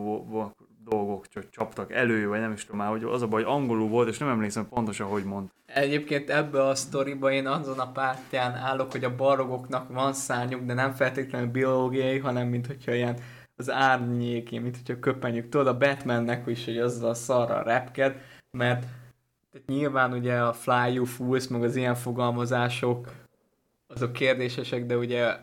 dolgok 0.85 1.29
csak 1.29 1.51
csaptak 1.51 1.93
elő, 1.93 2.29
vagy 2.29 2.41
nem 2.41 2.53
is 2.53 2.65
tudom 2.65 2.81
már, 2.81 2.91
hogy 2.91 3.05
az 3.05 3.23
a 3.23 3.27
baj, 3.29 3.43
hogy 3.43 3.53
angolul 3.53 3.89
volt, 3.89 4.09
és 4.09 4.19
nem 4.19 4.29
emlékszem 4.29 4.69
pontosan, 4.69 5.09
hogy 5.09 5.25
mond. 5.25 5.49
Egyébként 5.67 6.31
ebbe 6.31 6.67
a 6.67 6.75
sztoriba 6.75 7.33
én 7.33 7.47
azon 7.47 7.79
a 7.79 7.93
pártján 7.93 8.55
állok, 8.55 8.91
hogy 8.91 9.05
a 9.05 9.17
barogoknak 9.17 9.93
van 9.93 10.13
szárnyuk, 10.13 10.65
de 10.65 10.75
nem 10.75 10.93
feltétlenül 10.93 11.49
biológiai, 11.49 12.19
hanem 12.19 12.49
mint 12.49 12.67
hogyha 12.67 12.95
ilyen 12.95 13.19
az 13.57 13.71
árnyéké, 13.71 14.59
mint 14.59 14.77
hogyha 14.77 15.01
köpenyük. 15.01 15.49
Tudod, 15.49 15.67
a 15.67 15.79
Batmannek 15.79 16.47
is, 16.47 16.65
hogy 16.65 16.79
azzal 16.79 17.11
a 17.11 17.15
szarra 17.15 17.63
repked, 17.63 18.21
mert 18.51 18.87
nyilván 19.67 20.13
ugye 20.13 20.41
a 20.41 20.53
fly 20.53 20.93
you 20.93 21.05
fools, 21.05 21.49
meg 21.49 21.63
az 21.63 21.77
ilyen 21.77 21.95
fogalmazások, 21.95 23.09
azok 23.91 24.13
kérdésesek, 24.13 24.87
de 24.87 24.97
ugye 24.97 25.37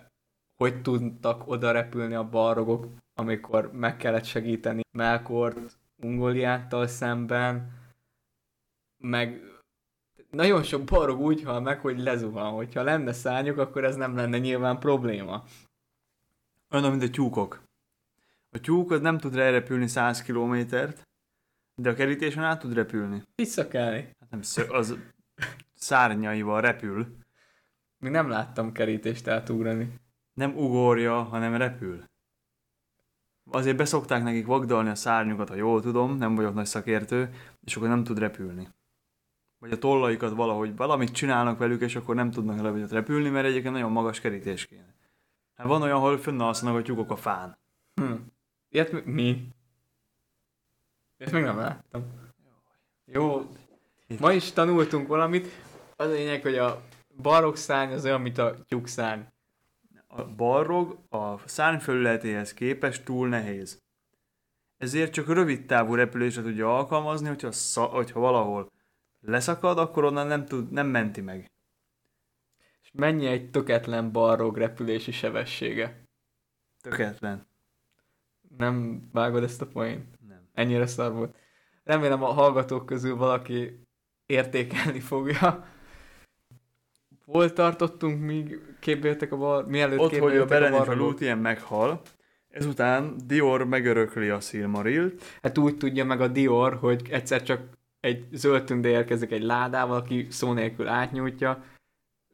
hogy 0.58 0.82
tudtak 0.82 1.48
oda 1.48 1.72
repülni 1.72 2.14
a 2.14 2.30
barogok, 2.30 2.88
amikor 3.14 3.72
meg 3.72 3.98
kellett 3.98 4.24
segíteni 4.24 4.82
Melkort 4.91 5.78
Ungoliáttal 5.95 6.88
szemben, 6.88 7.72
meg 8.98 9.41
nagyon 10.32 10.64
sok 10.64 10.84
barog 10.84 11.20
úgy 11.20 11.43
hal 11.43 11.62
meg, 11.62 11.80
hogy 11.80 12.00
lezuhan. 12.00 12.54
Hogyha 12.54 12.84
lenne 12.84 13.14
szárnyuk, 13.14 13.58
akkor 13.58 13.84
ez 13.84 13.95
nem 13.95 14.16
lenne 14.16 14.38
nyilván 14.38 14.80
probléma. 14.80 15.43
Olyan, 16.70 16.89
mint 16.89 17.04
a 17.04 17.10
tyúkok. 17.10 17.62
A 18.50 18.60
tyúk 18.60 18.91
az 18.91 19.02
nem 19.02 19.18
tud 19.18 19.36
repülni 19.36 19.88
100 19.88 20.22
kilométert, 20.22 21.08
de 21.82 21.89
a 21.89 21.93
kerítésen 21.93 22.43
át 22.43 22.60
tud 22.60 22.74
repülni. 22.74 23.24
Visszakelni. 23.36 24.10
Hát 24.20 24.30
nem 24.30 24.41
szö- 24.41 24.72
az 24.72 24.98
szárnyaival 25.74 26.62
repül. 26.62 27.18
Még 27.98 28.12
nem 28.12 28.30
láttam 28.30 28.72
kerítést 28.72 29.28
átugrani. 29.28 30.00
Nem 30.34 30.58
ugorja, 30.58 31.24
hanem 31.24 31.56
repül. 31.56 32.04
Azért 33.52 33.78
beszokták 33.78 34.24
nekik 34.24 34.45
vagdalni 34.45 34.89
a 34.89 34.95
szárnyukat, 34.95 35.50
ha 35.50 35.56
jól 35.56 35.82
tudom, 35.82 36.18
nem 36.18 36.36
vagyok 36.36 36.54
nagy 36.54 36.66
szakértő, 36.66 37.34
és 37.64 37.76
akkor 37.76 37.88
nem 37.88 38.04
tud 38.04 38.20
repülni. 38.20 38.68
Vagy 39.60 39.72
a 39.72 39.78
tollaikat 39.78 40.36
valahogy 40.36 40.76
valamit 40.76 41.12
csinálnak 41.12 41.58
velük, 41.58 41.82
és 41.82 41.95
akkor 41.95 42.16
nem 42.16 42.32
tudnak 42.32 42.62
levegyet 42.62 42.91
repülni, 42.91 43.30
mert 43.30 43.45
egyébként 43.45 43.74
nagyon 43.74 43.91
magas 43.91 44.20
kerítés 44.20 44.66
kéne. 44.66 44.95
Hát 45.56 45.68
van 45.68 45.82
olyan, 45.82 45.95
ahol 45.95 46.18
fönnalszanak 46.18 46.76
a 46.76 46.82
tyúkok 46.82 47.12
a 47.12 47.16
fán. 47.16 47.58
Hm. 47.93 48.14
Ilyet 48.70 49.06
mi-? 49.06 49.48
Ezt 51.18 51.32
még 51.32 51.43
nem 51.43 51.58
láttam. 51.58 52.04
Jó, 53.06 53.50
ma 54.20 54.32
is 54.32 54.52
tanultunk 54.52 55.08
valamit. 55.08 55.48
Az 55.95 56.08
a 56.08 56.12
lényeg, 56.12 56.41
hogy 56.41 56.58
a 56.58 56.82
barok 57.22 57.55
szárny 57.55 57.91
az 57.91 58.05
olyan, 58.05 58.22
mint 58.22 58.38
a 58.38 58.63
tyúkszárny. 58.68 59.22
A 60.07 60.26
balrog 60.26 60.99
a 61.09 61.47
szárnyfelületéhez 61.47 62.53
képest 62.53 63.05
túl 63.05 63.28
nehéz. 63.28 63.82
Ezért 64.78 65.13
csak 65.13 65.28
rövid 65.28 65.65
távú 65.65 65.95
repülésre 65.95 66.41
tudja 66.41 66.78
alkalmazni, 66.78 67.28
hogyha, 67.28 67.51
sza- 67.51 67.91
hogyha 67.91 68.20
valahol 68.20 68.72
leszakad, 69.22 69.78
akkor 69.78 70.03
onnan 70.03 70.28
nem, 70.28 70.45
tud, 70.45 70.72
nem 70.72 70.88
menti 70.88 71.22
meg. 71.22 71.51
És 72.82 72.91
mennyi 72.93 73.26
egy 73.26 73.49
töketlen 73.49 74.11
barrog 74.11 74.57
repülési 74.57 75.11
sebessége? 75.11 76.03
Tökéletlen. 76.82 77.47
Nem 78.57 79.07
vágod 79.11 79.43
ezt 79.43 79.61
a 79.61 79.68
poént? 79.68 80.20
Nem. 80.28 80.49
Ennyire 80.53 80.88
szar 80.88 81.13
volt. 81.13 81.36
Remélem 81.84 82.24
a 82.24 82.34
hallgatók 82.34 82.86
közül 82.86 83.15
valaki 83.15 83.88
értékelni 84.26 84.99
fogja. 84.99 85.68
Hol 87.32 87.53
tartottunk, 87.53 88.21
míg 88.21 88.59
képéltek 88.80 89.32
a 89.32 89.38
bar... 89.38 89.65
Mielőtt 89.65 89.99
Ott, 89.99 90.09
hogy 90.09 90.17
a 90.19 90.21
képéltek 90.21 90.47
Beren 90.47 90.73
és 90.73 90.75
a 90.75 90.78
barlangok? 90.78 91.09
Lúthien 91.09 91.38
meghal, 91.38 92.01
ezután 92.49 93.15
Dior 93.25 93.65
megörökli 93.65 94.30
a 94.30 94.39
Silmarilt, 94.39 95.23
Hát 95.41 95.57
úgy 95.57 95.78
tudja 95.78 96.05
meg 96.05 96.21
a 96.21 96.28
Dior, 96.28 96.75
hogy 96.75 97.07
egyszer 97.09 97.43
csak 97.43 97.61
egy 97.99 98.28
zöld 98.32 98.63
tünde 98.63 98.89
érkezik 98.89 99.32
egy 99.32 99.41
ládával, 99.41 99.97
aki 99.97 100.28
szó 100.30 100.53
nélkül 100.53 100.88
átnyújtja, 100.88 101.63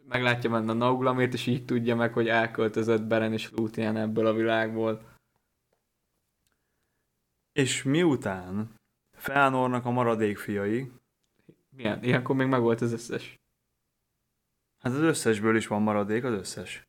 meglátja 0.08 0.50
benne 0.50 0.72
a 0.72 0.76
Nauglamért, 0.76 1.34
és 1.34 1.48
így 1.48 1.66
tudja 1.66 1.96
meg, 1.96 2.14
hogy 2.14 2.28
elköltözött 2.28 3.04
Beren 3.04 3.34
és 3.34 3.52
Lúthien 3.52 3.98
ebből 3.98 4.26
a 4.26 4.34
világból. 4.34 5.02
és 7.52 7.84
miután 7.84 8.74
Felnornak 9.12 9.86
a 9.86 9.92
maradék 9.92 10.38
fiai, 10.38 10.92
Milyen? 11.70 12.04
Ilyenkor 12.04 12.36
még 12.36 12.48
megvolt 12.48 12.82
az 12.82 12.94
összes. 12.94 13.43
Hát 14.84 14.94
az 14.94 15.00
összesből 15.00 15.56
is 15.56 15.68
van 15.68 15.82
maradék, 15.82 16.24
az 16.24 16.34
összes. 16.34 16.88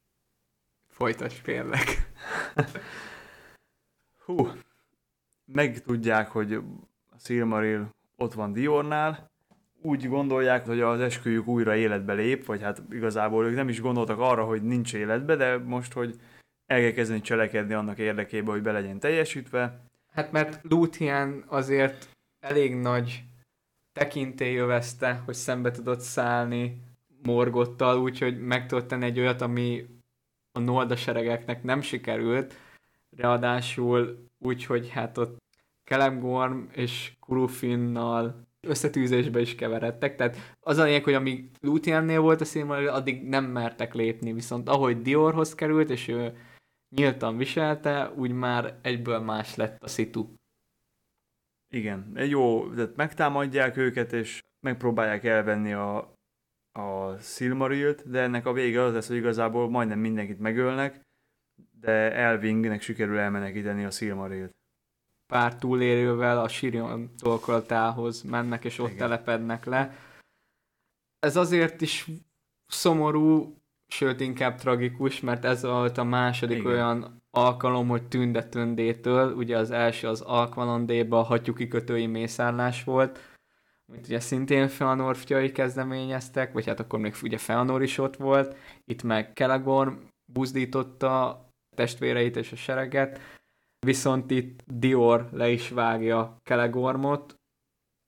Folytas, 0.88 1.40
kérlek. 1.40 2.12
Hú, 4.24 4.48
megtudják, 5.44 6.28
hogy 6.28 6.52
a 7.10 7.18
Silmaril 7.18 7.90
ott 8.16 8.32
van 8.32 8.52
Diornál, 8.52 9.32
úgy 9.82 10.08
gondolják, 10.08 10.66
hogy 10.66 10.80
az 10.80 11.00
esküjük 11.00 11.46
újra 11.46 11.74
életbe 11.74 12.12
lép, 12.12 12.44
vagy 12.44 12.62
hát 12.62 12.82
igazából 12.90 13.46
ők 13.46 13.54
nem 13.54 13.68
is 13.68 13.80
gondoltak 13.80 14.18
arra, 14.18 14.44
hogy 14.44 14.62
nincs 14.62 14.94
életbe, 14.94 15.36
de 15.36 15.58
most, 15.58 15.92
hogy 15.92 16.20
el 16.66 16.80
kell 16.80 16.90
kezdeni 16.90 17.20
cselekedni 17.20 17.74
annak 17.74 17.98
érdekében, 17.98 18.54
hogy 18.54 18.62
be 18.62 18.72
legyen 18.72 18.98
teljesítve. 18.98 19.80
Hát 20.12 20.32
mert 20.32 20.60
Lúthien 20.62 21.44
azért 21.46 22.08
elég 22.40 22.74
nagy 22.74 23.24
tekintély 23.92 24.56
övezte, 24.56 25.22
hogy 25.24 25.34
szembe 25.34 25.70
tudott 25.70 26.00
szállni 26.00 26.82
Morgottal, 27.26 27.98
úgyhogy 27.98 28.40
meg 28.40 28.66
tudott 28.66 28.88
tenni 28.88 29.04
egy 29.04 29.18
olyat, 29.18 29.40
ami 29.40 29.86
a 30.52 30.58
Nolda 30.58 30.96
seregeknek 30.96 31.62
nem 31.62 31.80
sikerült, 31.80 32.54
ráadásul 33.16 34.28
úgy, 34.38 34.64
hogy 34.64 34.88
hát 34.88 35.18
ott 35.18 35.42
Kelemgorm 35.84 36.62
és 36.72 37.12
Kurufinnal 37.20 38.46
összetűzésbe 38.60 39.40
is 39.40 39.54
keveredtek, 39.54 40.16
tehát 40.16 40.56
az 40.60 40.78
a 40.78 40.84
lényeg, 40.84 41.04
hogy 41.04 41.14
amíg 41.14 41.50
Lúthiennél 41.60 42.20
volt 42.20 42.40
a 42.40 42.44
Silmaril, 42.44 42.88
addig 42.88 43.22
nem 43.22 43.44
mertek 43.44 43.94
lépni, 43.94 44.32
viszont 44.32 44.68
ahogy 44.68 45.02
Diorhoz 45.02 45.54
került, 45.54 45.90
és 45.90 46.08
ő 46.08 46.36
nyíltan 46.96 47.36
viselte, 47.36 48.12
úgy 48.16 48.32
már 48.32 48.78
egyből 48.82 49.18
más 49.18 49.54
lett 49.54 49.82
a 49.82 49.88
szitu. 49.88 50.28
Igen, 51.74 52.12
egy 52.14 52.30
jó, 52.30 52.74
tehát 52.74 52.96
megtámadják 52.96 53.76
őket, 53.76 54.12
és 54.12 54.40
megpróbálják 54.60 55.24
elvenni 55.24 55.72
a, 55.72 56.13
a 56.78 57.16
Silmarilt, 57.18 58.10
de 58.10 58.20
ennek 58.20 58.46
a 58.46 58.52
vége 58.52 58.82
az 58.82 58.92
lesz, 58.92 59.08
hogy 59.08 59.16
igazából 59.16 59.70
majdnem 59.70 59.98
mindenkit 59.98 60.38
megölnek, 60.38 61.00
de 61.80 62.12
Elvingnek 62.12 62.82
sikerül 62.82 63.18
elmenekíteni 63.18 63.84
a 63.84 63.90
Silmarilt. 63.90 64.52
pár 65.32 65.56
túlélővel 65.56 66.40
a 66.40 66.48
Sirion 66.48 67.10
tolkoltához 67.16 68.22
mennek, 68.22 68.64
és 68.64 68.78
ott 68.78 68.86
Igen. 68.86 68.98
telepednek 68.98 69.64
le. 69.64 69.96
Ez 71.18 71.36
azért 71.36 71.80
is 71.80 72.06
szomorú, 72.66 73.56
sőt 73.86 74.20
inkább 74.20 74.58
tragikus, 74.58 75.20
mert 75.20 75.44
ez 75.44 75.62
volt 75.62 75.98
a 75.98 76.04
második 76.04 76.58
Igen. 76.58 76.72
olyan 76.72 77.22
alkalom, 77.30 77.88
hogy 77.88 78.08
Tünde 78.08 78.48
Tündétől, 78.48 79.32
ugye 79.34 79.58
az 79.58 79.70
első 79.70 80.08
az 80.08 80.20
Alkvalandéba 80.20 81.18
a 81.18 81.22
hattyúkikötői 81.22 82.06
mészárlás 82.06 82.84
volt, 82.84 83.33
amit 83.94 84.06
ugye 84.06 84.20
szintén 84.20 84.68
Feanor 84.68 85.16
fiai 85.16 85.52
kezdeményeztek, 85.52 86.52
vagy 86.52 86.66
hát 86.66 86.80
akkor 86.80 86.98
még 86.98 87.14
ugye 87.22 87.38
Feanor 87.38 87.82
is 87.82 87.98
ott 87.98 88.16
volt, 88.16 88.56
itt 88.84 89.02
meg 89.02 89.32
Kelegorm 89.32 89.94
buzdította 90.32 91.44
testvéreit 91.76 92.36
és 92.36 92.52
a 92.52 92.56
sereget, 92.56 93.20
viszont 93.86 94.30
itt 94.30 94.62
Dior 94.66 95.28
le 95.32 95.50
is 95.50 95.68
vágja 95.68 96.36
Kelegormot, 96.42 97.34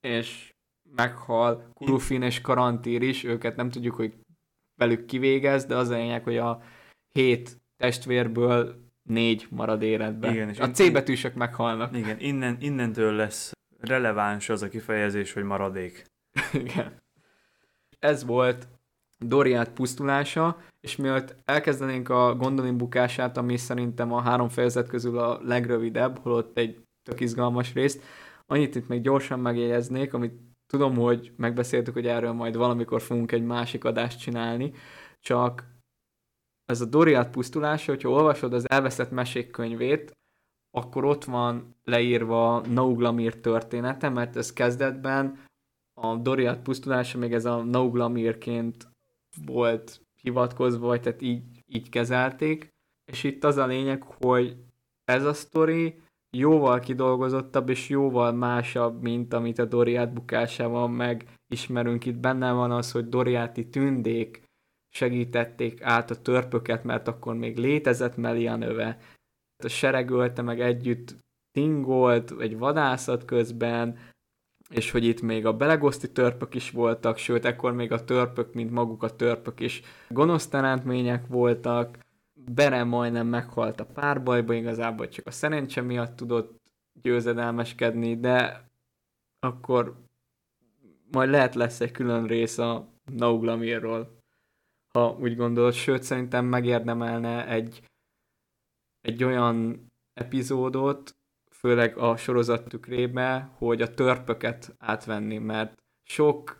és 0.01 0.53
meghal 0.95 1.71
Kurufin 1.73 2.21
és 2.21 2.41
Karantír 2.41 3.01
is, 3.01 3.23
őket 3.23 3.55
nem 3.55 3.69
tudjuk, 3.69 3.95
hogy 3.95 4.13
velük 4.79 5.05
kivégez, 5.05 5.65
de 5.65 5.75
az 5.75 5.89
a 5.89 5.95
lényeg, 5.95 6.23
hogy 6.23 6.37
a 6.37 6.61
hét 7.13 7.57
testvérből 7.77 8.85
négy 9.09 9.47
marad 9.49 9.81
életben. 9.81 10.33
Igen, 10.33 10.49
és 10.49 10.59
a 10.59 10.71
C 10.71 10.91
betűsök 10.91 11.33
meghalnak. 11.33 11.97
Igen, 11.97 12.19
innen, 12.19 12.57
innentől 12.59 13.13
lesz 13.13 13.56
releváns 13.87 14.49
az 14.49 14.61
a 14.61 14.69
kifejezés, 14.69 15.33
hogy 15.33 15.43
maradék. 15.43 16.05
Igen. 16.63 17.01
Ez 17.99 18.25
volt 18.25 18.67
Doriát 19.25 19.69
pusztulása, 19.69 20.57
és 20.81 20.95
mielőtt 20.95 21.35
elkezdenénk 21.45 22.09
a 22.09 22.35
gondolin 22.35 22.77
bukását, 22.77 23.37
ami 23.37 23.57
szerintem 23.57 24.13
a 24.13 24.21
három 24.21 24.49
fejezet 24.49 24.87
közül 24.87 25.17
a 25.17 25.39
legrövidebb, 25.43 26.17
holott 26.17 26.57
egy 26.57 26.81
tök 27.03 27.19
izgalmas 27.19 27.73
részt, 27.73 28.03
annyit 28.45 28.75
itt 28.75 28.87
még 28.87 29.01
gyorsan 29.01 29.39
megjegyeznék, 29.39 30.13
amit 30.13 30.39
tudom, 30.67 30.95
hogy 30.95 31.33
megbeszéltük, 31.37 31.93
hogy 31.93 32.07
erről 32.07 32.31
majd 32.31 32.55
valamikor 32.55 33.01
fogunk 33.01 33.31
egy 33.31 33.43
másik 33.43 33.83
adást 33.83 34.19
csinálni, 34.19 34.73
csak 35.19 35.63
ez 36.65 36.81
a 36.81 36.85
Doriát 36.85 37.29
pusztulása, 37.29 37.91
hogyha 37.91 38.09
olvasod 38.09 38.53
az 38.53 38.69
elveszett 38.69 39.11
mesék 39.11 39.51
könyvét, 39.51 40.16
akkor 40.77 41.05
ott 41.05 41.23
van 41.23 41.75
leírva 41.83 42.61
Nauglamir 42.67 43.39
története, 43.39 44.09
mert 44.09 44.35
ez 44.35 44.53
kezdetben 44.53 45.39
a 45.93 46.15
Doriát 46.15 46.61
pusztulása 46.61 47.17
még 47.17 47.33
ez 47.33 47.45
a 47.45 47.63
Nauglamirként 47.63 48.87
volt 49.45 50.01
hivatkozva, 50.21 50.87
vagy 50.87 51.01
tehát 51.01 51.21
így, 51.21 51.43
így 51.67 51.89
kezelték, 51.89 52.69
és 53.11 53.23
itt 53.23 53.43
az 53.43 53.57
a 53.57 53.65
lényeg, 53.65 54.03
hogy 54.03 54.55
ez 55.03 55.23
a 55.25 55.33
sztori 55.33 55.99
jóval 56.37 56.79
kidolgozottabb 56.79 57.69
és 57.69 57.89
jóval 57.89 58.31
másabb, 58.31 59.01
mint 59.01 59.33
amit 59.33 59.59
a 59.59 59.65
Doriát 59.65 60.13
bukásával 60.13 60.87
megismerünk. 60.87 62.05
Itt 62.05 62.17
benne 62.17 62.51
van 62.51 62.71
az, 62.71 62.91
hogy 62.91 63.09
Doriáti 63.09 63.69
tündék 63.69 64.43
segítették 64.89 65.81
át 65.81 66.11
a 66.11 66.21
törpöket, 66.21 66.83
mert 66.83 67.07
akkor 67.07 67.35
még 67.35 67.57
létezett 67.57 68.17
Melianöve. 68.17 68.97
Seregölte 69.65 70.41
meg 70.41 70.61
együtt 70.61 71.15
tingolt 71.51 72.33
egy 72.39 72.57
vadászat 72.57 73.25
közben, 73.25 73.97
és 74.69 74.91
hogy 74.91 75.05
itt 75.05 75.21
még 75.21 75.45
a 75.45 75.53
belegoszti 75.53 76.11
törpök 76.11 76.53
is 76.53 76.71
voltak, 76.71 77.17
sőt, 77.17 77.45
ekkor 77.45 77.73
még 77.73 77.91
a 77.91 78.03
törpök, 78.03 78.53
mint 78.53 78.71
maguk 78.71 79.03
a 79.03 79.15
törpök 79.15 79.59
is 79.59 79.81
gonosz 80.09 80.47
teremtmények 80.47 81.27
voltak, 81.27 81.97
Bere 82.45 82.83
majdnem 82.83 83.27
meghalt 83.27 83.79
a 83.79 83.85
párbajba, 83.85 84.53
igazából 84.53 85.07
csak 85.07 85.27
a 85.27 85.31
szerencse 85.31 85.81
miatt 85.81 86.15
tudott 86.15 86.61
győzedelmeskedni, 87.01 88.19
de 88.19 88.67
akkor 89.39 89.95
majd 91.11 91.29
lehet 91.29 91.55
lesz 91.55 91.81
egy 91.81 91.91
külön 91.91 92.27
rész 92.27 92.57
a 92.57 92.87
Nauglamirról, 93.11 94.17
ha 94.93 95.17
úgy 95.19 95.35
gondolod, 95.35 95.73
sőt 95.73 96.03
szerintem 96.03 96.45
megérdemelne 96.45 97.47
egy, 97.47 97.81
egy 99.07 99.23
olyan 99.23 99.87
epizódot, 100.13 101.15
főleg 101.51 101.97
a 101.97 102.17
sorozat 102.17 102.67
tükrébe, 102.67 103.51
hogy 103.57 103.81
a 103.81 103.93
törpöket 103.93 104.75
átvenni, 104.77 105.37
mert 105.37 105.73
sok 106.09 106.57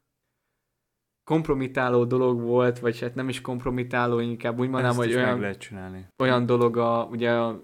kompromitáló 1.24 2.06
dolog 2.06 2.42
volt, 2.42 2.80
vagy 2.80 3.00
hát 3.00 3.16
nem 3.16 3.30
is 3.30 3.42
kompromitáló, 3.42 4.20
inkább 4.20 4.60
úgy 4.60 4.70
mondanám, 4.70 4.96
hogy 4.96 5.16
olyan, 5.16 5.40
lehet 5.40 5.58
csinálni. 5.58 6.08
olyan 6.18 6.46
dolog 6.46 6.78
a, 6.78 7.08
ugye 7.12 7.32
a 7.32 7.64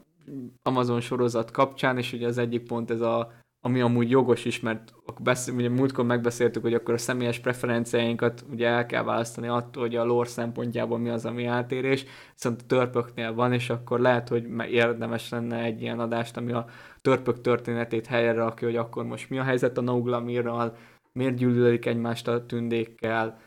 Amazon 0.62 1.02
sorozat 1.02 1.52
kapcsán, 1.52 1.98
és 1.98 2.14
ugye 2.14 2.28
az 2.28 2.38
egyik 2.38 2.64
pont 2.64 2.92
ez 2.92 3.02
a, 3.02 3.34
ami 3.66 3.82
amúgy 3.82 4.09
jogos 4.09 4.45
is, 4.45 4.59
mert 4.59 4.93
beszél, 5.20 5.55
ugye 5.55 5.70
múltkor 5.70 6.05
megbeszéltük, 6.05 6.61
hogy 6.61 6.74
akkor 6.74 6.93
a 6.93 6.97
személyes 6.97 7.39
preferenciáinkat 7.39 8.45
ugye 8.49 8.68
el 8.68 8.86
kell 8.86 9.03
választani 9.03 9.47
attól, 9.47 9.84
hogy 9.84 9.95
a 9.95 10.03
lore 10.03 10.30
szempontjából 10.30 10.97
mi 10.97 11.09
az, 11.09 11.26
ami 11.26 11.45
átérés, 11.45 12.05
viszont 12.34 12.61
a 12.61 12.66
törpöknél 12.66 13.34
van, 13.34 13.53
és 13.53 13.70
akkor 13.70 13.99
lehet, 13.99 14.28
hogy 14.30 14.45
érdemes 14.70 15.30
lenne 15.30 15.57
egy 15.57 15.82
ilyen 15.82 15.99
adást, 15.99 16.38
ami 16.38 16.51
a 16.51 16.66
törpök 17.01 17.41
történetét 17.41 18.05
helyre 18.05 18.34
rakja, 18.34 18.68
hogy 18.68 18.78
akkor 18.78 19.05
most 19.05 19.30
mi 19.30 19.39
a 19.39 19.43
helyzet 19.43 19.78
a 19.78 19.82
Nauglamirral, 19.82 20.78
miért 21.11 21.36
gyűlölik 21.36 21.86
egymást 21.86 22.28
a 22.28 22.45
tündékkel, 22.45 23.39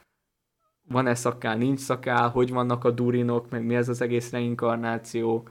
van-e 0.88 1.14
szakál, 1.14 1.56
nincs 1.56 1.80
szakál, 1.80 2.28
hogy 2.28 2.50
vannak 2.50 2.84
a 2.84 2.90
durinok, 2.90 3.50
meg 3.50 3.64
mi 3.64 3.74
ez 3.74 3.88
az 3.88 4.00
egész 4.00 4.30
reinkarnáció, 4.30 5.48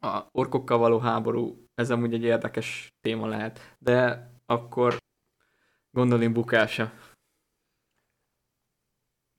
a 0.00 0.20
orkokkal 0.32 0.78
való 0.78 0.98
háború, 0.98 1.63
ez 1.74 1.90
amúgy 1.90 2.14
egy 2.14 2.22
érdekes 2.22 2.94
téma 3.00 3.26
lehet. 3.26 3.76
De 3.78 4.30
akkor 4.46 4.96
gondolom 5.90 6.32
bukása. 6.32 6.92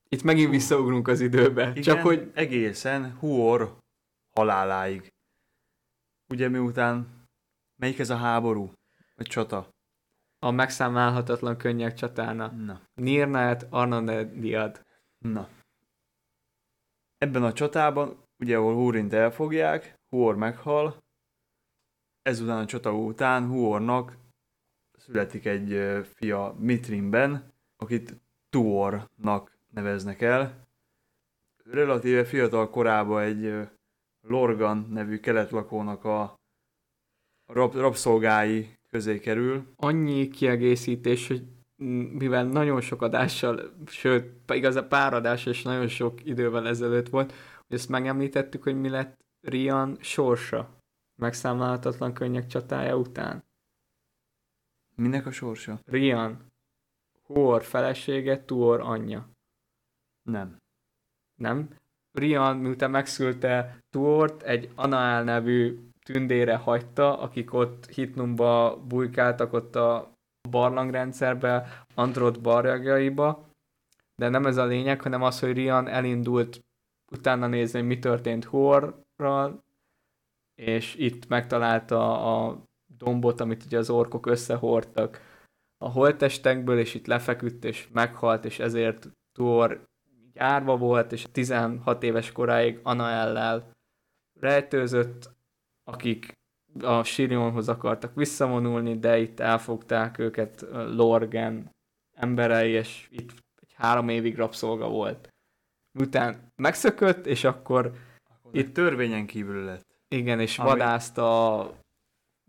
Itt 0.10 0.24
megint 0.24 0.50
visszaugrunk 0.50 1.08
az 1.08 1.20
időbe. 1.20 1.70
Igen, 1.70 1.82
Csak 1.82 2.02
hogy... 2.02 2.32
egészen 2.34 3.18
Huor 3.20 3.78
haláláig. 4.36 5.14
Ugye 6.30 6.50
miután, 6.50 7.28
melyik 7.76 8.00
ez 8.00 8.10
a 8.10 8.16
háború? 8.16 8.72
Vagy 9.16 9.28
csata? 9.28 9.70
A 10.40 10.52
megszámálhatatlan 10.52 11.58
könnyek 11.58 11.94
csatána. 11.94 12.48
Na. 12.48 12.82
Nirnaet 12.94 13.68
Arnonediad. 13.70 14.86
Na. 15.18 15.50
Ebben 17.18 17.44
a 17.44 17.54
csatában, 17.54 18.24
ugye 18.40 18.58
ahol 18.58 18.74
Húrint 18.74 19.14
elfogják, 19.14 19.96
Huor 20.10 20.36
meghal, 20.36 21.04
ezután 22.26 22.58
a 22.58 22.66
csata 22.66 22.94
után 22.94 23.48
Huornak 23.48 24.18
születik 24.98 25.46
egy 25.46 26.02
fia 26.16 26.56
Mitrinben, 26.60 27.54
akit 27.78 28.22
Tuornak 28.50 29.58
neveznek 29.74 30.22
el. 30.22 30.68
Relatíve 31.64 32.26
fiatal 32.26 32.70
korában 32.70 33.22
egy 33.22 33.68
Lorgan 34.28 34.88
nevű 34.92 35.20
keletlakónak 35.20 36.04
a 36.04 36.36
rab, 37.46 37.74
rabszolgái 37.74 38.78
közé 38.90 39.20
kerül. 39.20 39.74
Annyi 39.76 40.28
kiegészítés, 40.28 41.28
hogy 41.28 41.44
mivel 42.12 42.46
nagyon 42.46 42.82
sok 42.82 43.02
adással, 43.02 43.74
sőt, 43.86 44.52
igaz, 44.54 44.88
pár 44.88 45.14
adás 45.14 45.46
és 45.46 45.62
nagyon 45.62 45.88
sok 45.88 46.26
idővel 46.26 46.68
ezelőtt 46.68 47.10
volt, 47.10 47.34
hogy 47.68 47.78
ezt 47.78 47.90
megemlítettük, 47.90 48.64
hogy 48.64 48.80
mi 48.80 48.90
lett 48.90 49.18
Rian 49.42 49.98
sorsa 50.00 50.75
megszámlálhatatlan 51.16 52.14
könnyek 52.14 52.48
csatája 52.48 52.98
után. 52.98 53.44
Minek 54.96 55.26
a 55.26 55.32
sorsa? 55.32 55.80
Rian. 55.86 56.54
Huor 57.26 57.64
felesége, 57.64 58.46
Tuor 58.46 58.80
anyja. 58.80 59.30
Nem. 60.24 60.58
Nem? 61.36 61.70
Rian, 62.12 62.58
miután 62.58 62.92
megszülte 62.92 63.78
Tuort, 63.90 64.42
egy 64.42 64.72
Anael 64.76 65.24
nevű 65.24 65.90
tündére 66.06 66.56
hagyta, 66.56 67.20
akik 67.20 67.54
ott 67.54 67.86
Hitnumba 67.86 68.84
bujkáltak 68.88 69.54
ott 69.54 69.76
a 69.76 70.14
barlangrendszerbe, 70.50 71.84
Androt 71.96 72.42
barjagjaiba, 72.42 73.50
de 74.16 74.30
nem 74.30 74.46
ez 74.46 74.58
a 74.58 74.66
lényeg, 74.66 75.02
hanem 75.02 75.22
az, 75.22 75.40
hogy 75.40 75.54
Rian 75.54 75.88
elindult 75.88 76.64
utána 77.12 77.48
nézni, 77.48 77.80
hogy 77.80 77.88
mi 77.88 78.00
történt 78.00 78.46
Huorral, 78.46 79.65
és 80.56 80.96
itt 80.96 81.28
megtalálta 81.28 82.22
a 82.38 82.64
dombot, 82.98 83.40
amit 83.40 83.64
ugye 83.64 83.78
az 83.78 83.90
orkok 83.90 84.26
összehordtak 84.26 85.22
a 85.78 85.90
holtestekből, 85.90 86.80
és 86.80 86.94
itt 86.94 87.08
lefeküdt, 87.08 87.64
és 87.64 87.88
meghalt, 87.92 88.46
és 88.46 88.60
ezért 88.60 89.10
Tuor 89.32 89.84
árva 90.36 90.78
volt, 90.78 91.12
és 91.12 91.26
16 91.32 92.04
éves 92.04 92.32
koráig 92.32 92.80
Anaellel 92.84 93.72
rejtőzött, 94.40 95.36
akik 95.84 96.32
a 96.80 97.04
Sirionhoz 97.04 97.70
akartak 97.70 98.16
visszavonulni, 98.16 99.00
de 99.00 99.18
itt 99.18 99.40
elfogták 99.40 100.18
őket 100.18 100.66
Lorgen 100.72 101.70
emberei, 102.18 102.72
és 102.72 103.08
itt 103.12 103.32
egy 103.62 103.74
három 103.74 104.10
évig 104.10 104.36
rabszolga 104.36 104.90
volt. 104.90 105.28
Után 106.00 106.52
megszökött, 106.56 107.26
és 107.26 107.44
akkor, 107.44 107.94
akkor 108.30 108.56
itt 108.56 108.74
törvényen 108.74 109.26
kívül 109.26 109.64
lett. 109.64 109.85
Igen, 110.08 110.40
és 110.40 110.60
Ami... 110.60 110.70
vadászta 110.70 111.80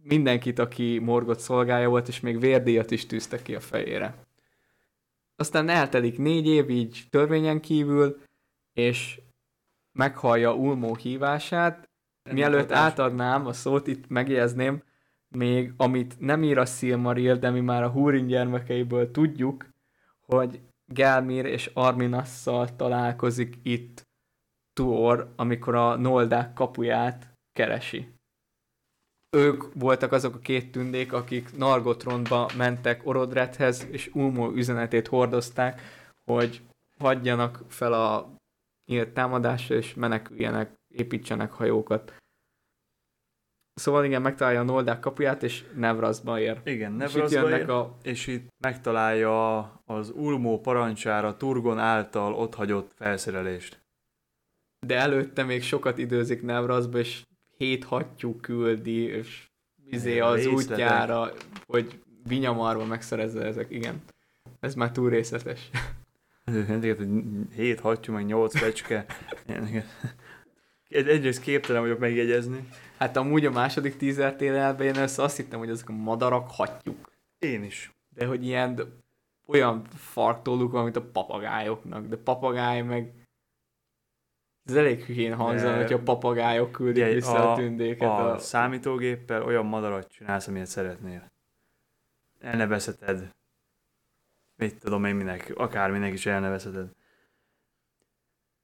mindenkit, 0.02 0.58
aki 0.58 0.98
morgott 0.98 1.38
szolgája 1.38 1.88
volt, 1.88 2.08
és 2.08 2.20
még 2.20 2.40
vérdíjat 2.40 2.90
is 2.90 3.06
tűzte 3.06 3.42
ki 3.42 3.54
a 3.54 3.60
fejére. 3.60 4.24
Aztán 5.36 5.68
eltelik 5.68 6.18
négy 6.18 6.46
év 6.46 6.70
így 6.70 7.04
törvényen 7.10 7.60
kívül, 7.60 8.20
és 8.72 9.20
meghallja 9.92 10.54
Ulmó 10.54 10.94
hívását, 10.94 11.86
Mielőtt 12.32 12.72
átadnám 12.72 13.46
a 13.46 13.52
szót, 13.52 13.86
itt 13.86 14.08
megjegyezném, 14.08 14.82
még 15.28 15.72
amit 15.76 16.20
nem 16.20 16.42
ír 16.42 16.58
a 16.58 16.64
Silmaril, 16.64 17.36
de 17.36 17.50
mi 17.50 17.60
már 17.60 17.82
a 17.82 17.90
Húrin 17.90 18.26
gyermekeiből 18.26 19.10
tudjuk, 19.10 19.66
hogy 20.20 20.60
Gelmir 20.86 21.44
és 21.44 21.70
Arminasszal 21.74 22.76
találkozik 22.76 23.58
itt 23.62 24.06
Tuor, 24.72 25.32
amikor 25.36 25.74
a 25.74 25.96
Noldák 25.96 26.52
kapuját 26.52 27.35
keresi. 27.56 28.14
Ők 29.36 29.74
voltak 29.74 30.12
azok 30.12 30.34
a 30.34 30.38
két 30.38 30.70
tündék, 30.70 31.12
akik 31.12 31.56
Nargothrondba 31.56 32.50
mentek 32.56 33.06
Orodrethez, 33.06 33.86
és 33.90 34.10
Ulmo 34.14 34.52
üzenetét 34.52 35.06
hordozták, 35.06 35.80
hogy 36.30 36.62
hagyjanak 36.98 37.64
fel 37.68 37.92
a 37.92 38.34
nyílt 38.90 39.12
támadásra, 39.12 39.74
és 39.74 39.94
meneküljenek 39.94 40.74
építsenek 40.94 41.52
hajókat. 41.52 42.16
Szóval 43.74 44.04
igen, 44.04 44.22
megtalálja 44.22 44.60
a 44.60 44.64
Noldák 44.64 45.00
kapuját, 45.00 45.42
és 45.42 45.64
Nevrazba 45.74 46.40
ér. 46.40 46.60
Igen, 46.64 47.00
és 47.00 47.08
itt 47.08 47.14
Nevrazba 47.14 47.40
jönnek 47.40 47.60
ér, 47.60 47.70
a... 47.70 47.96
és 48.02 48.26
itt 48.26 48.48
megtalálja 48.64 49.58
az 49.84 50.10
Ulmó 50.10 50.60
parancsára 50.60 51.36
Turgon 51.36 51.78
által 51.78 52.34
otthagyott 52.34 52.92
felszerelést. 52.94 53.84
De 54.86 54.96
előtte 54.96 55.42
még 55.42 55.62
sokat 55.62 55.98
időzik 55.98 56.42
Nevrazba, 56.42 56.98
és 56.98 57.22
hét 57.56 57.84
hattyú 57.84 58.36
küldi, 58.40 59.00
és 59.02 59.48
izé 59.90 60.18
az 60.18 60.34
Részletek. 60.34 60.70
útjára, 60.70 61.32
hogy 61.66 62.00
vinyamarva 62.28 62.84
megszerezze 62.84 63.44
ezek, 63.44 63.70
igen. 63.70 64.02
Ez 64.60 64.74
már 64.74 64.92
túl 64.92 65.10
részletes. 65.10 65.70
Ezeket, 66.44 66.96
hogy 66.96 67.08
7 67.54 67.80
hattyú, 67.80 68.12
meg 68.12 68.26
8 68.26 68.58
fecske. 68.58 69.06
Egy, 70.88 71.08
egyrészt 71.08 71.40
képtelen 71.40 71.82
vagyok 71.82 71.98
megjegyezni. 71.98 72.68
Hát 72.98 73.16
amúgy 73.16 73.46
a 73.46 73.50
második 73.50 73.96
teaser 73.96 74.36
trailerben 74.36 74.86
én 74.86 74.96
össze 75.02 75.22
azt 75.22 75.36
hittem, 75.36 75.58
hogy 75.58 75.68
ezek 75.68 75.88
a 75.88 75.92
madarak 75.92 76.50
hattyúk. 76.50 77.10
Én 77.38 77.62
is. 77.62 77.92
De 78.08 78.26
hogy 78.26 78.44
ilyen 78.44 79.02
olyan 79.46 79.84
farktóluk 79.94 80.72
van, 80.72 80.82
mint 80.82 80.96
a 80.96 81.10
papagájoknak. 81.12 82.06
De 82.06 82.16
papagáj 82.16 82.82
meg 82.82 83.25
ez 84.66 84.74
elég 84.74 85.04
hülyén 85.04 85.34
hangzana, 85.34 85.94
a 85.94 86.02
papagájok 86.02 86.72
küldik 86.72 87.02
Ugye, 87.02 87.14
vissza 87.14 87.48
a, 87.48 87.52
a- 87.52 87.56
tündéket. 87.56 88.08
A 88.08 88.32
A, 88.32 88.38
számítógéppel 88.38 89.42
olyan 89.42 89.66
madarat 89.66 90.10
csinálsz, 90.10 90.46
amilyet 90.46 90.66
szeretnél. 90.66 91.30
Elnevezheted. 92.38 93.34
Mit 94.56 94.78
tudom 94.78 95.04
én 95.04 95.14
minek, 95.14 95.52
akárminek 95.56 96.12
is 96.12 96.26
elnevezheted. 96.26 96.90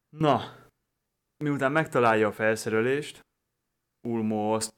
Na, 0.09 0.41
miután 1.37 1.73
megtalálja 1.73 2.29
a 2.29 2.33
felszerelést, 2.33 3.25
Ulmo 4.03 4.55
azt 4.55 4.75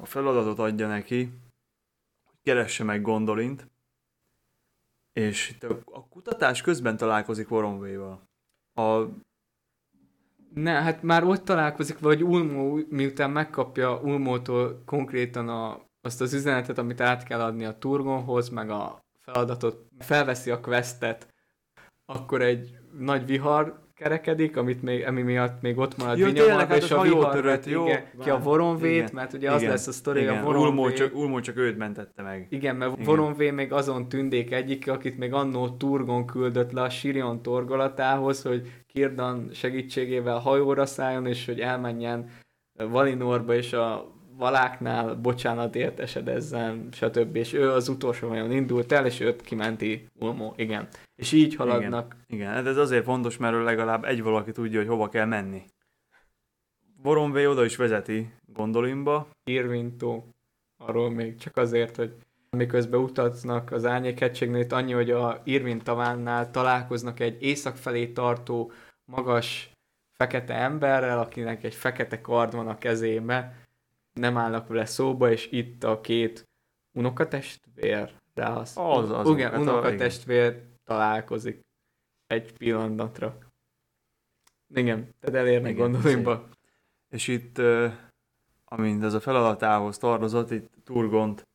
a 0.00 0.06
feladatot 0.06 0.58
adja 0.58 0.86
neki, 0.86 1.32
hogy 2.24 2.36
keresse 2.42 2.84
meg 2.84 3.02
Gondolint, 3.02 3.68
és 5.12 5.56
a, 5.84 6.08
kutatás 6.08 6.62
közben 6.62 6.96
találkozik 6.96 7.50
Woromvéval. 7.50 8.28
A 8.74 9.04
Ne, 10.54 10.72
hát 10.72 11.02
már 11.02 11.24
ott 11.24 11.44
találkozik, 11.44 11.98
vagy 11.98 12.22
Ulmo, 12.22 12.78
miután 12.88 13.30
megkapja 13.30 14.00
Ulmótól 14.02 14.82
konkrétan 14.86 15.48
a, 15.48 15.80
azt 16.00 16.20
az 16.20 16.34
üzenetet, 16.34 16.78
amit 16.78 17.00
át 17.00 17.22
kell 17.22 17.40
adni 17.40 17.64
a 17.64 17.78
Turgonhoz, 17.78 18.48
meg 18.48 18.70
a 18.70 19.04
feladatot, 19.20 19.86
felveszi 19.98 20.50
a 20.50 20.60
questet, 20.60 21.34
akkor 22.06 22.42
egy 22.42 22.76
nagy 22.98 23.26
vihar 23.26 23.82
kerekedik, 23.94 24.56
amit 24.56 24.82
még, 24.82 25.06
ami 25.06 25.22
miatt 25.22 25.62
még 25.62 25.78
ott 25.78 25.96
marad 25.96 26.18
Jó, 26.18 26.32
tényleg, 26.32 26.68
hát 26.68 26.76
és 26.76 26.90
az 26.90 26.98
a 26.98 27.02
vihar 27.02 27.32
törött, 27.32 27.66
jó, 27.66 27.86
igen, 27.86 28.04
ki 28.20 28.30
a. 28.30 28.38
Voronvét, 28.38 28.94
Igen, 28.94 29.10
mert 29.12 29.32
ugye 29.32 29.50
az 29.50 29.60
igen, 29.60 29.72
lesz 29.72 29.86
a 29.86 29.92
sztori, 29.92 30.20
igen, 30.20 30.38
a 30.38 30.42
Voronvé, 30.42 30.92
csak, 30.92 31.14
Ulmo 31.14 31.40
csak 31.40 31.56
őt 31.56 31.78
mentette 31.78 32.22
meg. 32.22 32.46
igen, 32.50 32.76
mert 32.76 32.92
Igen. 32.92 33.04
Voronvé 33.04 33.50
még 33.50 33.72
azon 33.72 34.08
tündék 34.08 34.52
egyik, 34.52 34.88
akit 34.88 35.18
még 35.18 35.32
annó 35.32 35.68
Turgon 35.68 36.26
küldött 36.26 36.72
le 36.72 36.82
a 36.82 36.88
Sirion 36.88 37.42
torgolatához, 37.42 38.42
hogy 38.42 38.83
Kirdan 38.94 39.50
segítségével 39.52 40.38
hajóra 40.38 40.86
szálljon, 40.86 41.26
és 41.26 41.46
hogy 41.46 41.60
elmenjen 41.60 42.30
Valinorba, 42.72 43.54
és 43.54 43.72
a 43.72 44.12
valáknál 44.36 45.14
bocsánatért 45.14 46.00
esedezzen, 46.00 46.88
stb. 46.92 47.36
És 47.36 47.52
ő 47.52 47.70
az 47.70 47.88
utolsó 47.88 48.28
vajon 48.28 48.52
indult 48.52 48.92
el, 48.92 49.06
és 49.06 49.20
őt 49.20 49.42
kimenti 49.42 50.06
Ulmo, 50.20 50.52
igen. 50.56 50.88
És 51.16 51.32
így 51.32 51.54
haladnak. 51.54 52.16
Igen, 52.26 52.52
hát 52.52 52.66
ez 52.66 52.76
azért 52.76 53.04
fontos, 53.04 53.36
mert 53.36 53.64
legalább 53.64 54.04
egy 54.04 54.22
valaki 54.22 54.52
tudja, 54.52 54.78
hogy 54.78 54.88
hova 54.88 55.08
kell 55.08 55.26
menni. 55.26 55.62
Voromvé 57.02 57.46
oda 57.46 57.64
is 57.64 57.76
vezeti 57.76 58.32
Gondolinba, 58.46 59.28
Irvintó, 59.44 60.24
arról 60.76 61.10
még 61.10 61.36
csak 61.36 61.56
azért, 61.56 61.96
hogy 61.96 62.14
miközben 62.50 63.00
utaznak 63.00 63.72
az 63.72 63.84
árnyékhegységnél, 63.86 64.66
annyi, 64.68 64.92
hogy 64.92 65.10
a 65.10 65.40
Irvin 65.44 65.78
tavánnál 65.78 66.50
találkoznak 66.50 67.20
egy 67.20 67.42
észak 67.42 67.76
felé 67.76 68.06
tartó, 68.06 68.72
magas, 69.04 69.70
fekete 70.12 70.54
emberrel, 70.54 71.18
akinek 71.18 71.64
egy 71.64 71.74
fekete 71.74 72.20
kard 72.20 72.54
van 72.54 72.68
a 72.68 72.78
kezébe, 72.78 73.56
nem 74.12 74.36
állnak 74.36 74.68
vele 74.68 74.84
szóba, 74.84 75.30
és 75.30 75.48
itt 75.50 75.84
a 75.84 76.00
két 76.00 76.48
unokatestvér, 76.92 78.12
de 78.34 78.46
az, 78.46 78.72
Az, 78.76 79.10
az, 79.10 79.28
igen, 79.28 79.50
hát 79.50 79.60
unokatestvér 79.60 80.62
találkozik 80.84 81.60
egy 82.26 82.52
pillanatra. 82.52 83.38
Igen, 84.74 85.14
tehát 85.20 85.36
elérnek 85.36 85.72
Igen, 85.72 85.90
gondolomba. 85.90 86.48
és 87.10 87.28
itt, 87.28 87.60
amint 88.64 89.02
ez 89.02 89.14
a 89.14 89.20
feladatához 89.20 89.98
tartozott, 89.98 90.50
itt 90.50 90.70
Turgont 90.84 91.46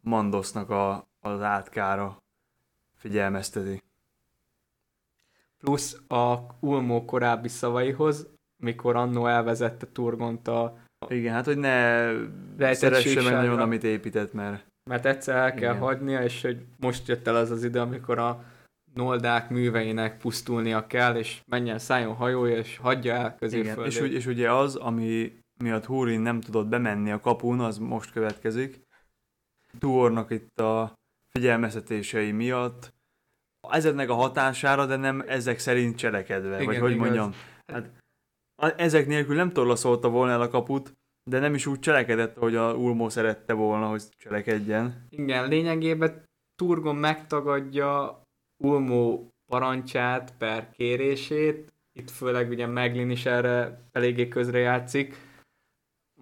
Mandosznak 0.00 0.70
a, 0.70 1.08
az 1.20 1.40
átkára 1.40 2.22
figyelmezteti. 2.96 3.82
Plusz 5.64 6.00
a 6.08 6.36
Ulmó 6.60 7.04
korábbi 7.04 7.48
szavaihoz, 7.48 8.28
mikor 8.62 8.96
annó 8.96 9.26
elvezette 9.26 9.86
Turgont 9.92 10.48
a... 10.48 10.76
Igen, 11.08 11.32
hát 11.32 11.44
hogy 11.44 11.58
ne 11.58 12.74
szeresse 12.74 13.22
meg 13.22 13.32
nagyon, 13.32 13.58
amit 13.58 13.84
épített, 13.84 14.32
mert 14.32 14.66
Mert 14.90 15.06
egyszer 15.06 15.36
el 15.36 15.54
kell 15.54 15.74
Igen. 15.74 15.78
hagynia, 15.78 16.22
és 16.22 16.42
hogy 16.42 16.64
most 16.76 17.08
jött 17.08 17.26
el 17.26 17.36
az 17.36 17.50
az 17.50 17.64
idő, 17.64 17.80
amikor 17.80 18.18
a 18.18 18.44
noldák 18.94 19.50
műveinek 19.50 20.18
pusztulnia 20.18 20.86
kell, 20.86 21.16
és 21.16 21.40
menjen, 21.50 21.78
szálljon 21.78 22.14
hajója, 22.14 22.56
és 22.56 22.76
hagyja 22.76 23.14
el 23.14 23.34
középföldét. 23.34 23.86
És, 23.86 23.98
és 24.00 24.26
ugye 24.26 24.52
az, 24.52 24.76
ami 24.76 25.38
miatt 25.62 25.84
Húrin 25.84 26.20
nem 26.20 26.40
tudott 26.40 26.66
bemenni 26.66 27.10
a 27.10 27.20
kapun, 27.20 27.60
az 27.60 27.78
most 27.78 28.12
következik. 28.12 28.86
Tuornak 29.78 30.30
itt 30.30 30.60
a 30.60 30.92
figyelmeztetései 31.28 32.32
miatt, 32.32 32.92
ezeknek 33.70 34.08
a 34.10 34.14
hatására, 34.14 34.86
de 34.86 34.96
nem 34.96 35.24
ezek 35.26 35.58
szerint 35.58 35.96
cselekedve, 35.96 36.54
Igen, 36.54 36.66
vagy 36.66 36.78
hogy 36.78 36.90
igaz. 36.92 37.04
mondjam. 37.04 37.32
Hát, 37.72 37.90
a- 38.62 38.74
ezek 38.76 39.06
nélkül 39.06 39.34
nem 39.36 39.52
torlaszolta 39.52 40.08
volna 40.08 40.32
el 40.32 40.40
a 40.40 40.48
kaput, 40.48 40.92
de 41.30 41.38
nem 41.38 41.54
is 41.54 41.66
úgy 41.66 41.78
cselekedett, 41.80 42.36
ahogy 42.36 42.54
a 42.56 42.74
Ulmo 42.74 43.08
szerette 43.10 43.52
volna, 43.52 43.86
hogy 43.86 44.02
cselekedjen. 44.16 45.06
Igen, 45.10 45.48
lényegében 45.48 46.24
Turgon 46.62 46.96
megtagadja 46.96 48.22
Ulmó 48.64 49.28
parancsát 49.50 50.34
per 50.38 50.70
kérését, 50.70 51.72
itt 51.92 52.10
főleg 52.10 52.48
ugye 52.48 52.66
Meglin 52.66 53.10
is 53.10 53.26
erre 53.26 53.80
eléggé 53.92 54.28
közrejátszik, 54.28 55.16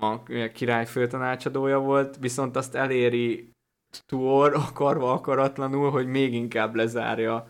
a 0.01 0.17
ugye, 0.29 0.53
király 0.53 0.87
főtanácsadója 0.87 1.79
volt, 1.79 2.17
viszont 2.17 2.57
azt 2.57 2.75
eléri 2.75 3.51
Tuor 4.07 4.55
akarva 4.55 5.13
akaratlanul, 5.13 5.91
hogy 5.91 6.07
még 6.07 6.35
inkább 6.35 6.75
lezárja 6.75 7.47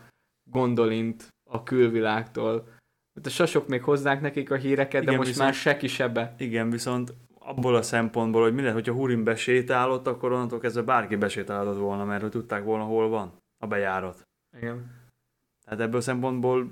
Gondolint 0.49 1.27
a 1.49 1.63
külvilágtól. 1.63 2.67
Hát 3.15 3.25
a 3.25 3.29
sasok 3.29 3.67
még 3.67 3.83
hozzák 3.83 4.21
nekik 4.21 4.51
a 4.51 4.55
híreket, 4.55 4.99
de 5.03 5.07
Igen, 5.07 5.15
most 5.15 5.27
viszont- 5.27 5.45
már 5.45 5.57
se 5.57 5.77
kisebbe. 5.77 6.35
Igen, 6.37 6.69
viszont 6.69 7.13
abból 7.39 7.75
a 7.75 7.81
szempontból, 7.81 8.41
hogy 8.41 8.53
mi 8.53 8.59
lehet, 8.59 8.73
hogyha 8.75 8.93
Hurin 8.93 9.23
besétálott, 9.23 10.07
akkor 10.07 10.31
onnantól 10.31 10.59
kezdve 10.59 10.81
bárki 10.81 11.15
besétálhatott 11.15 11.79
volna, 11.79 12.05
mert 12.05 12.21
hogy 12.21 12.31
tudták 12.31 12.63
volna, 12.63 12.83
hol 12.83 13.09
van 13.09 13.33
a 13.57 13.67
bejárat. 13.67 14.27
Igen. 14.57 14.91
Tehát 15.63 15.79
ebből 15.79 15.99
a 15.99 16.01
szempontból 16.01 16.69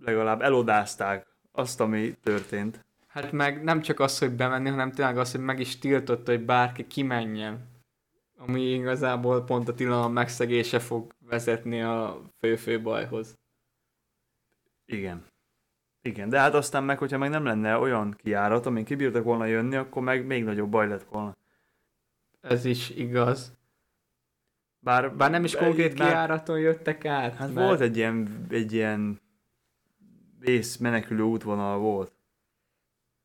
legalább 0.00 0.42
elodázták 0.42 1.26
azt, 1.52 1.80
ami 1.80 2.14
történt. 2.22 2.84
Hát 3.06 3.32
meg 3.32 3.62
nem 3.62 3.80
csak 3.80 4.00
az, 4.00 4.18
hogy 4.18 4.30
bemenni, 4.30 4.68
hanem 4.68 4.92
tényleg 4.92 5.18
az, 5.18 5.30
hogy 5.32 5.40
meg 5.40 5.60
is 5.60 5.78
tiltotta, 5.78 6.30
hogy 6.30 6.44
bárki 6.44 6.86
kimenjen. 6.86 7.69
Ami 8.46 8.60
igazából 8.60 9.44
pont 9.44 9.68
a 9.68 9.74
tilalom 9.74 10.12
megszegése 10.12 10.78
fog 10.78 11.14
vezetni 11.18 11.82
a 11.82 12.22
fő-fő 12.38 12.82
bajhoz. 12.82 13.38
Igen. 14.84 15.24
Igen, 16.02 16.28
de 16.28 16.38
hát 16.38 16.54
aztán 16.54 16.84
meg, 16.84 16.98
hogyha 16.98 17.18
meg 17.18 17.30
nem 17.30 17.44
lenne 17.44 17.76
olyan 17.76 18.10
kiárat, 18.10 18.66
amin 18.66 18.84
kibírtak 18.84 19.24
volna 19.24 19.44
jönni, 19.44 19.76
akkor 19.76 20.02
meg 20.02 20.26
még 20.26 20.44
nagyobb 20.44 20.70
baj 20.70 20.88
lett 20.88 21.02
volna. 21.02 21.36
Ez 22.40 22.64
is 22.64 22.90
igaz. 22.90 23.58
Bár, 24.78 25.16
Bár 25.16 25.30
nem 25.30 25.44
is 25.44 25.56
konkrét 25.56 25.96
bár- 25.98 26.08
kiáraton 26.08 26.58
jöttek 26.58 27.04
át. 27.04 27.34
Hát 27.34 27.54
mert- 27.54 27.66
volt 27.66 27.80
egy 27.80 27.96
ilyen, 27.96 28.46
egy 28.50 28.72
ilyen 28.72 29.20
vész 30.38 30.76
menekülő 30.76 31.22
útvonal 31.22 31.78
volt. 31.78 32.12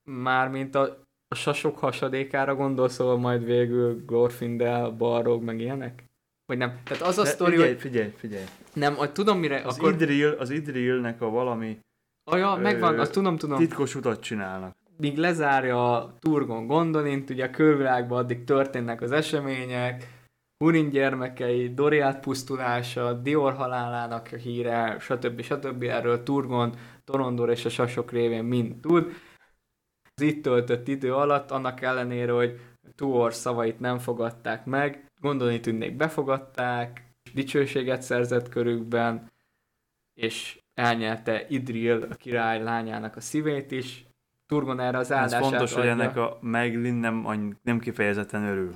Mármint 0.03 0.76
a, 0.76 1.05
a 1.36 1.38
sasok 1.38 1.77
hasadékára 1.79 2.55
gondolsz, 2.55 2.93
szóval 2.93 3.17
majd 3.17 3.45
végül 3.45 4.05
Glorfindel, 4.05 4.89
Balrog, 4.89 5.43
meg 5.43 5.59
ilyenek? 5.59 6.03
Vagy 6.45 6.57
nem? 6.57 6.79
Tehát 6.83 7.03
az 7.03 7.17
a 7.17 7.23
De 7.23 7.29
sztori, 7.29 7.51
figyelj, 7.51 7.69
hogy 7.71 7.79
figyelj, 7.81 8.13
figyelj. 8.17 8.43
nem, 8.73 8.95
hogy 8.95 9.11
tudom 9.11 9.39
mire, 9.39 9.61
Az, 9.65 9.77
akkor... 9.77 9.91
Idril, 9.93 10.29
az 10.39 10.49
Idrilnek 10.49 11.21
a 11.21 11.29
valami 11.29 11.77
Ah, 12.31 12.39
ja, 12.39 12.55
megvan, 12.55 12.99
azt 12.99 13.11
tudom, 13.11 13.38
tudom. 13.38 13.57
titkos 13.57 13.95
utat 13.95 14.19
csinálnak. 14.19 14.75
míg 14.97 15.17
lezárja 15.17 15.95
a 15.95 16.13
Turgon 16.19 16.67
Gondolint, 16.67 17.29
ugye 17.29 17.45
a 17.45 17.49
külvilágban 17.49 18.17
addig 18.17 18.43
történnek 18.43 19.01
az 19.01 19.11
események, 19.11 20.13
Hurin 20.63 20.89
gyermekei, 20.89 21.73
Doriát 21.73 22.19
pusztulása, 22.19 23.13
Dior 23.13 23.53
halálának 23.53 24.29
a 24.31 24.36
híre, 24.36 24.97
stb. 24.99 25.41
stb. 25.41 25.83
Erről 25.83 26.23
Turgon, 26.23 26.73
Torondor 27.03 27.49
és 27.49 27.65
a 27.65 27.69
sasok 27.69 28.11
révén 28.11 28.43
mind 28.43 28.75
tud. 28.81 29.11
Az 30.16 30.22
itt 30.22 30.43
töltött 30.43 30.88
idő 30.88 31.13
alatt, 31.13 31.51
annak 31.51 31.82
ellenére, 31.82 32.32
hogy 32.32 32.59
Tuor 32.95 33.34
szavait 33.34 33.80
nem 33.80 33.97
fogadták 33.97 34.66
meg, 34.66 35.11
gondolni 35.22 35.59
tűnnék 35.59 35.95
befogadták, 35.95 37.03
dicsőséget 37.34 38.01
szerzett 38.01 38.49
körükben, 38.49 39.32
és 40.13 40.59
elnyelte 40.74 41.45
Idril, 41.49 42.07
a 42.11 42.16
király 42.16 42.63
lányának 42.63 43.16
a 43.16 43.22
szívét 43.22 43.72
is. 43.72 44.05
Turgon 44.45 44.80
erre 44.80 44.97
az 44.97 45.11
áldását 45.11 45.41
Ez 45.41 45.47
fontos, 45.49 45.72
adja. 45.72 45.91
hogy 45.91 46.01
ennek 46.01 46.18
a 46.18 46.38
Meglin 46.41 46.93
nem, 46.93 47.57
nem 47.61 47.80
kifejezetten 47.80 48.43
örül. 48.43 48.76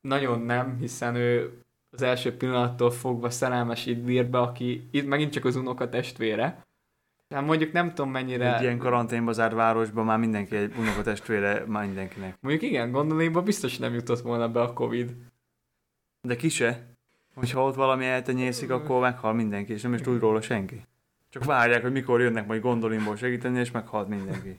Nagyon 0.00 0.40
nem, 0.40 0.76
hiszen 0.76 1.14
ő 1.14 1.60
az 1.90 2.02
első 2.02 2.36
pillanattól 2.36 2.90
fogva 2.90 3.30
szerelmes 3.30 3.86
Idlirbe, 3.86 4.38
aki 4.38 4.88
itt 4.90 5.06
megint 5.06 5.32
csak 5.32 5.44
az 5.44 5.56
unoka 5.56 5.88
testvére. 5.88 6.62
Hát 7.32 7.46
mondjuk 7.46 7.72
nem 7.72 7.94
tudom 7.94 8.10
mennyire... 8.10 8.56
Egy 8.56 8.62
ilyen 8.62 8.78
karanténba 8.78 9.32
zárt 9.32 9.54
városban 9.54 10.04
már 10.04 10.18
mindenki 10.18 10.56
egy 10.56 10.74
unokatestvére, 10.78 11.64
már 11.66 11.84
mindenkinek. 11.84 12.36
Mondjuk 12.40 12.70
igen, 12.70 12.90
gondolékba 12.90 13.42
biztos 13.42 13.78
nem 13.78 13.94
jutott 13.94 14.20
volna 14.20 14.48
be 14.48 14.60
a 14.60 14.72
Covid. 14.72 15.16
De 16.20 16.36
ki 16.36 16.48
se. 16.48 16.86
Hogyha 17.34 17.64
ott 17.64 17.74
valami 17.74 18.06
eltenyészik, 18.06 18.70
akkor 18.70 19.00
meghal 19.00 19.32
mindenki, 19.32 19.72
és 19.72 19.82
nem 19.82 19.94
is 19.94 20.00
tud 20.00 20.20
róla 20.20 20.40
senki. 20.40 20.86
Csak 21.28 21.44
várják, 21.44 21.82
hogy 21.82 21.92
mikor 21.92 22.20
jönnek 22.20 22.46
majd 22.46 22.62
gondolimból 22.62 23.16
segíteni, 23.16 23.58
és 23.58 23.70
meghalt 23.70 24.08
mindenki. 24.08 24.58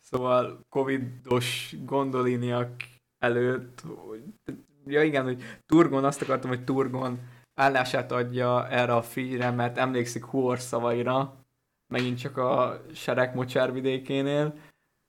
Szóval 0.00 0.60
covidos 0.68 1.74
gondoliniak 1.84 2.70
előtt, 3.18 3.82
ja 4.86 5.02
igen, 5.02 5.24
hogy 5.24 5.42
Turgon, 5.66 6.04
azt 6.04 6.22
akartam, 6.22 6.50
hogy 6.50 6.64
Turgon 6.64 7.18
állását 7.54 8.12
adja 8.12 8.68
erre 8.68 8.94
a 8.94 9.02
figyre, 9.02 9.50
mert 9.50 9.78
emlékszik 9.78 10.24
Huor 10.24 10.58
szavaira, 10.58 11.39
megint 11.90 12.18
csak 12.18 12.36
a 12.36 12.82
sereg 12.94 13.34
mocsárvidékénél, 13.34 14.54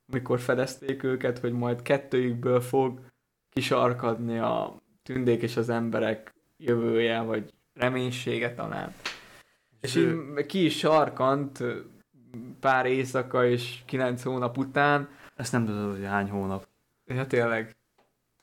mikor 0.05 0.39
fedezték 0.39 1.03
őket, 1.03 1.39
hogy 1.39 1.51
majd 1.51 1.81
kettőjükből 1.81 2.61
fog 2.61 2.99
kisarkadni 3.49 4.37
a 4.37 4.81
tündék 5.03 5.41
és 5.41 5.57
az 5.57 5.69
emberek 5.69 6.33
jövője, 6.57 7.21
vagy 7.21 7.53
reménysége 7.73 8.53
talán. 8.53 8.93
És 9.81 9.95
így 9.95 10.45
ki 10.45 10.65
is 10.65 10.77
sarkant 10.77 11.63
pár 12.59 12.85
éjszaka 12.85 13.45
és 13.45 13.81
kilenc 13.85 14.23
hónap 14.23 14.57
után. 14.57 15.09
Ezt 15.35 15.51
nem 15.51 15.65
tudod, 15.65 15.95
hogy 15.95 16.05
hány 16.05 16.29
hónap. 16.29 16.67
Ja, 17.05 17.27
tényleg. 17.27 17.75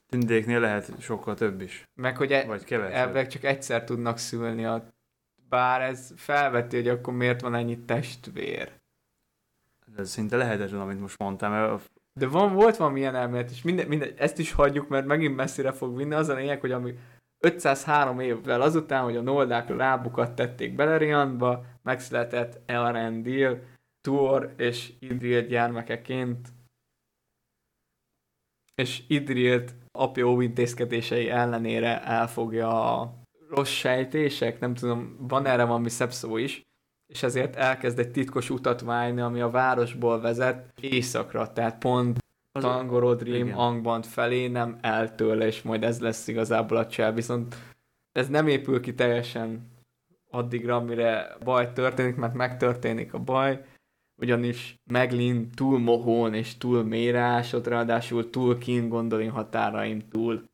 Tündéknél 0.09 0.61
lehet 0.61 1.01
sokkal 1.01 1.35
több 1.35 1.61
is. 1.61 1.89
Meg 1.95 2.17
hogy 2.17 2.33
e- 2.33 2.45
Vagy 2.47 2.65
kevesebb. 2.65 3.27
csak 3.27 3.45
egyszer 3.45 3.85
tudnak 3.85 4.19
szülni, 4.19 4.65
a... 4.65 4.89
bár 5.49 5.81
ez 5.81 6.13
felveti, 6.17 6.77
hogy 6.77 6.89
akkor 6.89 7.15
miért 7.15 7.41
van 7.41 7.55
ennyi 7.55 7.79
testvér. 7.79 8.73
Ez 9.97 10.11
szinte 10.11 10.37
lehetetlen, 10.37 10.81
amit 10.81 11.01
most 11.01 11.19
mondtam. 11.19 11.51
mert 11.51 11.91
De 12.13 12.27
van, 12.27 12.55
volt 12.55 12.77
valami 12.77 12.99
ilyen 12.99 13.15
elmélet, 13.15 13.51
és 13.51 13.63
minden, 13.63 13.89
minden, 13.89 14.13
ezt 14.17 14.39
is 14.39 14.53
hagyjuk, 14.53 14.89
mert 14.89 15.07
megint 15.07 15.37
messzire 15.37 15.73
fog 15.73 15.97
vinni. 15.97 16.15
Az 16.15 16.29
a 16.29 16.35
lényeg, 16.35 16.61
hogy 16.61 16.73
ami 16.73 16.95
503 17.45 18.21
évvel 18.21 18.61
azután, 18.61 19.03
hogy 19.03 19.17
a 19.17 19.21
Noldák 19.21 19.69
lábukat 19.69 20.35
tették 20.35 20.75
Beleriandba, 20.75 21.65
megszületett 21.83 22.61
Elrendil, 22.67 23.63
Tuor 24.01 24.55
és 24.57 24.93
Idril 24.99 25.43
gyermekeként. 25.43 26.49
És 28.75 29.03
Idrilt 29.09 29.75
apja 29.93 30.27
óvintézkedései 30.27 31.29
ellenére 31.29 32.03
elfogja 32.05 33.01
a 33.01 33.18
rossz 33.49 33.71
sejtések, 33.71 34.61
nem 34.61 34.75
tudom, 34.75 35.17
van 35.19 35.47
erre 35.47 35.65
valami 35.65 35.89
szebb 35.89 36.13
szó 36.13 36.37
is, 36.37 36.63
és 37.07 37.23
ezért 37.23 37.57
elkezd 37.57 37.99
egy 37.99 38.11
titkos 38.11 38.51
utat 38.51 38.81
válni, 38.81 39.21
ami 39.21 39.41
a 39.41 39.51
városból 39.51 40.21
vezet 40.21 40.73
északra, 40.81 41.53
tehát 41.53 41.79
pont 41.79 42.19
Az- 42.53 42.63
Tangorodrim, 42.63 43.47
igen. 43.47 43.59
Angband 43.59 44.05
felé, 44.05 44.47
nem 44.47 44.79
el 44.81 45.15
tőle, 45.15 45.47
és 45.47 45.63
majd 45.63 45.85
ez 45.85 46.01
lesz 46.01 46.29
igazából 46.29 46.77
a 46.77 46.87
csel, 46.87 47.13
viszont 47.13 47.57
ez 48.13 48.29
nem 48.29 48.47
épül 48.47 48.81
ki 48.81 48.95
teljesen 48.95 49.71
addigra, 50.31 50.77
amire 50.77 51.37
baj 51.45 51.73
történik, 51.73 52.17
mert 52.17 52.35
megtörténik 52.35 53.15
a 53.15 53.19
baj, 53.19 53.65
ugyanis 54.21 54.75
Meglin 54.91 55.51
túl 55.51 55.79
mohón 55.79 56.35
és 56.35 56.57
túl 56.57 56.83
mérásod, 56.83 57.67
ráadásul 57.67 58.31
túl 58.31 58.59
kín 58.59 58.89
gondolin 58.89 59.31
határaim 59.31 60.09
túl. 60.09 60.49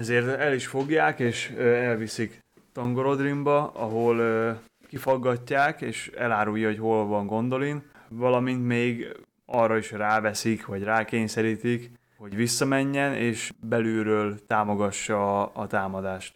Ezért 0.00 0.26
el 0.26 0.54
is 0.54 0.66
fogják, 0.66 1.18
és 1.18 1.48
elviszik 1.58 2.44
Tangorodrimba, 2.72 3.70
ahol 3.70 4.60
kifaggatják, 4.88 5.80
és 5.80 6.10
elárulja, 6.16 6.66
hogy 6.66 6.78
hol 6.78 7.06
van 7.06 7.26
Gondolin, 7.26 7.82
valamint 8.08 8.66
még 8.66 9.16
arra 9.46 9.76
is 9.76 9.90
ráveszik, 9.90 10.66
vagy 10.66 10.82
rákényszerítik, 10.82 11.90
hogy 12.16 12.34
visszamenjen, 12.34 13.14
és 13.14 13.52
belülről 13.60 14.46
támogassa 14.46 15.42
a, 15.42 15.50
a 15.54 15.66
támadást. 15.66 16.34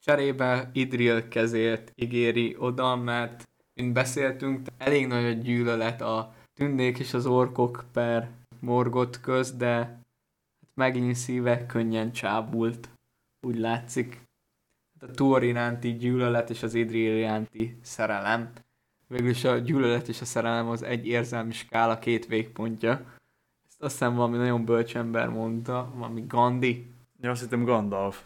Cserébe 0.00 0.70
Idril 0.72 1.28
kezét 1.28 1.92
ígéri 1.94 2.56
oda, 2.58 2.96
mert 2.96 3.48
mint 3.74 3.92
beszéltünk, 3.92 4.66
elég 4.78 5.06
nagy 5.06 5.24
a 5.24 5.30
gyűlölet 5.30 6.00
a 6.00 6.34
tündék 6.54 6.98
és 6.98 7.14
az 7.14 7.26
orkok 7.26 7.84
per 7.92 8.30
morgot 8.60 9.20
köz, 9.20 9.52
de 9.52 10.00
Meglin 10.76 11.14
szíve 11.14 11.66
könnyen 11.66 12.12
csábult, 12.12 12.88
úgy 13.40 13.58
látszik. 13.58 14.20
Hát 15.00 15.10
a 15.10 15.12
Tuor 15.12 15.42
iránti 15.42 15.96
gyűlölet 15.96 16.50
és 16.50 16.62
az 16.62 16.74
Idril 16.74 17.16
iránti 17.16 17.78
szerelem. 17.82 18.52
Végülis 19.08 19.44
a 19.44 19.58
gyűlölet 19.58 20.08
és 20.08 20.20
a 20.20 20.24
szerelem 20.24 20.68
az 20.68 20.82
egy 20.82 21.06
érzelmi 21.06 21.52
skála 21.52 21.98
két 21.98 22.26
végpontja. 22.26 22.90
Ezt 23.68 23.82
azt 23.82 23.92
hiszem 23.92 24.14
valami 24.14 24.36
nagyon 24.36 24.64
bölcs 24.64 24.96
ember 24.96 25.28
mondta, 25.28 25.92
valami 25.94 26.24
Gandhi. 26.26 26.94
Ja, 27.20 27.30
azt 27.30 27.42
hittem 27.42 27.64
Gandalf. 27.64 28.22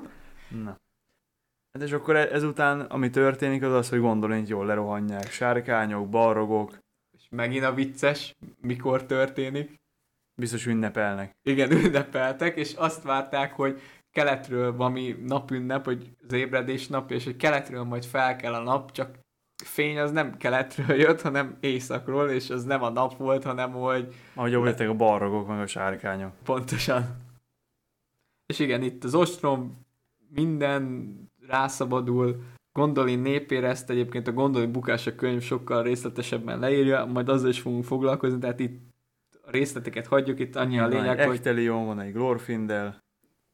Na. 0.64 0.80
Hát 1.72 1.82
és 1.82 1.92
akkor 1.92 2.16
e- 2.16 2.32
ezután, 2.32 2.80
ami 2.80 3.10
történik, 3.10 3.62
az 3.62 3.72
az, 3.72 3.88
hogy 3.88 4.00
Gondolint 4.00 4.48
jól 4.48 4.66
lerohanják. 4.66 5.30
Sárkányok, 5.30 6.08
balrogok, 6.08 6.78
És 7.18 7.26
megint 7.30 7.64
a 7.64 7.74
vicces, 7.74 8.36
mikor 8.60 9.06
történik. 9.06 9.79
Biztos 10.40 10.66
ünnepelnek. 10.66 11.30
Igen, 11.42 11.70
ünnepeltek, 11.84 12.56
és 12.56 12.74
azt 12.74 13.02
várták, 13.02 13.52
hogy 13.52 13.80
keletről 14.12 14.76
valami 14.76 15.16
napünnep, 15.26 15.84
hogy 15.84 16.10
az 16.26 16.32
ébredés 16.32 16.86
napja, 16.86 17.16
és 17.16 17.24
hogy 17.24 17.36
keletről 17.36 17.82
majd 17.82 18.04
fel 18.04 18.36
kell 18.36 18.54
a 18.54 18.62
nap, 18.62 18.92
csak 18.92 19.18
fény 19.64 19.98
az 19.98 20.10
nem 20.10 20.36
keletről 20.36 20.96
jött, 20.96 21.20
hanem 21.20 21.56
északról, 21.60 22.30
és 22.30 22.50
az 22.50 22.64
nem 22.64 22.82
a 22.82 22.88
nap 22.88 23.16
volt, 23.16 23.44
hanem 23.44 23.72
hogy 23.72 24.14
Ahogy 24.34 24.52
jobb 24.52 24.64
lettek 24.64 24.88
a 24.88 24.94
balrogok, 24.94 25.48
meg 25.48 25.60
a 25.60 25.66
sárkányok. 25.66 26.32
pontosan. 26.44 27.16
És 28.46 28.58
igen, 28.58 28.82
itt 28.82 29.04
az 29.04 29.14
ostrom 29.14 29.86
minden 30.28 31.14
rászabadul, 31.46 32.42
Gondolin 32.72 33.18
népére 33.18 33.68
ezt 33.68 33.90
egyébként 33.90 34.28
a 34.28 34.32
Gondolin 34.32 34.72
bukása 34.72 35.14
könyv 35.14 35.42
sokkal 35.42 35.82
részletesebben 35.82 36.58
leírja, 36.58 37.04
majd 37.04 37.28
azzal 37.28 37.48
is 37.48 37.60
fogunk 37.60 37.84
foglalkozni, 37.84 38.38
tehát 38.38 38.60
itt 38.60 38.89
részleteket 39.50 40.06
hagyjuk, 40.06 40.38
itt 40.38 40.56
annyi 40.56 40.78
a 40.78 40.86
lényeg, 40.86 41.18
egy 41.18 41.26
hogy 41.26 41.34
Echtelion, 41.34 41.86
van 41.86 42.00
egy 42.00 42.12
Glorfindel, 42.12 42.98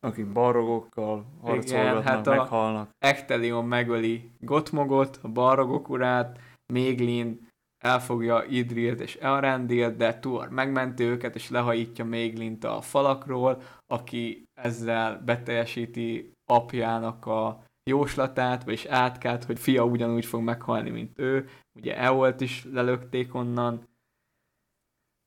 akik 0.01 0.33
balrogokkal 0.33 1.27
harcolgatnak, 1.43 2.03
hát 2.03 2.27
a- 2.27 2.35
meghalnak. 2.35 2.91
Echtelion 2.99 3.65
megöli 3.65 4.31
Gotmogot, 4.41 5.19
a 5.23 5.29
Balrogok 5.29 5.89
urát, 5.89 6.39
Méglin 6.73 7.49
elfogja 7.85 8.45
Idrilt 8.49 9.01
és 9.01 9.15
Elrendilt, 9.17 9.97
de 9.97 10.19
Tuor 10.19 10.49
megmenti 10.49 11.03
őket, 11.05 11.35
és 11.35 11.51
lehajítja 11.51 12.05
Méglint 12.05 12.65
a 12.65 12.81
falakról, 12.81 13.63
aki 13.87 14.45
ezzel 14.61 15.23
beteljesíti 15.25 16.33
apjának 16.51 17.27
a 17.27 17.63
jóslatát, 17.91 18.65
vagyis 18.65 18.85
átkát, 18.85 19.45
hogy 19.45 19.59
fia 19.59 19.85
ugyanúgy 19.85 20.25
fog 20.27 20.43
meghalni, 20.43 20.91
mint 20.91 21.19
ő. 21.19 21.49
Ugye 21.79 21.97
Eolt 21.99 22.41
is 22.41 22.67
lelökték 22.73 23.35
onnan. 23.35 23.83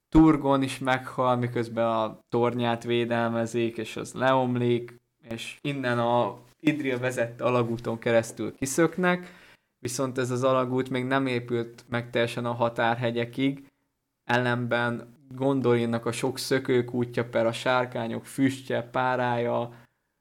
Turgon 0.10 0.62
is 0.64 0.80
meghal, 0.80 1.36
miközben 1.36 1.86
a 1.86 2.20
tornyát 2.30 2.84
védelmezik, 2.84 3.78
és 3.78 3.95
az 3.95 4.14
leomlik, 4.14 4.95
és 5.30 5.57
innen 5.62 5.99
a 5.99 6.38
Idril 6.60 6.99
vezette 6.99 7.43
alagúton 7.43 7.99
keresztül 7.99 8.55
kiszöknek, 8.55 9.34
viszont 9.80 10.18
ez 10.18 10.32
az 10.32 10.43
alagút 10.43 10.89
még 10.89 11.05
nem 11.05 11.28
épült 11.28 11.86
meg 11.89 12.10
teljesen 12.10 12.45
a 12.45 12.53
határhegyekig, 12.53 13.68
ellenben 14.24 15.18
Gondolinnak 15.36 16.05
a 16.05 16.12
sok 16.12 16.38
szökőkútja, 16.38 17.30
per 17.30 17.45
a 17.45 17.51
sárkányok 17.51 18.26
füstje, 18.26 18.82
párája, 18.84 19.74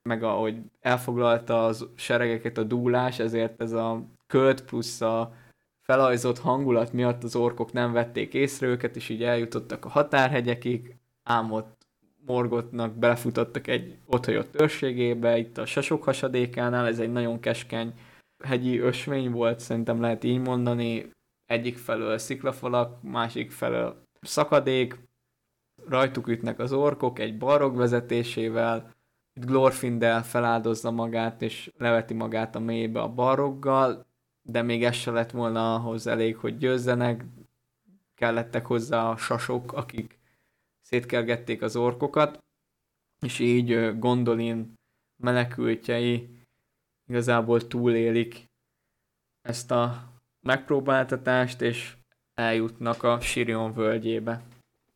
meg 0.03 0.23
ahogy 0.23 0.57
elfoglalta 0.81 1.65
az 1.65 1.89
seregeket 1.95 2.59
a 2.59 2.63
dúlás, 2.63 3.19
ezért 3.19 3.61
ez 3.61 3.73
a 3.73 4.03
költ 4.27 4.65
plusz 4.65 5.01
a 5.01 5.33
felajzott 5.93 6.39
hangulat 6.39 6.93
miatt 6.93 7.23
az 7.25 7.37
orkok 7.37 7.73
nem 7.73 7.93
vették 7.93 8.35
észre 8.35 8.67
őket, 8.67 8.97
és 8.97 9.09
így 9.09 9.23
eljutottak 9.23 9.85
a 9.85 9.89
határhegyekig, 9.89 10.97
ám 11.23 11.53
ott 11.53 11.87
Morgotnak 12.27 12.95
belefutottak 12.95 13.67
egy 13.67 13.99
otthagyott 14.07 14.61
őrségébe, 14.61 15.39
itt 15.39 15.59
a 15.59 15.67
Sasok 15.67 16.05
hasadékánál, 16.05 16.87
ez 16.87 16.99
egy 16.99 17.13
nagyon 17.13 17.41
keskeny 17.41 17.93
hegyi 18.45 18.79
ösvény 18.79 19.31
volt, 19.31 19.61
szerintem 19.61 20.01
lehet 20.01 20.25
így 20.25 20.41
mondani, 20.41 21.11
egyik 21.47 21.77
felől 21.77 22.19
sziklafalak, 22.19 23.03
másik 23.03 23.51
felől 23.51 24.03
szakadék, 24.21 24.99
rajtuk 25.89 26.29
ütnek 26.29 26.59
az 26.59 26.73
orkok 26.73 27.19
egy 27.19 27.39
barog 27.39 27.77
vezetésével, 27.77 28.95
itt 29.35 29.45
Glorfindel 29.45 30.23
feláldozza 30.23 30.91
magát, 30.91 31.43
és 31.43 31.73
leveti 31.79 32.15
magát 32.15 32.55
a 32.55 32.61
mélybe 32.61 33.01
a 33.01 33.09
baroggal, 33.09 34.07
de 34.51 34.63
még 34.63 34.85
ez 34.85 34.95
se 34.95 35.11
lett 35.11 35.31
volna 35.31 35.75
ahhoz 35.75 36.07
elég, 36.07 36.37
hogy 36.37 36.59
győzzenek, 36.59 37.25
kellettek 38.15 38.67
hozzá 38.67 39.11
a 39.11 39.17
sasok, 39.17 39.73
akik 39.73 40.19
szétkergették 40.81 41.63
az 41.63 41.77
orkokat, 41.77 42.39
és 43.21 43.39
így 43.39 43.99
Gondolin 43.99 44.75
menekültjei 45.23 46.29
igazából 47.09 47.67
túlélik 47.67 48.45
ezt 49.43 49.71
a 49.71 50.13
megpróbáltatást, 50.41 51.61
és 51.61 51.97
eljutnak 52.35 53.03
a 53.03 53.21
Sirion 53.21 53.73
völgyébe, 53.73 54.43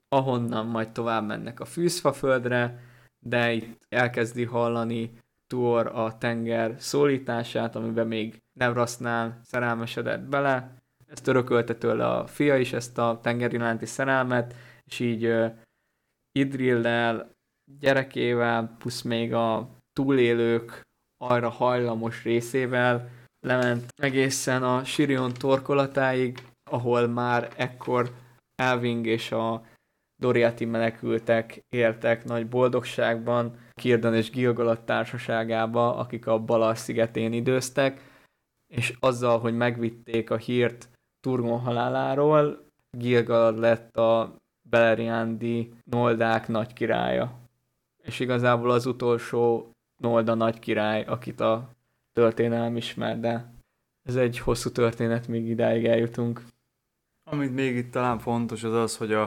ahonnan 0.08 0.66
majd 0.66 0.92
tovább 0.92 1.26
mennek 1.26 1.60
a 1.60 1.64
Fűzfa 1.64 2.12
földre, 2.12 2.80
de 3.18 3.52
itt 3.52 3.84
elkezdi 3.88 4.44
hallani 4.44 5.18
Tuor 5.46 5.86
a 5.86 6.18
tenger 6.18 6.74
szólítását, 6.78 7.76
amiben 7.76 8.06
még 8.06 8.41
Nevrasznál 8.58 9.40
szerelmesedett 9.44 10.20
bele. 10.20 10.74
Ezt 11.06 11.26
örökölte 11.26 11.74
tőle 11.74 12.06
a 12.08 12.26
fia 12.26 12.56
is, 12.56 12.72
ezt 12.72 12.98
a 12.98 13.18
tenger 13.22 13.52
iránti 13.52 13.86
szerelmet, 13.86 14.54
és 14.84 14.98
így 15.00 15.26
uh, 15.26 15.52
Idrillel, 16.38 17.30
gyerekével, 17.80 18.76
plusz 18.78 19.02
még 19.02 19.34
a 19.34 19.68
túlélők 19.92 20.82
arra 21.24 21.48
hajlamos 21.48 22.22
részével 22.22 23.10
lement 23.46 23.92
egészen 23.96 24.62
a 24.62 24.84
Sirion 24.84 25.32
torkolatáig, 25.32 26.38
ahol 26.70 27.06
már 27.06 27.48
ekkor 27.56 28.10
Elving 28.54 29.06
és 29.06 29.32
a 29.32 29.64
Doriati 30.22 30.64
menekültek 30.64 31.62
éltek 31.68 32.24
nagy 32.24 32.48
boldogságban, 32.48 33.56
Kirdan 33.74 34.14
és 34.14 34.30
Gilgalad 34.30 34.84
társaságába, 34.84 35.96
akik 35.96 36.26
a 36.26 36.38
Balar 36.38 36.76
szigetén 36.76 37.32
időztek, 37.32 38.11
és 38.72 38.96
azzal, 39.00 39.38
hogy 39.38 39.56
megvitték 39.56 40.30
a 40.30 40.36
hírt 40.36 40.88
Turgon 41.20 41.60
haláláról, 41.60 42.64
Gilgalad 42.90 43.58
lett 43.58 43.96
a 43.96 44.36
Beleriandi 44.68 45.72
Noldák 45.84 46.48
nagy 46.48 46.72
királya. 46.72 47.32
És 48.02 48.20
igazából 48.20 48.70
az 48.70 48.86
utolsó 48.86 49.70
Nolda 50.02 50.34
nagy 50.34 50.58
király, 50.58 51.04
akit 51.04 51.40
a 51.40 51.68
történelem 52.12 52.76
ismer, 52.76 53.20
de 53.20 53.52
ez 54.02 54.16
egy 54.16 54.38
hosszú 54.38 54.70
történet, 54.70 55.28
míg 55.28 55.48
idáig 55.48 55.84
eljutunk. 55.84 56.42
Amit 57.30 57.54
még 57.54 57.76
itt 57.76 57.90
talán 57.90 58.18
fontos 58.18 58.64
az 58.64 58.74
az, 58.74 58.96
hogy 58.96 59.12
a, 59.12 59.22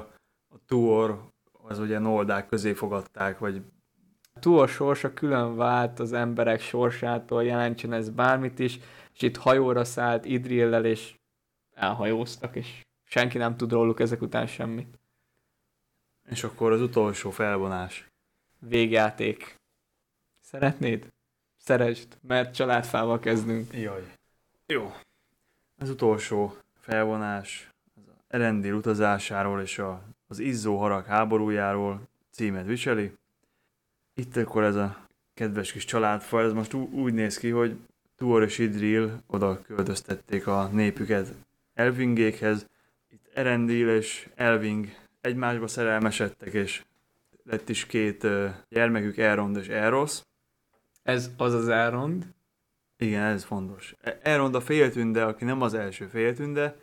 a 0.53 0.57
Tuor 0.65 1.29
az 1.51 1.79
ugye 1.79 1.99
Noldák 1.99 2.47
közé 2.47 2.73
fogadták, 2.73 3.39
vagy 3.39 3.61
a 4.33 4.39
Tuor 4.39 4.67
sorsa 4.67 5.13
külön 5.13 5.55
vált 5.55 5.99
az 5.99 6.13
emberek 6.13 6.59
sorsától, 6.59 7.43
jelentsen 7.43 7.93
ez 7.93 8.09
bármit 8.09 8.59
is, 8.59 8.79
és 9.15 9.21
itt 9.21 9.37
hajóra 9.37 9.83
szállt 9.83 10.25
Idrillel, 10.25 10.85
és 10.85 11.15
elhajóztak, 11.73 12.55
és 12.55 12.85
senki 13.03 13.37
nem 13.37 13.57
tud 13.57 13.71
róluk 13.71 13.99
ezek 13.99 14.21
után 14.21 14.47
semmit. 14.47 14.99
És 16.29 16.43
akkor 16.43 16.71
az 16.71 16.81
utolsó 16.81 17.29
felvonás. 17.29 18.07
Végjáték. 18.59 19.55
Szeretnéd? 20.41 21.13
Szeresd, 21.57 22.17
mert 22.21 22.55
családfával 22.55 23.19
kezdünk. 23.19 23.73
Jaj. 23.73 24.11
Jó. 24.65 24.93
Az 25.77 25.89
utolsó 25.89 26.57
felvonás 26.79 27.69
az 27.95 28.01
Erendil 28.27 28.73
utazásáról 28.73 29.61
és 29.61 29.79
a, 29.79 30.03
az 30.27 30.39
Izzó 30.39 30.77
harag 30.77 31.05
háborújáról 31.05 32.07
címet 32.31 32.65
viseli. 32.65 33.11
Itt 34.13 34.35
akkor 34.35 34.63
ez 34.63 34.75
a 34.75 35.07
kedves 35.33 35.71
kis 35.71 35.85
családfa, 35.85 36.41
ez 36.41 36.53
most 36.53 36.73
úgy 36.73 37.13
néz 37.13 37.37
ki, 37.37 37.49
hogy 37.49 37.77
Tuor 38.15 38.43
és 38.43 38.57
Idril 38.57 39.23
oda 39.27 39.61
költöztették 39.61 40.47
a 40.47 40.69
népüket 40.71 41.33
Elvingékhez. 41.73 42.67
Itt 43.09 43.29
Erendil 43.33 43.89
és 43.89 44.29
Elving 44.35 44.87
egymásba 45.21 45.67
szerelmesedtek, 45.67 46.53
és 46.53 46.83
lett 47.43 47.69
is 47.69 47.85
két 47.85 48.27
gyermekük, 48.69 49.17
Elrond 49.17 49.57
és 49.57 49.67
Eros. 49.67 50.21
Ez 51.03 51.31
az 51.37 51.53
az 51.53 51.67
Elrond? 51.67 52.33
Igen, 52.97 53.23
ez 53.23 53.43
fontos. 53.43 53.95
E- 54.01 54.19
Elrond 54.21 54.55
a 54.55 54.61
féltünde, 54.61 55.23
aki 55.25 55.43
nem 55.43 55.61
az 55.61 55.73
első 55.73 56.07
féltünde, 56.07 56.75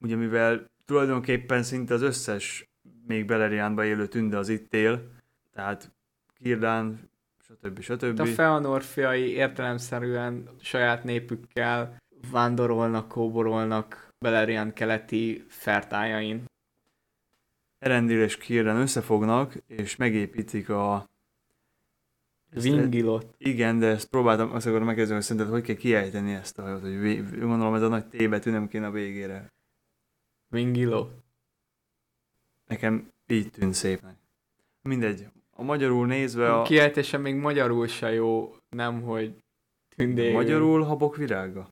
ugye 0.00 0.16
mivel 0.16 0.70
tulajdonképpen 0.84 1.62
szinte 1.62 1.94
az 1.94 2.02
összes 2.02 2.68
még 3.06 3.24
Beleriánban 3.24 3.84
élő 3.84 4.06
tünde 4.06 4.38
az 4.38 4.48
itt 4.48 4.74
él, 4.74 5.10
tehát 5.52 5.92
Kirdán, 6.34 7.10
stb. 7.48 7.80
stb. 7.80 8.20
A 8.20 8.26
Feanor 8.26 8.82
fiai 8.82 9.30
értelemszerűen 9.30 10.48
saját 10.60 11.04
népükkel 11.04 11.96
vándorolnak, 12.30 13.08
kóborolnak 13.08 14.08
Beleriand 14.18 14.72
keleti 14.72 15.44
fertájain. 15.48 16.44
Erendil 17.78 18.22
és 18.22 18.36
Kirdán 18.36 18.76
összefognak, 18.76 19.54
és 19.66 19.96
megépítik 19.96 20.68
a 20.68 21.06
Vingilot. 22.50 23.34
Igen, 23.38 23.78
de 23.78 23.86
ezt 23.86 24.08
próbáltam, 24.08 24.52
azt 24.52 24.66
akarom 24.66 24.84
megkérdezni, 24.84 25.14
hogy 25.14 25.24
szerinted 25.24 25.52
hogy 25.52 25.62
kell 25.62 25.74
kiejteni 25.74 26.32
ezt 26.32 26.58
a 26.58 26.62
hajót, 26.62 26.80
hogy 26.80 26.98
vé- 26.98 27.38
gondolom 27.38 27.74
ez 27.74 27.82
a 27.82 27.88
nagy 27.88 28.06
T 28.06 28.28
betű 28.28 28.50
nem 28.50 28.68
kéne 28.68 28.86
a 28.86 28.90
végére. 28.90 29.52
Vingilo. 30.48 31.08
Nekem 32.66 33.12
így 33.26 33.50
tűnt 33.50 33.74
szépnek. 33.74 34.16
Mindegy. 34.82 35.28
A 35.58 35.62
magyarul 35.62 36.06
nézve 36.06 36.54
a... 36.54 36.62
Kiejtése 36.62 37.18
még 37.18 37.34
magyarul 37.34 37.86
se 37.86 38.12
jó, 38.12 38.54
nem 38.68 39.02
hogy 39.02 39.36
tündék. 39.96 40.32
Magyarul 40.32 40.82
habok 40.82 41.16
virága. 41.16 41.68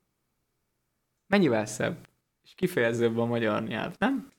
Mennyivel 1.26 1.66
szebb? 1.66 2.08
És 2.42 2.54
kifejezőbb 2.54 3.18
a 3.18 3.24
magyar 3.24 3.62
nyelv, 3.62 3.94
nem? 3.98 4.32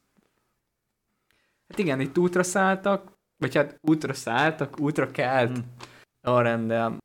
Hát 1.67 1.79
igen, 1.79 1.99
itt 1.99 2.17
útra 2.17 2.43
szálltak, 2.43 3.11
vagy 3.37 3.55
hát 3.55 3.77
útra 3.81 4.13
szálltak, 4.13 4.79
útra 4.79 5.11
kelt. 5.11 5.57
Hmm 5.57 5.75
a 6.27 6.41
rendel. 6.41 6.97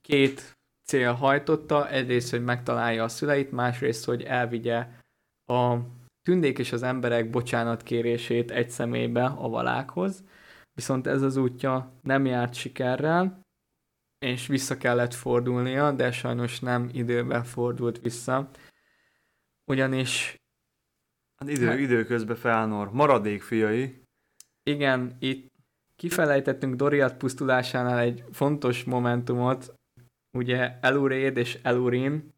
Két 0.00 0.56
cél 0.84 1.12
hajtotta, 1.12 1.90
egyrészt, 1.90 2.30
hogy 2.30 2.44
megtalálja 2.44 3.04
a 3.04 3.08
szüleit, 3.08 3.52
másrészt, 3.52 4.04
hogy 4.04 4.22
elvigye 4.22 4.86
a 5.46 5.76
tündék 6.22 6.58
és 6.58 6.72
az 6.72 6.82
emberek 6.82 7.30
bocsánatkérését 7.30 8.50
egy 8.50 8.70
személybe 8.70 9.24
a 9.24 9.48
valákhoz, 9.48 10.24
viszont 10.74 11.06
ez 11.06 11.22
az 11.22 11.36
útja 11.36 11.98
nem 12.02 12.26
járt 12.26 12.54
sikerrel, 12.54 13.40
és 14.18 14.46
vissza 14.46 14.76
kellett 14.76 15.14
fordulnia, 15.14 15.92
de 15.92 16.12
sajnos 16.12 16.60
nem 16.60 16.88
időben 16.92 17.44
fordult 17.44 18.00
vissza. 18.00 18.50
Ugyanis... 19.64 20.36
Az 21.36 21.48
idő, 21.48 21.66
hát, 21.66 21.78
időközben 21.78 22.36
Felnor 22.36 22.92
maradék 22.92 23.42
fiai. 23.42 24.02
Igen, 24.62 25.16
itt 25.18 25.52
kifelejtettünk 25.96 26.74
Doriat 26.74 27.16
pusztulásánál 27.16 27.98
egy 27.98 28.24
fontos 28.32 28.84
momentumot, 28.84 29.74
ugye 30.30 30.78
Eluréd 30.80 31.36
és 31.36 31.58
Elurin 31.62 32.34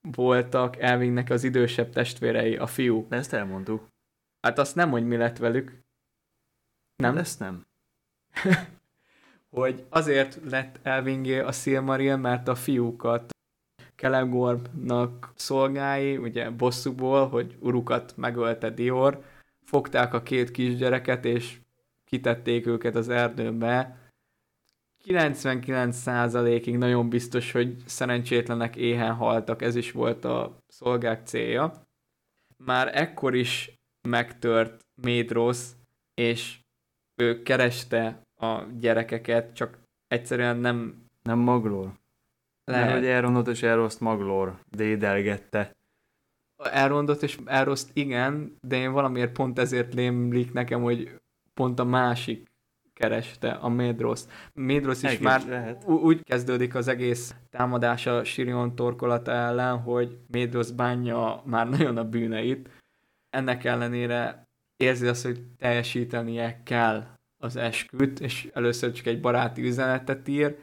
voltak 0.00 0.76
Elvingnek 0.76 1.30
az 1.30 1.44
idősebb 1.44 1.90
testvérei, 1.90 2.56
a 2.56 2.66
fiú. 2.66 3.06
De 3.08 3.16
ezt 3.16 3.32
elmondtuk. 3.32 3.88
Hát 4.40 4.58
azt 4.58 4.74
nem, 4.74 4.90
hogy 4.90 5.06
mi 5.06 5.16
lett 5.16 5.38
velük. 5.38 5.80
Nem? 6.96 7.14
De 7.14 7.20
ezt 7.20 7.38
nem. 7.38 7.66
hogy 9.50 9.84
azért 9.88 10.38
lett 10.50 10.78
Elvingé 10.82 11.38
a 11.38 11.52
Silmaril, 11.52 12.16
mert 12.16 12.48
a 12.48 12.54
fiúkat 12.54 13.32
Kelegornak 13.94 15.32
szolgái, 15.34 16.16
ugye 16.16 16.50
bosszúból, 16.50 17.28
hogy 17.28 17.56
urukat 17.60 18.16
megölte 18.16 18.70
Dior, 18.70 19.24
fogták 19.64 20.14
a 20.14 20.22
két 20.22 20.50
kisgyereket, 20.50 21.24
és 21.24 21.58
kitették 22.04 22.66
őket 22.66 22.94
az 22.94 23.08
erdőbe. 23.08 23.98
99%-ig 25.04 26.78
nagyon 26.78 27.08
biztos, 27.08 27.52
hogy 27.52 27.76
szerencsétlenek 27.86 28.76
éhen 28.76 29.14
haltak, 29.14 29.62
ez 29.62 29.74
is 29.74 29.92
volt 29.92 30.24
a 30.24 30.56
szolgák 30.68 31.26
célja. 31.26 31.86
Már 32.56 32.90
ekkor 32.98 33.34
is 33.34 33.78
megtört 34.08 34.84
Médros, 34.94 35.58
és 36.14 36.58
ő 37.14 37.42
kereste 37.42 38.23
a 38.52 38.66
gyerekeket, 38.78 39.54
csak 39.54 39.78
egyszerűen 40.08 40.56
nem... 40.56 41.02
Nem 41.22 41.38
Maglor? 41.38 41.92
Lehet. 42.64 42.84
Mert 42.86 42.98
hogy 42.98 43.08
Elrondot 43.08 43.48
és 43.48 43.62
Elroszt 43.62 44.00
Maglor 44.00 44.58
dédelgette. 44.70 45.70
Elrondot 46.56 47.22
és 47.22 47.38
Elroszt 47.44 47.90
igen, 47.92 48.56
de 48.60 48.76
én 48.76 48.92
valamiért 48.92 49.32
pont 49.32 49.58
ezért 49.58 49.94
lémlik 49.94 50.52
nekem, 50.52 50.82
hogy 50.82 51.20
pont 51.54 51.78
a 51.78 51.84
másik 51.84 52.52
kereste, 52.94 53.50
a 53.50 53.68
Médros. 53.68 54.20
Médros 54.52 55.02
is 55.02 55.10
Egész 55.10 55.20
már 55.20 55.48
lehet. 55.48 55.84
úgy 55.88 56.22
kezdődik 56.22 56.74
az 56.74 56.88
egész 56.88 57.34
támadása 57.50 58.24
Sirion 58.24 58.74
torkolata 58.74 59.32
ellen, 59.32 59.78
hogy 59.78 60.18
Médros 60.30 60.70
bánja 60.70 61.42
már 61.44 61.68
nagyon 61.68 61.96
a 61.96 62.08
bűneit. 62.08 62.70
Ennek 63.30 63.64
ellenére 63.64 64.46
érzi 64.76 65.06
azt, 65.06 65.24
hogy 65.24 65.42
teljesítenie 65.58 66.62
kell 66.62 67.13
az 67.44 67.56
esküt, 67.56 68.20
és 68.20 68.50
először 68.52 68.92
csak 68.92 69.06
egy 69.06 69.20
baráti 69.20 69.62
üzenetet 69.62 70.28
ír, 70.28 70.56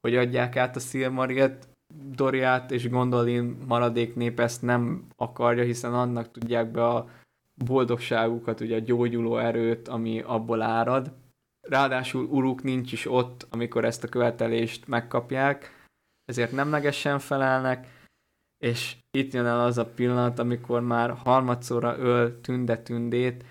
hogy 0.00 0.16
adják 0.16 0.56
át 0.56 0.76
a 0.76 0.80
Silmarilt, 0.80 1.68
Doriát 1.94 2.70
és 2.70 2.88
Gondolin 2.88 3.56
maradék 3.66 4.14
nép 4.14 4.40
ezt 4.40 4.62
nem 4.62 5.06
akarja, 5.16 5.64
hiszen 5.64 5.94
annak 5.94 6.30
tudják 6.30 6.70
be 6.70 6.86
a 6.86 7.08
boldogságukat, 7.64 8.60
ugye 8.60 8.76
a 8.76 8.80
gyógyuló 8.80 9.38
erőt, 9.38 9.88
ami 9.88 10.20
abból 10.20 10.62
árad. 10.62 11.12
Ráadásul 11.68 12.24
Uruk 12.24 12.62
nincs 12.62 12.92
is 12.92 13.06
ott, 13.06 13.46
amikor 13.50 13.84
ezt 13.84 14.04
a 14.04 14.08
követelést 14.08 14.86
megkapják, 14.86 15.86
ezért 16.24 16.52
nemlegesen 16.52 17.18
felelnek, 17.18 18.06
és 18.64 18.96
itt 19.10 19.32
jön 19.32 19.46
el 19.46 19.60
az 19.60 19.78
a 19.78 19.86
pillanat, 19.86 20.38
amikor 20.38 20.80
már 20.80 21.10
harmadszorra 21.10 21.98
öl 21.98 22.40
Tünde 22.40 22.78
Tündét, 22.78 23.44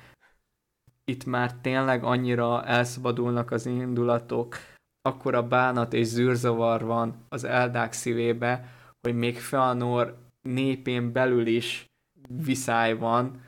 itt 1.03 1.25
már 1.25 1.53
tényleg 1.53 2.03
annyira 2.03 2.65
elszabadulnak 2.65 3.51
az 3.51 3.65
indulatok, 3.65 4.55
akkor 5.01 5.35
a 5.35 5.47
bánat 5.47 5.93
és 5.93 6.05
zűrzavar 6.05 6.83
van 6.83 7.25
az 7.29 7.43
eldák 7.43 7.93
szívébe, 7.93 8.67
hogy 9.01 9.15
még 9.15 9.39
Feanor 9.39 10.17
népén 10.41 11.11
belül 11.11 11.47
is 11.47 11.85
viszály 12.27 12.97
van, 12.97 13.41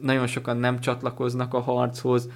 nagyon 0.00 0.26
sokan 0.26 0.56
nem 0.56 0.80
csatlakoznak 0.80 1.54
a 1.54 1.60
harchoz, 1.60 2.30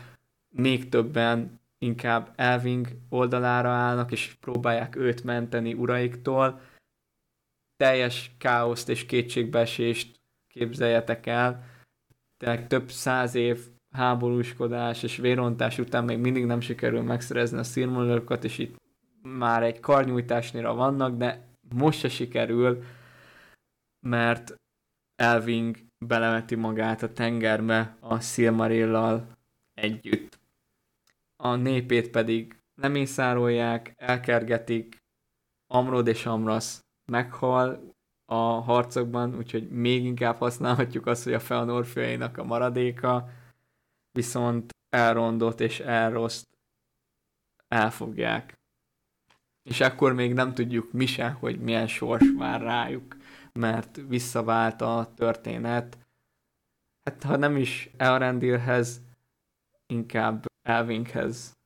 még 0.48 0.88
többen 0.88 1.60
inkább 1.78 2.32
Elving 2.36 2.88
oldalára 3.08 3.70
állnak, 3.70 4.12
és 4.12 4.36
próbálják 4.40 4.96
őt 4.96 5.24
menteni 5.24 5.74
uraiktól. 5.74 6.60
Teljes 7.76 8.30
káoszt 8.38 8.88
és 8.88 9.06
kétségbeesést 9.06 10.20
képzeljetek 10.48 11.26
el. 11.26 11.64
Tehát 12.36 12.68
több 12.68 12.90
száz 12.90 13.34
év 13.34 13.66
háborúskodás 13.98 15.02
és 15.02 15.16
vérontás 15.16 15.78
után 15.78 16.04
még 16.04 16.18
mindig 16.18 16.44
nem 16.44 16.60
sikerül 16.60 17.02
megszerezni 17.02 17.58
a 17.58 17.62
szírmolőkat, 17.62 18.44
és 18.44 18.58
itt 18.58 18.76
már 19.22 19.62
egy 19.62 19.80
karnyújtásnyira 19.80 20.74
vannak, 20.74 21.16
de 21.16 21.46
most 21.74 21.98
se 21.98 22.08
sikerül, 22.08 22.82
mert 24.06 24.54
Elving 25.16 25.76
belemeti 26.06 26.54
magát 26.54 27.02
a 27.02 27.12
tengerbe 27.12 27.96
a 28.00 28.20
Silmarillal 28.20 29.26
együtt. 29.74 30.38
A 31.36 31.54
népét 31.54 32.10
pedig 32.10 32.56
nem 32.80 32.94
észárolják, 32.94 33.92
elkergetik, 33.96 34.96
Amrod 35.66 36.06
és 36.06 36.26
Amras 36.26 36.78
meghal 37.12 37.94
a 38.24 38.34
harcokban, 38.44 39.36
úgyhogy 39.36 39.68
még 39.70 40.04
inkább 40.04 40.36
használhatjuk 40.36 41.06
azt, 41.06 41.24
hogy 41.24 41.32
a 41.32 41.40
Feanor 41.40 41.86
a 42.36 42.44
maradéka, 42.44 43.28
viszont 44.18 44.70
elrondott 44.88 45.60
és 45.60 45.80
elroszt 45.80 46.46
elfogják. 47.68 48.58
És 49.62 49.80
akkor 49.80 50.12
még 50.12 50.32
nem 50.32 50.54
tudjuk 50.54 50.92
mi 50.92 51.06
se, 51.06 51.28
hogy 51.28 51.60
milyen 51.60 51.86
sors 51.86 52.24
vár 52.36 52.60
rájuk, 52.60 53.16
mert 53.52 54.00
visszavált 54.08 54.80
a 54.80 55.12
történet. 55.16 55.98
Hát 57.04 57.22
ha 57.22 57.36
nem 57.36 57.56
is 57.56 57.90
Elrendilhez, 57.96 59.00
inkább 59.86 60.44
Elvinkhez. 60.62 61.56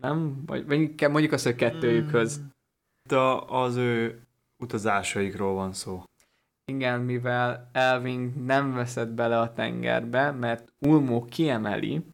Nem? 0.00 0.44
Vagy, 0.46 0.66
vagy 0.66 0.80
inkább 0.80 1.10
mondjuk 1.10 1.32
azt, 1.32 1.44
hogy 1.44 1.54
kettőjükhöz. 1.54 2.40
De 3.08 3.18
az 3.46 3.76
ő 3.76 4.22
utazásaikról 4.56 5.54
van 5.54 5.72
szó. 5.72 6.04
Igen, 6.72 7.00
mivel 7.00 7.70
Elving 7.72 8.44
nem 8.44 8.74
veszett 8.74 9.08
bele 9.08 9.40
a 9.40 9.52
tengerbe, 9.52 10.30
mert 10.30 10.72
Ulmo 10.78 11.24
kiemeli, 11.24 12.06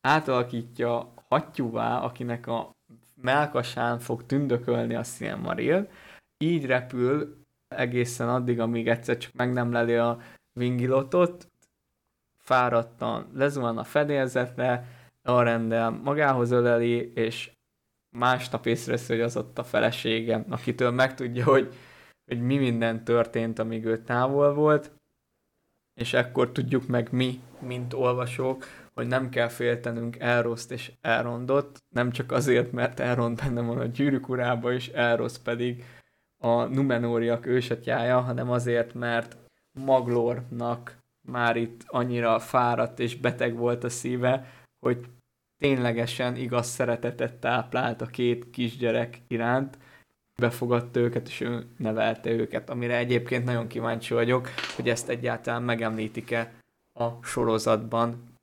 átalakítja 0.00 1.14
hattyúvá, 1.28 1.98
akinek 1.98 2.46
a 2.46 2.70
melkasán 3.14 3.98
fog 3.98 4.26
tündökölni 4.26 4.94
a 4.94 5.02
Silmaril, 5.02 5.88
így 6.38 6.66
repül 6.66 7.44
egészen 7.68 8.28
addig, 8.28 8.60
amíg 8.60 8.88
egyszer 8.88 9.16
csak 9.16 9.32
meg 9.32 9.52
nem 9.52 9.72
leli 9.72 9.94
a 9.94 10.18
Vingilotot, 10.52 11.48
fáradtan 12.38 13.30
lezuhan 13.34 13.78
a 13.78 13.84
fedélzetre, 13.84 14.86
rendel 15.22 15.90
magához 15.90 16.50
öleli, 16.50 17.12
és 17.12 17.50
másnap 18.10 18.66
észreveszi, 18.66 19.12
hogy 19.12 19.22
az 19.22 19.36
ott 19.36 19.58
a 19.58 19.64
felesége, 19.64 20.44
akitől 20.48 20.90
megtudja, 20.90 21.44
hogy 21.44 21.74
hogy 22.26 22.40
mi 22.40 22.56
minden 22.56 23.04
történt, 23.04 23.58
amíg 23.58 23.84
ő 23.84 24.02
távol 24.02 24.54
volt, 24.54 24.92
és 25.94 26.12
ekkor 26.12 26.52
tudjuk 26.52 26.86
meg 26.86 27.12
mi, 27.12 27.40
mint 27.60 27.92
olvasók, 27.92 28.64
hogy 28.94 29.06
nem 29.06 29.28
kell 29.28 29.48
féltenünk 29.48 30.18
Elroszt 30.18 30.72
és 30.72 30.92
Elrondot, 31.00 31.78
nem 31.94 32.10
csak 32.10 32.32
azért, 32.32 32.72
mert 32.72 33.00
Elrond 33.00 33.36
benne 33.36 33.60
van 33.60 33.78
a 33.78 33.86
gyűrűk 33.86 34.28
urába, 34.28 34.72
és 34.72 34.88
Elrosz 34.88 35.38
pedig 35.38 35.84
a 36.42 36.64
Numenóriak 36.64 37.46
ősatjája, 37.46 38.20
hanem 38.20 38.50
azért, 38.50 38.94
mert 38.94 39.36
Maglornak 39.78 40.98
már 41.28 41.56
itt 41.56 41.84
annyira 41.86 42.38
fáradt 42.38 42.98
és 42.98 43.16
beteg 43.16 43.56
volt 43.56 43.84
a 43.84 43.88
szíve, 43.88 44.52
hogy 44.78 45.06
ténylegesen 45.58 46.36
igaz 46.36 46.66
szeretetet 46.66 47.34
táplált 47.34 48.00
a 48.00 48.06
két 48.06 48.50
kisgyerek 48.50 49.20
iránt, 49.28 49.78
befogadta 50.40 51.00
őket, 51.00 51.28
és 51.28 51.40
ő 51.40 51.66
nevelte 51.76 52.30
őket, 52.30 52.70
amire 52.70 52.96
egyébként 52.96 53.44
nagyon 53.44 53.66
kíváncsi 53.66 54.14
vagyok, 54.14 54.48
hogy 54.76 54.88
ezt 54.88 55.08
egyáltalán 55.08 55.62
megemlítik-e 55.62 56.52
a 56.92 57.24
sorozatban, 57.24 58.38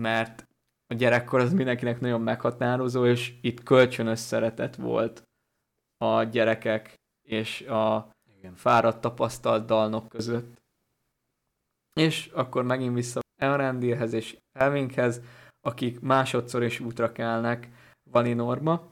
mert 0.00 0.46
a 0.86 0.94
gyerekkor 0.94 1.40
az 1.40 1.52
mindenkinek 1.52 2.00
nagyon 2.00 2.20
meghatározó, 2.20 3.06
és 3.06 3.34
itt 3.40 3.62
kölcsönös 3.62 4.18
szeretet 4.18 4.76
volt 4.76 5.22
a 5.96 6.22
gyerekek 6.22 6.94
és 7.28 7.60
a 7.60 8.10
Igen. 8.38 8.54
fáradt 8.54 9.00
tapasztalt 9.00 9.66
dalnok 9.66 10.08
között. 10.08 10.60
És 11.94 12.30
akkor 12.34 12.64
megint 12.64 12.94
vissza 12.94 13.20
Elrendilhez 13.36 14.12
és 14.12 14.36
Elvinkhez, 14.58 15.20
akik 15.60 16.00
másodszor 16.00 16.62
is 16.62 16.80
útra 16.80 17.12
kelnek 17.12 17.68
Valinorba, 18.10 18.91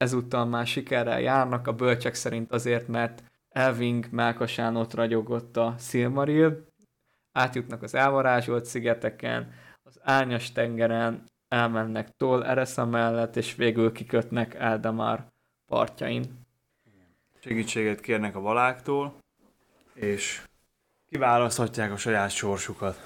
ezúttal 0.00 0.44
már 0.44 0.66
sikerrel 0.66 1.20
járnak, 1.20 1.66
a 1.66 1.72
bölcsek 1.72 2.14
szerint 2.14 2.52
azért, 2.52 2.88
mert 2.88 3.22
Elving 3.48 4.06
melkasán 4.10 4.76
ott 4.76 4.94
ragyogott 4.94 5.56
a 5.56 5.74
Silmaril, 5.78 6.66
átjutnak 7.32 7.82
az 7.82 7.94
elvarázsolt 7.94 8.64
szigeteken, 8.64 9.52
az 9.82 10.00
árnyas 10.02 10.52
tengeren, 10.52 11.24
elmennek 11.48 12.16
Tol 12.16 12.46
Eresza 12.46 12.86
mellett, 12.86 13.36
és 13.36 13.54
végül 13.54 13.92
kikötnek 13.92 14.54
Eldamar 14.54 15.26
partjain. 15.66 16.46
Segítséget 17.38 18.00
kérnek 18.00 18.36
a 18.36 18.40
valáktól, 18.40 19.18
és 19.94 20.42
kiválaszthatják 21.08 21.92
a 21.92 21.96
saját 21.96 22.30
sorsukat. 22.30 22.96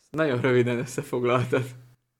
Ezt 0.00 0.10
nagyon 0.10 0.40
röviden 0.40 0.78
összefoglaltad. 0.78 1.64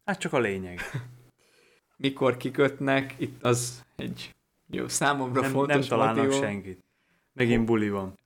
Hát 0.05 0.19
csak 0.19 0.33
a 0.33 0.39
lényeg. 0.39 0.81
Mikor 1.97 2.37
kikötnek, 2.37 3.15
itt 3.19 3.45
az 3.45 3.85
egy 4.01 4.35
jó, 4.71 4.89
számomra 4.89 5.41
nem, 5.41 5.51
fontos 5.51 5.89
Nem 5.89 5.99
találnak 5.99 6.25
motivum. 6.25 6.43
senkit. 6.43 6.85
Megint 7.33 7.65
buli 7.65 7.91
van. 7.91 8.19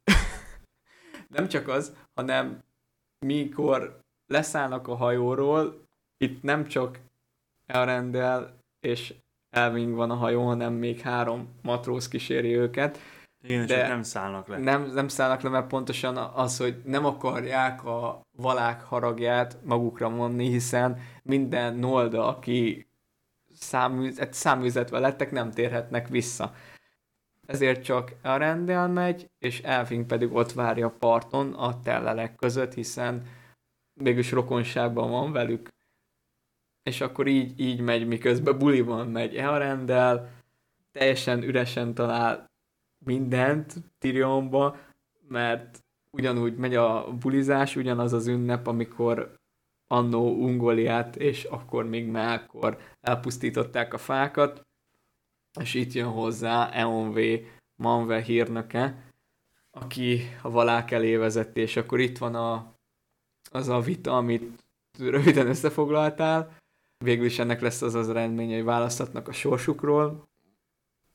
nem 1.36 1.48
csak 1.48 1.68
az, 1.68 1.96
hanem 2.14 2.62
mikor 3.18 4.00
leszállnak 4.26 4.88
a 4.88 4.94
hajóról, 4.94 5.86
itt 6.16 6.42
nem 6.42 6.66
csak 6.66 6.98
elrendel 7.66 8.58
és 8.80 9.14
Elving 9.54 9.94
van 9.94 10.10
a 10.10 10.14
hajó, 10.14 10.46
hanem 10.46 10.72
még 10.72 11.00
három 11.00 11.48
matróz 11.62 12.08
kíséri 12.08 12.56
őket. 12.56 12.98
Igen, 13.42 13.66
de 13.66 13.78
csak 13.78 13.88
nem 13.88 14.02
szállnak 14.02 14.48
le. 14.48 14.58
Nem, 14.58 14.90
nem 14.94 15.08
szállnak 15.08 15.40
le, 15.40 15.48
mert 15.48 15.66
pontosan 15.66 16.16
az, 16.16 16.56
hogy 16.56 16.76
nem 16.84 17.04
akarják 17.04 17.84
a 17.84 18.20
valák 18.36 18.82
haragját 18.82 19.56
magukra 19.64 20.08
mondni, 20.08 20.48
hiszen 20.48 21.00
minden 21.22 21.74
nolda, 21.74 22.26
aki 22.26 22.86
száműzet, 23.54 24.32
száműzetve 24.32 24.98
lettek, 24.98 25.30
nem 25.30 25.50
térhetnek 25.50 26.08
vissza. 26.08 26.54
Ezért 27.46 27.84
csak 27.84 28.12
a 28.22 28.36
rendel 28.36 28.88
megy, 28.88 29.30
és 29.38 29.60
Elfing 29.60 30.06
pedig 30.06 30.32
ott 30.32 30.52
várja 30.52 30.90
parton 30.98 31.52
a 31.52 31.80
tellelek 31.80 32.34
között, 32.36 32.74
hiszen 32.74 33.22
mégis 33.94 34.30
rokonságban 34.30 35.10
van 35.10 35.32
velük. 35.32 35.68
És 36.82 37.00
akkor 37.00 37.26
így, 37.26 37.60
így 37.60 37.80
megy, 37.80 38.06
miközben 38.06 38.58
buliban 38.58 39.08
megy 39.08 39.36
Elrendel, 39.36 40.30
teljesen 40.92 41.42
üresen 41.42 41.94
talál 41.94 42.50
mindent 42.98 43.74
Tyrionba, 43.98 44.76
mert 45.28 45.84
ugyanúgy 46.10 46.56
megy 46.56 46.74
a 46.74 47.12
bulizás, 47.20 47.76
ugyanaz 47.76 48.12
az 48.12 48.26
ünnep, 48.26 48.66
amikor 48.66 49.38
annó 49.94 50.30
Ungoliát, 50.30 51.16
és 51.16 51.44
akkor 51.44 51.88
még 51.88 52.06
Melkor 52.06 52.78
elpusztították 53.00 53.94
a 53.94 53.98
fákat, 53.98 54.60
és 55.60 55.74
itt 55.74 55.92
jön 55.92 56.08
hozzá 56.08 56.70
EONV 56.70 57.18
Manve 57.76 58.22
hírnöke, 58.22 59.10
aki 59.70 60.20
a 60.42 60.50
valák 60.50 60.90
elé 60.90 61.16
vezette, 61.16 61.60
és 61.60 61.76
akkor 61.76 62.00
itt 62.00 62.18
van 62.18 62.34
a, 62.34 62.72
az 63.50 63.68
a 63.68 63.80
vita, 63.80 64.16
amit 64.16 64.64
röviden 64.98 65.46
összefoglaltál. 65.46 66.56
Végül 67.04 67.24
is 67.24 67.38
ennek 67.38 67.60
lesz 67.60 67.82
az 67.82 67.94
az 67.94 68.08
eredménye, 68.08 68.54
hogy 68.54 68.64
választhatnak 68.64 69.28
a 69.28 69.32
sorsukról. 69.32 70.28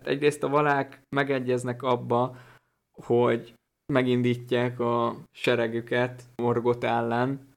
Egyrészt 0.03 0.43
a 0.43 0.49
valák 0.49 1.01
megegyeznek 1.09 1.83
abba, 1.83 2.37
hogy 2.91 3.53
megindítják 3.93 4.79
a 4.79 5.15
seregüket 5.31 6.23
Morgot 6.35 6.83
ellen, 6.83 7.48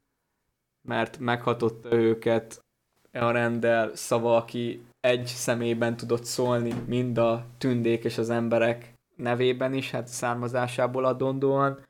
mert 0.83 1.19
meghatotta 1.19 1.93
őket 1.93 2.65
a 3.13 3.31
rendel 3.31 3.95
szava, 3.95 4.37
aki 4.37 4.85
egy 5.01 5.27
szemében 5.27 5.97
tudott 5.97 6.25
szólni 6.25 6.75
mind 6.87 7.19
a 7.19 7.47
tündék 7.59 8.05
és 8.05 8.19
az 8.19 8.31
emberek 8.31 8.93
nevében 9.17 9.75
is, 9.75 9.91
hát 9.91 10.09
származásából 10.09 11.05
adondóan. 11.05 11.87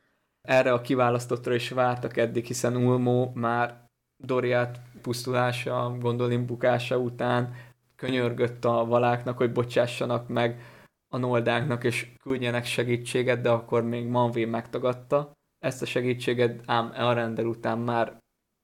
Erre 0.49 0.72
a 0.72 0.80
kiválasztottra 0.80 1.55
is 1.55 1.70
vártak 1.70 2.16
eddig, 2.16 2.45
hiszen 2.45 2.76
Ulmó 2.76 3.32
már 3.34 3.88
Doriát 4.16 4.80
pusztulása, 5.03 5.97
Gondolin 6.01 6.47
bukása 6.47 6.99
után 6.99 7.55
könyörgött 7.97 8.64
a 8.64 8.84
valáknak, 8.84 9.36
hogy 9.36 9.53
bocsássanak 9.53 10.28
meg 10.28 10.61
a 11.09 11.16
noldáknak, 11.16 11.84
és 11.84 12.12
küldjenek 12.22 12.64
segítséget, 12.64 13.40
de 13.40 13.51
akkor 13.51 13.82
még 13.84 14.07
Manvé 14.07 14.45
megtagadta 14.45 15.32
ezt 15.59 15.82
a 15.82 15.86
segítséget, 15.86 16.62
ám 16.66 16.93
Elrendel 16.95 17.47
után 17.47 17.78
már, 17.78 18.22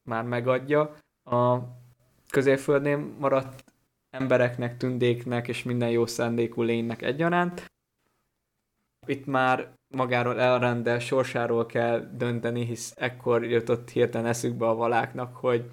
már 0.09 0.25
megadja. 0.25 0.95
A 1.25 1.59
középföldnél 2.31 3.15
maradt 3.19 3.65
embereknek, 4.11 4.77
tündéknek 4.77 5.49
és 5.49 5.63
minden 5.63 5.91
jó 5.91 6.07
szándékú 6.07 6.63
lénynek 6.63 7.03
egyaránt. 7.03 7.65
Itt 9.07 9.27
már 9.27 9.73
magáról 9.89 10.41
elrendel 10.41 10.99
sorsáról 10.99 11.67
kell 11.67 12.11
dönteni, 12.13 12.65
hisz 12.65 12.95
ekkor 12.97 13.45
jutott 13.45 13.91
hirtelen 13.91 14.27
eszükbe 14.27 14.67
a 14.69 14.75
valáknak, 14.75 15.37
hogy 15.37 15.71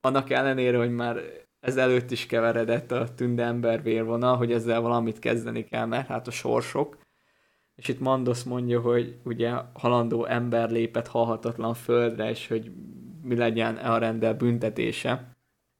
annak 0.00 0.30
ellenére, 0.30 0.78
hogy 0.78 0.94
már 0.94 1.20
ezelőtt 1.60 2.10
is 2.10 2.26
keveredett 2.26 2.90
a 2.90 3.14
tünde 3.14 3.44
ember 3.44 3.82
vérvonal, 3.82 4.36
hogy 4.36 4.52
ezzel 4.52 4.80
valamit 4.80 5.18
kezdeni 5.18 5.64
kell, 5.64 5.86
mert 5.86 6.06
hát 6.06 6.26
a 6.26 6.30
sorsok. 6.30 6.98
És 7.76 7.88
itt 7.88 8.00
Mandos 8.00 8.42
mondja, 8.42 8.80
hogy 8.80 9.16
ugye 9.24 9.52
halandó 9.72 10.24
ember 10.24 10.70
lépett 10.70 11.06
halhatatlan 11.06 11.74
földre, 11.74 12.30
és 12.30 12.48
hogy 12.48 12.72
mi 13.24 13.36
legyen 13.36 13.76
a 13.76 13.98
rendel 13.98 14.34
büntetése. 14.34 15.36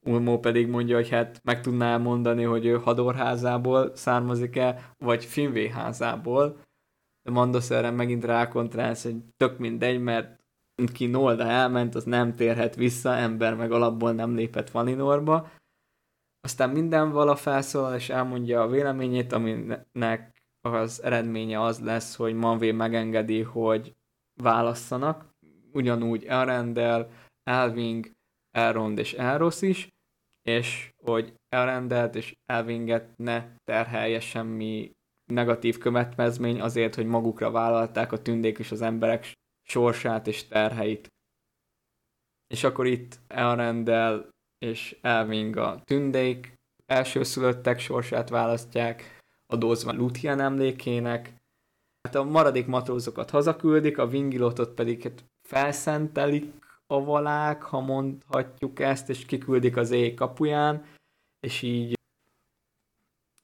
Ulmó 0.06 0.38
pedig 0.38 0.68
mondja, 0.68 0.96
hogy 0.96 1.08
hát 1.08 1.40
meg 1.42 1.60
tudná 1.60 1.96
mondani, 1.96 2.42
hogy 2.42 2.66
ő 2.66 2.76
Hadorházából 2.76 3.96
származik-e, 3.96 4.94
vagy 4.98 5.24
Finvéházából. 5.24 6.60
De 7.22 7.30
Mandos 7.30 7.70
erre 7.70 7.90
megint 7.90 8.24
rákontrálsz, 8.24 9.02
hogy 9.02 9.16
tök 9.36 9.58
mindegy, 9.58 10.00
mert 10.00 10.42
ki 10.92 11.06
Nolda 11.06 11.44
elment, 11.44 11.94
az 11.94 12.04
nem 12.04 12.34
térhet 12.34 12.74
vissza, 12.74 13.14
ember 13.14 13.54
meg 13.54 13.72
alapból 13.72 14.12
nem 14.12 14.34
lépett 14.34 14.70
Valinorba. 14.70 15.50
Aztán 16.40 16.70
minden 16.70 17.10
vala 17.10 17.36
felszólal 17.36 17.94
és 17.94 18.10
elmondja 18.10 18.62
a 18.62 18.68
véleményét, 18.68 19.32
aminek 19.32 20.42
az 20.60 21.02
eredménye 21.02 21.60
az 21.62 21.80
lesz, 21.80 22.16
hogy 22.16 22.34
Manvé 22.34 22.72
megengedi, 22.72 23.42
hogy 23.42 23.96
válasszanak. 24.42 25.32
Ugyanúgy 25.72 26.24
Elrendel, 26.24 27.10
Elving, 27.44 28.10
Elrond 28.50 28.98
és 28.98 29.12
Elrosz 29.12 29.62
is, 29.62 29.88
és 30.42 30.90
hogy 31.02 31.34
Elrendelt 31.48 32.14
és 32.14 32.34
Elvinget 32.46 33.16
ne 33.16 33.54
terhelje 33.64 34.20
semmi 34.20 34.90
negatív 35.24 35.78
következmény 35.78 36.60
azért, 36.60 36.94
hogy 36.94 37.06
magukra 37.06 37.50
vállalták 37.50 38.12
a 38.12 38.22
tündék 38.22 38.58
és 38.58 38.70
az 38.70 38.82
emberek 38.82 39.32
sorsát 39.62 40.26
és 40.26 40.48
terheit. 40.48 41.12
És 42.46 42.64
akkor 42.64 42.86
itt 42.86 43.18
Elrendel 43.26 44.28
és 44.58 44.98
Elving 45.00 45.56
a 45.56 45.80
tündék 45.84 46.54
elsőszülöttek 46.86 47.78
sorsát 47.78 48.28
választják, 48.28 49.18
adózva 49.46 49.92
Luthien 49.92 50.40
emlékének. 50.40 51.34
Hát 52.02 52.14
a 52.14 52.24
maradék 52.24 52.66
matrózokat 52.66 53.30
hazaküldik, 53.30 53.98
a 53.98 54.06
Vingilotot 54.06 54.74
pedig 54.74 55.02
hát 55.02 55.24
felszentelik 55.48 56.63
a 56.86 57.04
valák, 57.04 57.62
ha 57.62 57.80
mondhatjuk 57.80 58.80
ezt, 58.80 59.08
és 59.08 59.26
kiküldik 59.26 59.76
az 59.76 59.90
éj 59.90 60.14
kapuján, 60.14 60.84
és 61.40 61.62
így 61.62 61.98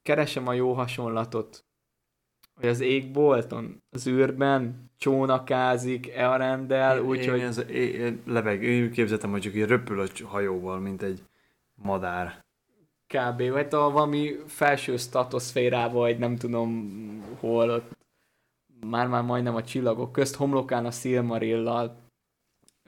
keresem 0.02 0.48
a 0.48 0.52
jó 0.52 0.72
hasonlatot 0.72 1.64
hogy 2.60 2.68
az 2.68 2.80
égbolton, 2.80 3.82
az 3.90 4.06
űrben 4.06 4.90
csónakázik, 4.98 6.08
elrendel, 6.08 7.02
úgyhogy... 7.02 7.40
Ez, 7.40 7.58
én 7.70 8.22
leveg, 8.26 8.62
én 8.62 8.90
képzeltem, 8.90 9.30
hogy 9.30 9.40
csak 9.40 9.54
így 9.54 9.64
röpül 9.64 10.00
a 10.00 10.06
hajóval, 10.24 10.78
mint 10.78 11.02
egy 11.02 11.22
madár. 11.74 12.44
Kb. 13.06 13.50
Vagy 13.50 13.66
a 13.70 13.90
valami 13.90 14.34
felső 14.46 14.96
statoszférával, 14.96 16.00
vagy 16.00 16.18
nem 16.18 16.36
tudom 16.36 16.90
hol 17.40 17.70
ott 17.70 17.98
már-már 18.86 19.22
majdnem 19.22 19.54
a 19.54 19.64
csillagok 19.64 20.12
közt, 20.12 20.34
homlokán 20.34 20.86
a 20.86 20.90
Silmarillal, 20.90 21.96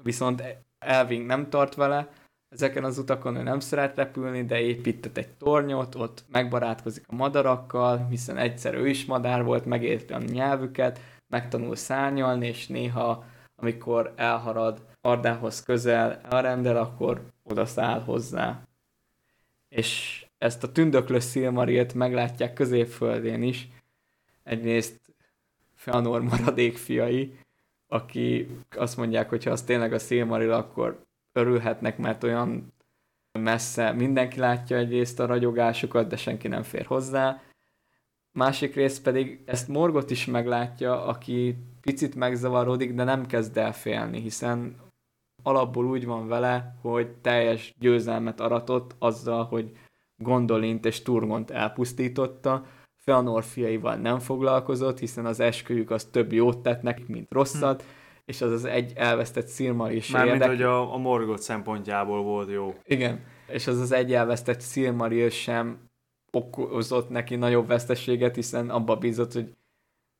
viszont 0.03 0.43
Elving 0.79 1.27
nem 1.27 1.51
tart 1.51 1.75
vele, 1.75 2.09
Ezeken 2.53 2.85
az 2.85 2.99
utakon 2.99 3.37
ő 3.37 3.43
nem 3.43 3.61
szeret 3.61 3.97
repülni, 3.97 4.45
de 4.45 4.61
épített 4.61 5.17
egy 5.17 5.29
tornyot, 5.29 5.95
ott 5.95 6.25
megbarátkozik 6.29 7.05
a 7.07 7.15
madarakkal, 7.15 8.07
hiszen 8.11 8.37
egyszer 8.37 8.75
ő 8.75 8.89
is 8.89 9.05
madár 9.05 9.45
volt, 9.45 9.65
megérti 9.65 10.13
a 10.13 10.19
nyelvüket, 10.19 11.01
megtanul 11.29 11.77
szárnyalni, 11.77 12.47
és 12.47 12.67
néha, 12.67 13.25
amikor 13.57 14.13
elharad 14.17 14.87
Ardához 15.01 15.63
közel, 15.63 16.21
elrendel, 16.31 16.77
akkor 16.77 17.23
oda 17.43 17.67
száll 17.67 18.01
hozzá. 18.01 18.63
És 19.69 20.25
ezt 20.39 20.65
a 20.65 20.73
tündöklő 20.73 21.19
Szilmarilt 21.19 21.95
meglátják 21.95 22.53
középföldén 22.53 23.43
is. 23.43 23.69
Egyrészt 24.43 25.01
Feanor 25.75 26.23
maradék 26.23 26.77
fiai, 26.77 27.39
aki 27.93 28.49
azt 28.71 28.97
mondják, 28.97 29.29
hogy 29.29 29.45
ha 29.45 29.51
az 29.51 29.63
tényleg 29.63 29.93
a 29.93 29.99
Szilmaril, 29.99 30.53
akkor 30.53 31.05
örülhetnek, 31.33 31.99
mert 31.99 32.25
olyan 32.25 32.73
messze 33.39 33.93
mindenki 33.93 34.39
látja 34.39 34.77
egyrészt 34.77 35.21
a 35.21 35.27
ragyogásukat, 35.27 36.09
de 36.09 36.17
senki 36.17 36.49
nem 36.49 36.63
fér 36.63 36.87
hozzá. 36.87 37.43
Másik 38.39 38.75
rész 38.75 39.01
pedig 39.01 39.43
ezt 39.45 39.69
Morgot 39.69 40.11
is 40.11 40.27
meglátja, 40.27 41.05
aki 41.05 41.57
picit 41.81 42.15
megzavarodik, 42.15 42.95
de 42.95 43.05
nem 43.05 43.27
kezd 43.27 43.57
el 43.57 43.73
félni, 43.73 44.21
hiszen 44.21 44.77
alapból 45.43 45.85
úgy 45.85 46.05
van 46.07 46.29
vele, 46.29 46.77
hogy 46.81 47.11
teljes 47.11 47.75
győzelmet 47.79 48.41
aratott 48.41 48.95
azzal, 48.99 49.45
hogy 49.45 49.77
Gondolint 50.17 50.85
és 50.85 51.03
Turgont 51.03 51.51
elpusztította, 51.51 52.67
Feanor 53.05 53.45
fiaival 53.45 53.95
nem 53.95 54.19
foglalkozott, 54.19 54.99
hiszen 54.99 55.27
az 55.27 55.41
esküjük 55.41 55.91
az 55.91 56.05
több 56.05 56.33
jót 56.33 56.59
tett 56.59 56.83
nekik, 56.83 57.07
mint 57.07 57.33
rosszat, 57.33 57.83
hm 57.83 57.89
és 58.25 58.41
az 58.41 58.53
az 58.53 58.65
egy 58.65 58.93
elvesztett 58.95 59.59
is 59.91 60.11
Mármint, 60.11 60.45
hogy 60.45 60.63
a, 60.63 60.95
a 60.95 60.97
Morgoth 60.97 61.41
szempontjából 61.41 62.23
volt 62.23 62.51
jó. 62.51 62.75
Igen, 62.85 63.25
és 63.47 63.67
az 63.67 63.81
az 63.81 63.93
egy 63.93 64.15
elvesztett 64.15 64.63
Silmaril 64.63 65.31
sem 65.31 65.91
okozott 66.33 67.09
neki 67.09 67.37
nagyobb 67.37 67.67
veszteséget, 67.67 68.35
hiszen 68.35 68.71
abba 68.71 68.97
bízott, 68.97 69.33
hogy 69.33 69.57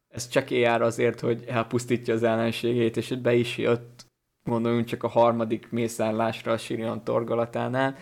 ez 0.09 0.29
csak 0.29 0.51
jár 0.51 0.83
azért, 0.83 1.21
hogy 1.21 1.45
elpusztítja 1.47 2.15
az 2.15 2.23
ellenségét, 2.23 2.97
és 2.97 3.09
be 3.09 3.35
is 3.35 3.59
jött, 3.59 4.07
gondoljunk 4.45 4.87
csak 4.87 5.03
a 5.03 5.09
harmadik 5.09 5.71
mészárlásra 5.71 6.53
a 6.53 6.59
Sirion 6.59 7.05
torgalatánál. 7.05 7.97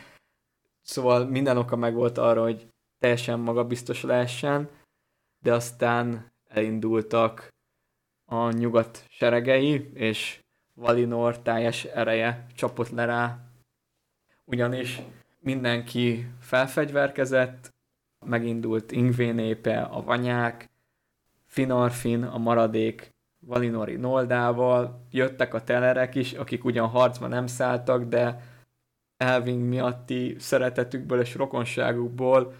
Szóval 0.83 1.27
minden 1.27 1.57
oka 1.57 1.77
meg 1.77 1.95
volt 1.95 2.19
arra, 2.19 2.43
hogy 2.43 2.69
teljesen 3.01 3.39
magabiztos 3.39 4.03
lehessen, 4.03 4.69
de 5.43 5.53
aztán 5.53 6.33
elindultak 6.49 7.49
a 8.25 8.51
nyugat 8.51 9.05
seregei, 9.09 9.91
és 9.95 10.41
Valinor 10.75 11.39
teljes 11.39 11.85
ereje 11.85 12.47
csapott 12.55 12.89
le 12.89 13.05
rá. 13.05 13.39
Ugyanis 14.45 15.01
mindenki 15.39 16.27
felfegyverkezett, 16.41 17.75
megindult 18.27 18.93
Ingvé 18.93 19.31
népe, 19.31 19.81
a 19.81 20.03
vanyák, 20.03 20.69
Finarfin, 21.47 22.23
a 22.25 22.39
maradék 22.39 23.11
Valinori 23.39 23.97
Noldával, 23.97 25.07
jöttek 25.11 25.55
a 25.55 25.65
telerek 25.65 26.15
is, 26.15 26.33
akik 26.33 26.65
ugyan 26.65 26.89
harcba 26.89 27.27
nem 27.27 27.47
szálltak, 27.47 28.05
de 28.05 28.43
Elving 29.17 29.69
miatti 29.69 30.37
szeretetükből 30.39 31.21
és 31.21 31.35
rokonságukból 31.35 32.55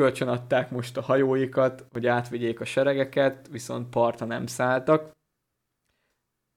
kölcsönadták 0.00 0.70
most 0.70 0.96
a 0.96 1.02
hajóikat, 1.02 1.86
hogy 1.92 2.06
átvigyék 2.06 2.60
a 2.60 2.64
seregeket, 2.64 3.48
viszont 3.50 3.90
partra 3.90 4.26
nem 4.26 4.46
szálltak. 4.46 5.10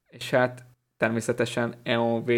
És 0.07 0.29
hát 0.29 0.65
természetesen 0.97 1.75
EOV 1.83 2.29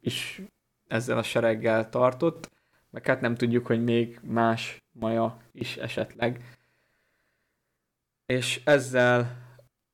is 0.00 0.42
ezzel 0.86 1.18
a 1.18 1.22
sereggel 1.22 1.88
tartott, 1.88 2.50
meg 2.90 3.06
hát 3.06 3.20
nem 3.20 3.34
tudjuk, 3.34 3.66
hogy 3.66 3.84
még 3.84 4.20
más 4.22 4.82
maja 4.92 5.36
is 5.52 5.76
esetleg. 5.76 6.58
És 8.26 8.60
ezzel 8.64 9.36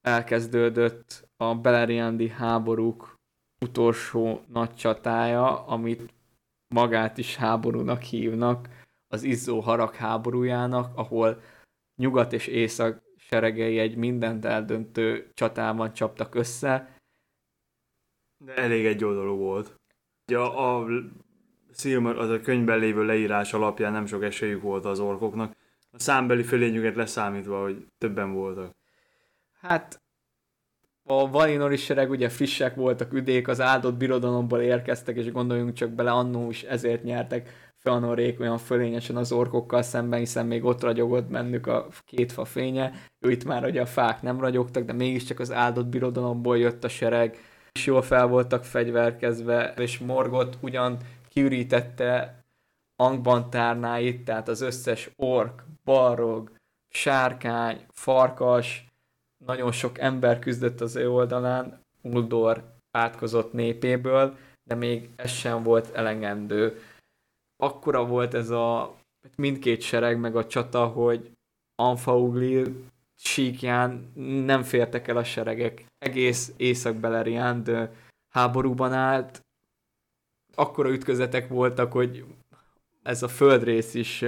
elkezdődött 0.00 1.28
a 1.36 1.54
Beleriandi 1.54 2.28
háborúk 2.28 3.14
utolsó 3.60 4.44
nagy 4.46 4.74
csatája, 4.74 5.66
amit 5.66 6.14
magát 6.74 7.18
is 7.18 7.36
háborúnak 7.36 8.02
hívnak, 8.02 8.68
az 9.08 9.22
izzó 9.22 9.60
harag 9.60 9.94
háborújának, 9.94 10.96
ahol 10.96 11.40
nyugat 11.96 12.32
és 12.32 12.46
észak 12.46 13.02
seregei 13.16 13.78
egy 13.78 13.96
mindent 13.96 14.44
eldöntő 14.44 15.30
csatában 15.34 15.92
csaptak 15.92 16.34
össze. 16.34 16.98
De 18.44 18.54
elég 18.54 18.86
egy 18.86 19.04
oldalú 19.04 19.36
volt. 19.36 19.74
Ugye 20.26 20.38
a, 20.38 20.78
a 20.80 20.86
Silmer, 21.72 22.16
az 22.16 22.30
a 22.30 22.40
könyvben 22.40 22.78
lévő 22.78 23.04
leírás 23.04 23.52
alapján 23.52 23.92
nem 23.92 24.06
sok 24.06 24.22
esélyük 24.22 24.62
volt 24.62 24.84
az 24.84 25.00
orkoknak. 25.00 25.56
A 25.90 25.98
számbeli 25.98 26.42
fölényüket 26.42 26.96
leszámítva, 26.96 27.62
hogy 27.62 27.86
többen 27.98 28.32
voltak. 28.32 28.76
Hát 29.60 30.00
a 31.08 31.30
Valinori 31.30 31.76
sereg 31.76 32.10
ugye 32.10 32.28
frissek 32.28 32.74
voltak, 32.74 33.12
üdék, 33.12 33.48
az 33.48 33.60
áldott 33.60 33.96
birodalomból 33.96 34.60
érkeztek, 34.60 35.16
és 35.16 35.32
gondoljunk 35.32 35.72
csak 35.72 35.90
bele, 35.90 36.10
annó 36.10 36.50
is 36.50 36.62
ezért 36.62 37.02
nyertek 37.02 37.65
Feanorék 37.86 38.40
olyan 38.40 38.58
fölényesen 38.58 39.16
az 39.16 39.32
orkokkal 39.32 39.82
szemben, 39.82 40.18
hiszen 40.18 40.46
még 40.46 40.64
ott 40.64 40.82
ragyogott 40.82 41.24
bennük 41.24 41.66
a 41.66 41.86
két 42.04 42.32
fa 42.32 42.44
fénye. 42.44 42.92
Ő 43.20 43.30
itt 43.30 43.44
már 43.44 43.64
ugye 43.64 43.80
a 43.80 43.86
fák 43.86 44.22
nem 44.22 44.40
ragyogtak, 44.40 44.84
de 44.84 44.92
mégiscsak 44.92 45.40
az 45.40 45.52
áldott 45.52 45.86
birodalomból 45.86 46.58
jött 46.58 46.84
a 46.84 46.88
sereg, 46.88 47.38
és 47.72 47.86
jól 47.86 48.02
fel 48.02 48.26
voltak 48.26 48.64
fegyverkezve, 48.64 49.74
és 49.76 49.98
Morgot 49.98 50.58
ugyan 50.60 50.96
kiürítette 51.28 52.44
Angban 52.96 53.50
tárnáit, 53.50 54.24
tehát 54.24 54.48
az 54.48 54.60
összes 54.60 55.10
ork, 55.16 55.64
balrog, 55.84 56.50
sárkány, 56.88 57.86
farkas, 57.92 58.86
nagyon 59.44 59.72
sok 59.72 59.98
ember 59.98 60.38
küzdött 60.38 60.80
az 60.80 60.96
ő 60.96 61.10
oldalán, 61.10 61.80
Uldor 62.02 62.64
átkozott 62.90 63.52
népéből, 63.52 64.36
de 64.64 64.74
még 64.74 65.10
ez 65.16 65.30
sem 65.30 65.62
volt 65.62 65.94
elegendő. 65.94 66.78
Akkora 67.56 68.06
volt 68.06 68.34
ez 68.34 68.50
a 68.50 68.96
mindkét 69.36 69.80
sereg 69.80 70.18
meg 70.18 70.36
a 70.36 70.46
csata, 70.46 70.86
hogy 70.86 71.30
Anfauglil 71.74 72.84
síkján 73.14 74.12
nem 74.44 74.62
fértek 74.62 75.08
el 75.08 75.16
a 75.16 75.24
seregek. 75.24 75.84
Egész 75.98 76.52
Észak-Beleriand 76.56 77.90
háborúban 78.28 78.92
állt. 78.92 79.44
Akkora 80.54 80.90
ütközetek 80.90 81.48
voltak, 81.48 81.92
hogy 81.92 82.24
ez 83.02 83.22
a 83.22 83.28
földrész 83.28 83.94
is 83.94 84.24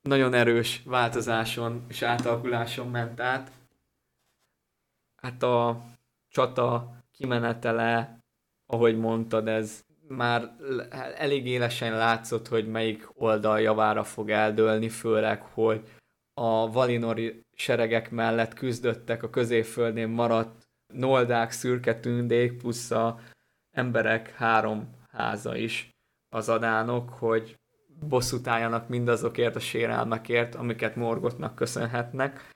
nagyon 0.00 0.34
erős 0.34 0.82
változáson 0.84 1.84
és 1.88 2.02
átalakuláson 2.02 2.90
ment 2.90 3.20
át 3.20 3.50
hát 5.20 5.42
a 5.42 5.84
csata 6.28 6.92
kimenetele, 7.12 8.18
ahogy 8.66 8.98
mondtad, 8.98 9.48
ez 9.48 9.84
már 10.10 10.56
elég 11.16 11.46
élesen 11.46 11.96
látszott, 11.96 12.48
hogy 12.48 12.68
melyik 12.68 13.08
oldal 13.14 13.60
javára 13.60 14.04
fog 14.04 14.30
eldőlni, 14.30 14.88
főleg, 14.88 15.42
hogy 15.42 15.82
a 16.34 16.70
valinori 16.70 17.42
seregek 17.52 18.10
mellett 18.10 18.54
küzdöttek 18.54 19.22
a 19.22 19.30
középföldén 19.30 20.08
maradt 20.08 20.68
noldák, 20.92 21.50
szürke 21.50 22.00
tündék, 22.00 22.56
plusz 22.56 22.90
a 22.90 23.18
emberek 23.70 24.34
három 24.34 24.90
háza 25.10 25.56
is 25.56 25.90
az 26.28 26.48
adánok, 26.48 27.10
hogy 27.10 27.58
bosszút 28.08 28.46
álljanak 28.46 28.88
mindazokért 28.88 29.56
a 29.56 29.60
sérelmekért, 29.60 30.54
amiket 30.54 30.96
Morgotnak 30.96 31.54
köszönhetnek. 31.54 32.48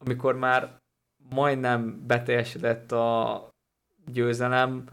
Amikor 0.00 0.34
már 0.34 0.78
majdnem 1.16 2.06
beteljesedett 2.06 2.92
a 2.92 3.48
győzelem, 4.06 4.84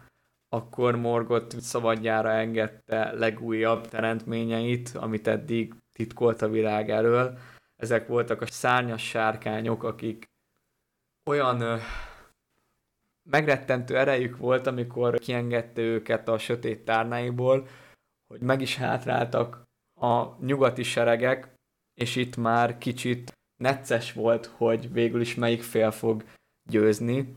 akkor 0.56 0.96
Morgot 0.96 1.62
szabadjára 1.62 2.32
engedte 2.32 3.12
legújabb 3.12 3.88
teremtményeit, 3.88 4.90
amit 4.90 5.28
eddig 5.28 5.74
titkolt 5.94 6.42
a 6.42 6.50
világ 6.50 6.90
elől. 6.90 7.38
Ezek 7.76 8.08
voltak 8.08 8.42
a 8.42 8.46
szárnyas 8.46 9.08
sárkányok, 9.08 9.84
akik 9.84 10.30
olyan 11.30 11.62
ö, 11.62 11.78
megrettentő 13.30 13.98
erejük 13.98 14.38
volt, 14.38 14.68
amikor 14.68 15.20
kiengedte 15.20 15.82
őket 15.82 16.28
a 16.28 16.38
sötét 16.38 16.86
tárnáiból, 16.86 17.68
hogy 18.28 18.42
meg 18.42 18.62
is 18.62 18.76
hátráltak 18.76 19.64
a 20.02 20.46
nyugati 20.46 20.84
seregek, 20.84 21.54
és 21.94 22.16
itt 22.16 22.36
már 22.36 22.78
kicsit 22.78 23.32
necces 23.58 24.14
volt, 24.14 24.46
hogy 24.46 24.92
végül 24.92 25.22
is 25.22 25.36
melyik 25.36 25.64
fél 25.64 25.92
fog 25.92 26.24
győzni, 26.70 27.36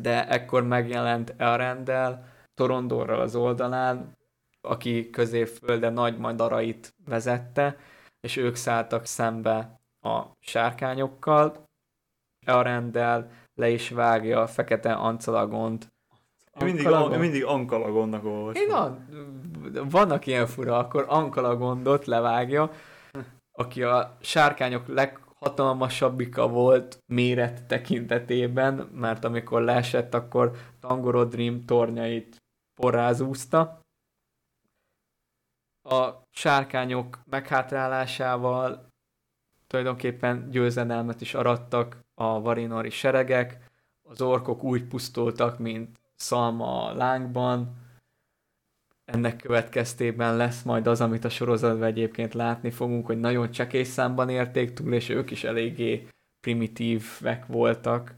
de 0.00 0.28
ekkor 0.28 0.62
megjelent 0.62 1.34
Elrendel, 1.36 2.24
Torondorral 2.54 3.20
az 3.20 3.34
oldalán, 3.34 4.16
aki 4.60 5.10
középfölde 5.10 5.90
nagy 5.90 6.18
madarait 6.18 6.94
vezette, 7.04 7.76
és 8.20 8.36
ők 8.36 8.54
szálltak 8.54 9.04
szembe 9.04 9.80
a 10.00 10.22
sárkányokkal. 10.40 11.66
Elrendel 12.46 13.30
le 13.54 13.68
is 13.70 13.90
vágja 13.90 14.40
a 14.40 14.46
fekete 14.46 14.92
ancalagont. 14.92 15.88
Mindig, 16.60 16.86
an, 16.86 17.18
mindig 17.18 17.44
Ankalagonnak 17.44 18.24
olvasom. 18.24 18.62
Én 18.62 18.72
a, 18.72 18.98
vannak 19.90 20.26
ilyen 20.26 20.46
fura, 20.46 20.78
akkor 20.78 21.04
Ankalagondot 21.08 22.06
levágja, 22.06 22.70
aki 23.52 23.82
a 23.82 24.16
sárkányok 24.20 24.86
leghatalmasabbika 25.38 26.48
volt 26.48 26.98
méret 27.06 27.66
tekintetében, 27.66 28.74
mert 28.74 29.24
amikor 29.24 29.62
leesett, 29.62 30.14
akkor 30.14 30.56
Tangorodrim 30.80 31.64
tornyait 31.64 32.36
porrázúzta. 32.80 33.80
A 35.82 36.10
sárkányok 36.30 37.20
meghátrálásával 37.24 38.86
tulajdonképpen 39.66 40.50
győzedelmet 40.50 41.20
is 41.20 41.34
arattak 41.34 42.00
a 42.14 42.40
varinori 42.40 42.90
seregek, 42.90 43.70
az 44.02 44.20
orkok 44.20 44.62
úgy 44.62 44.84
pusztultak, 44.84 45.58
mint 45.58 45.98
szalma 46.16 46.84
a 46.84 46.94
lángban, 46.94 47.86
ennek 49.12 49.36
következtében 49.36 50.36
lesz 50.36 50.62
majd 50.62 50.86
az, 50.86 51.00
amit 51.00 51.24
a 51.24 51.28
sorozatban 51.28 51.88
egyébként 51.88 52.34
látni 52.34 52.70
fogunk, 52.70 53.06
hogy 53.06 53.20
nagyon 53.20 53.50
csekély 53.50 53.82
számban 53.82 54.28
érték 54.28 54.72
túl, 54.72 54.92
és 54.92 55.08
ők 55.08 55.30
is 55.30 55.44
eléggé 55.44 56.08
primitívek 56.40 57.46
voltak, 57.46 58.14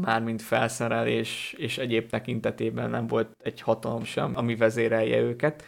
mármint 0.00 0.42
felszerelés 0.42 1.52
és 1.52 1.78
egyéb 1.78 2.08
tekintetében 2.08 2.90
nem 2.90 3.06
volt 3.06 3.32
egy 3.42 3.60
hatalom 3.60 4.04
sem, 4.04 4.36
ami 4.36 4.56
vezérelje 4.56 5.20
őket. 5.20 5.64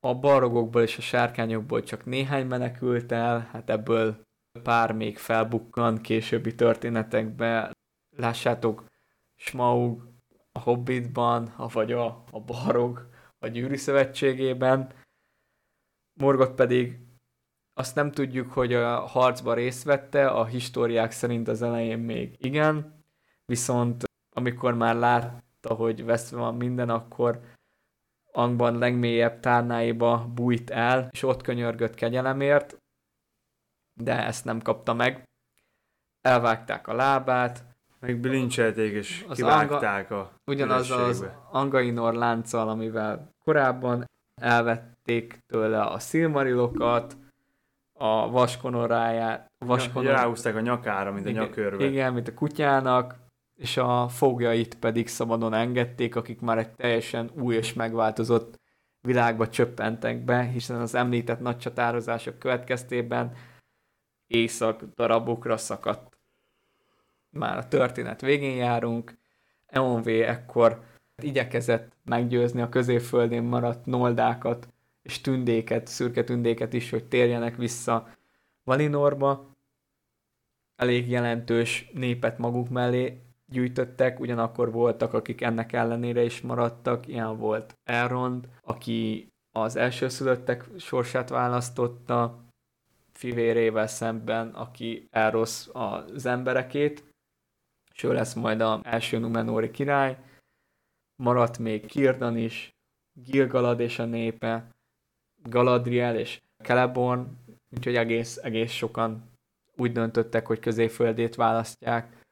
A 0.00 0.14
barogokból 0.14 0.82
és 0.82 0.98
a 0.98 1.02
sárkányokból 1.02 1.82
csak 1.82 2.04
néhány 2.04 2.46
menekült 2.46 3.12
el, 3.12 3.48
hát 3.52 3.70
ebből 3.70 4.20
pár 4.62 4.92
még 4.92 5.18
felbukkan 5.18 5.98
későbbi 5.98 6.54
történetekbe. 6.54 7.70
Lássátok, 8.16 8.84
Smaug 9.36 10.08
a 10.52 10.58
Hobbitban, 10.58 11.54
vagy 11.56 11.92
a, 11.92 12.24
a 12.30 12.40
barog 12.40 13.12
a 13.44 13.48
gyűrű 13.48 13.76
szövetségében. 13.76 14.92
Morgot 16.20 16.54
pedig 16.54 16.98
azt 17.74 17.94
nem 17.94 18.10
tudjuk, 18.10 18.52
hogy 18.52 18.74
a 18.74 19.00
harcba 19.00 19.54
részt 19.54 19.84
vette, 19.84 20.28
a 20.28 20.44
históriák 20.44 21.10
szerint 21.10 21.48
az 21.48 21.62
elején 21.62 21.98
még 21.98 22.36
igen, 22.38 23.04
viszont 23.44 24.04
amikor 24.36 24.74
már 24.74 24.94
látta, 24.96 25.74
hogy 25.74 26.04
veszve 26.04 26.38
van 26.38 26.54
minden, 26.54 26.88
akkor 26.88 27.40
Angban 28.32 28.78
legmélyebb 28.78 29.40
tárnáiba 29.40 30.30
bújt 30.34 30.70
el, 30.70 31.08
és 31.10 31.22
ott 31.22 31.42
könyörgött 31.42 31.94
kegyelemért, 31.94 32.78
de 33.92 34.24
ezt 34.24 34.44
nem 34.44 34.60
kapta 34.60 34.94
meg. 34.94 35.28
Elvágták 36.20 36.88
a 36.88 36.94
lábát, 36.94 37.73
meg 38.06 38.20
bilincselték 38.20 38.92
és 38.92 39.24
az 39.28 39.36
kivágták 39.36 40.10
anga, 40.10 40.22
a 40.22 40.32
Ugyanaz 40.50 40.90
az 40.90 41.26
Angainor 41.50 42.14
lánccal, 42.14 42.68
amivel 42.68 43.28
korábban 43.44 44.10
elvették 44.40 45.38
tőle 45.46 45.82
a 45.82 45.98
szilmarilokat, 45.98 47.16
a 47.98 48.30
vaskonoráját. 48.30 49.52
Vaskonor... 49.58 50.04
Ja, 50.04 50.16
ráhúzták 50.16 50.56
a 50.56 50.60
nyakára, 50.60 51.12
mint 51.12 51.26
igen, 51.28 51.42
a 51.42 51.44
nyakörve. 51.44 51.84
Igen, 51.84 52.12
mint 52.12 52.28
a 52.28 52.34
kutyának, 52.34 53.16
és 53.54 53.76
a 53.76 54.08
fogjait 54.08 54.78
pedig 54.78 55.08
szabadon 55.08 55.54
engedték, 55.54 56.16
akik 56.16 56.40
már 56.40 56.58
egy 56.58 56.70
teljesen 56.70 57.30
új 57.34 57.54
és 57.54 57.72
megváltozott 57.72 58.60
világba 59.00 59.48
csöppentek 59.48 60.24
be, 60.24 60.42
hiszen 60.42 60.80
az 60.80 60.94
említett 60.94 61.40
nagy 61.40 61.58
csatározások 61.58 62.38
következtében 62.38 63.32
éjszak 64.26 64.82
darabokra 64.94 65.56
szakadt 65.56 66.13
már 67.34 67.56
a 67.56 67.68
történet 67.68 68.20
végén 68.20 68.56
járunk. 68.56 69.18
EONV 69.66 70.08
ekkor 70.08 70.82
igyekezett 71.22 71.92
meggyőzni 72.04 72.60
a 72.60 72.68
középföldén 72.68 73.42
maradt 73.42 73.86
noldákat 73.86 74.68
és 75.02 75.20
tündéket, 75.20 75.86
szürke 75.86 76.24
tündéket 76.24 76.72
is, 76.72 76.90
hogy 76.90 77.04
térjenek 77.04 77.56
vissza 77.56 78.08
Valinorba. 78.64 79.52
Elég 80.76 81.10
jelentős 81.10 81.90
népet 81.92 82.38
maguk 82.38 82.68
mellé 82.68 83.20
gyűjtöttek, 83.46 84.20
ugyanakkor 84.20 84.72
voltak, 84.72 85.12
akik 85.12 85.40
ennek 85.40 85.72
ellenére 85.72 86.22
is 86.22 86.40
maradtak, 86.40 87.06
ilyen 87.06 87.38
volt 87.38 87.78
Elrond, 87.84 88.48
aki 88.62 89.28
az 89.52 89.76
elsőszülöttek 89.76 90.64
sorsát 90.78 91.28
választotta, 91.28 92.44
fivérével 93.12 93.86
szemben, 93.86 94.48
aki 94.48 95.08
elrossz 95.10 95.68
az 95.72 96.26
emberekét, 96.26 97.13
és 97.94 98.02
ő 98.02 98.12
lesz 98.12 98.34
majd 98.34 98.60
az 98.60 98.80
első 98.82 99.18
Numenóri 99.18 99.70
király. 99.70 100.18
Maradt 101.16 101.58
még 101.58 101.86
Kirdan 101.86 102.36
is, 102.36 102.74
Gilgalad 103.12 103.80
és 103.80 103.98
a 103.98 104.04
népe, 104.04 104.68
Galadriel 105.42 106.18
és 106.18 106.40
Celeborn, 106.62 107.26
úgyhogy 107.70 107.96
egész, 107.96 108.36
egész 108.36 108.72
sokan 108.72 109.32
úgy 109.76 109.92
döntöttek, 109.92 110.46
hogy 110.46 110.58
középföldét 110.58 111.34
választják. 111.34 112.22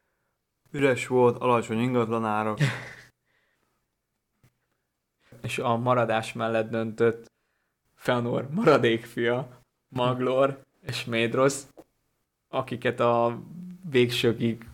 Üres 0.71 1.07
volt, 1.07 1.39
alacsony 1.39 1.79
ingatlanárak. 1.79 2.59
és 5.43 5.59
a 5.59 5.77
maradás 5.77 6.33
mellett 6.33 6.71
döntött 6.71 7.31
Fëanor 7.95 8.49
maradékfia, 8.51 9.61
Maglor 9.89 10.63
és 10.81 11.05
Médrosz, 11.05 11.69
akiket 12.49 13.01
a 13.01 13.43
végsőkig 13.91 14.67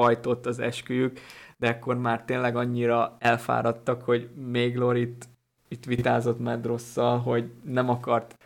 hajtott 0.00 0.46
az 0.46 0.58
esküjük, 0.58 1.20
de 1.56 1.68
akkor 1.68 1.98
már 1.98 2.24
tényleg 2.24 2.56
annyira 2.56 3.16
elfáradtak, 3.18 4.02
hogy 4.02 4.30
Méglor 4.34 4.96
itt, 4.96 5.28
itt 5.68 5.84
vitázott 5.84 6.38
Medrosszal, 6.38 7.18
hogy 7.18 7.50
nem 7.64 7.88
akart. 7.88 8.36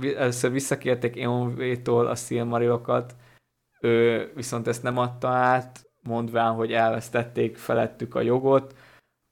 Először 0.00 0.50
visszakérték 0.50 1.20
Eonvétól 1.20 2.06
a 2.06 2.14
Silmarilokat, 2.14 3.14
ő 3.80 4.30
viszont 4.34 4.66
ezt 4.66 4.82
nem 4.82 4.98
adta 4.98 5.28
át, 5.28 5.90
mondván, 6.02 6.54
hogy 6.54 6.72
elvesztették 6.72 7.56
felettük 7.56 8.14
a 8.14 8.20
jogot, 8.20 8.74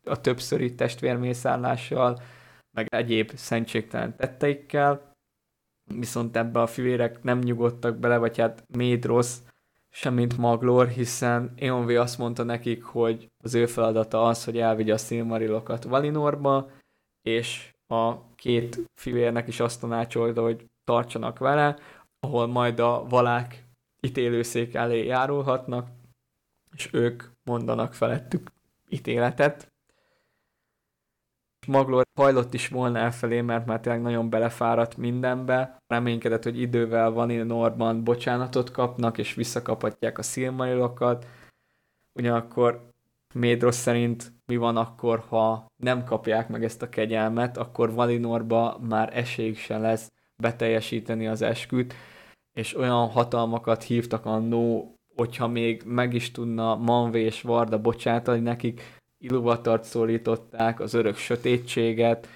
a 0.05 0.21
többszöri 0.21 0.75
testvérmészállással, 0.75 2.23
meg 2.71 2.87
egyéb 2.89 3.31
szentségtelen 3.35 4.17
tetteikkel, 4.17 5.15
viszont 5.95 6.37
ebbe 6.37 6.61
a 6.61 6.67
fivérek 6.67 7.23
nem 7.23 7.39
nyugodtak 7.39 7.97
bele, 7.97 8.17
vagy 8.17 8.39
hát 8.39 8.65
Médrosz, 8.77 9.43
semmint 9.95 10.39
Maglor, 10.39 10.89
hiszen 10.89 11.53
Eonvé 11.57 11.97
azt 11.97 12.19
mondta 12.19 12.43
nekik, 12.43 12.83
hogy 12.83 13.31
az 13.45 13.55
ő 13.55 13.67
feladata 13.67 14.25
az, 14.25 14.45
hogy 14.45 14.59
elvigye 14.59 14.93
a 14.93 14.97
Silmarilokat 14.97 15.85
Valinorba, 15.85 16.71
és 17.23 17.73
a 17.87 18.35
két 18.35 18.81
fivérnek 18.95 19.49
is 19.49 19.61
azt 19.61 19.81
tanácsolta, 19.81 20.43
hogy 20.43 20.67
tartsanak 20.85 21.39
vele, 21.39 21.79
ahol 22.21 22.47
majd 22.47 22.79
a 22.79 23.05
valák 23.09 23.67
ítélőszék 24.01 24.75
elé 24.75 25.05
járulhatnak, 25.05 25.89
és 26.77 26.89
ők 26.93 27.23
mondanak 27.45 27.95
felettük 27.95 28.51
ítéletet. 28.89 29.72
Maglor 31.67 32.05
hajlott 32.15 32.55
is 32.55 32.69
volna 32.69 32.99
elfelé, 32.99 33.41
mert 33.41 33.67
már 33.67 33.81
tényleg 33.81 34.03
nagyon 34.03 34.31
belefáradt 34.31 34.97
mindenbe. 34.97 35.77
Reménykedett, 35.87 36.43
hogy 36.43 36.61
idővel 36.61 37.11
van 37.11 37.29
Norban 37.33 38.05
bocsánatot 38.05 38.71
kapnak, 38.71 39.19
és 39.19 39.35
visszakaphatják 39.35 40.19
a 40.19 40.23
szilmarilokat. 40.23 41.27
Ugyanakkor 42.13 42.91
Médros 43.35 43.75
szerint 43.75 44.33
mi 44.47 44.57
van 44.57 44.77
akkor, 44.77 45.25
ha 45.29 45.67
nem 45.77 46.05
kapják 46.05 46.49
meg 46.49 46.65
ezt 46.65 46.83
a 46.83 46.89
kegyelmet, 46.89 47.57
akkor 47.57 47.93
Valinorba 47.93 48.79
már 48.89 49.17
esélyük 49.17 49.57
sem 49.57 49.81
lesz 49.81 50.13
beteljesíteni 50.37 51.27
az 51.27 51.43
esküt, 51.43 51.95
és 52.53 52.77
olyan 52.77 53.09
hatalmakat 53.09 53.83
hívtak 53.83 54.27
annó, 54.27 54.95
hogyha 55.17 55.49
még 55.49 55.83
meg 55.85 56.15
is 56.15 56.31
tudna 56.31 56.77
Manvé 56.77 57.25
és 57.25 57.43
Varda 57.43 57.81
bocsátani 57.81 58.41
nekik, 58.41 59.01
Iluvatart 59.23 59.85
szólították, 59.85 60.81
az 60.81 60.95
örök 60.95 61.17
sötétséget, 61.17 62.29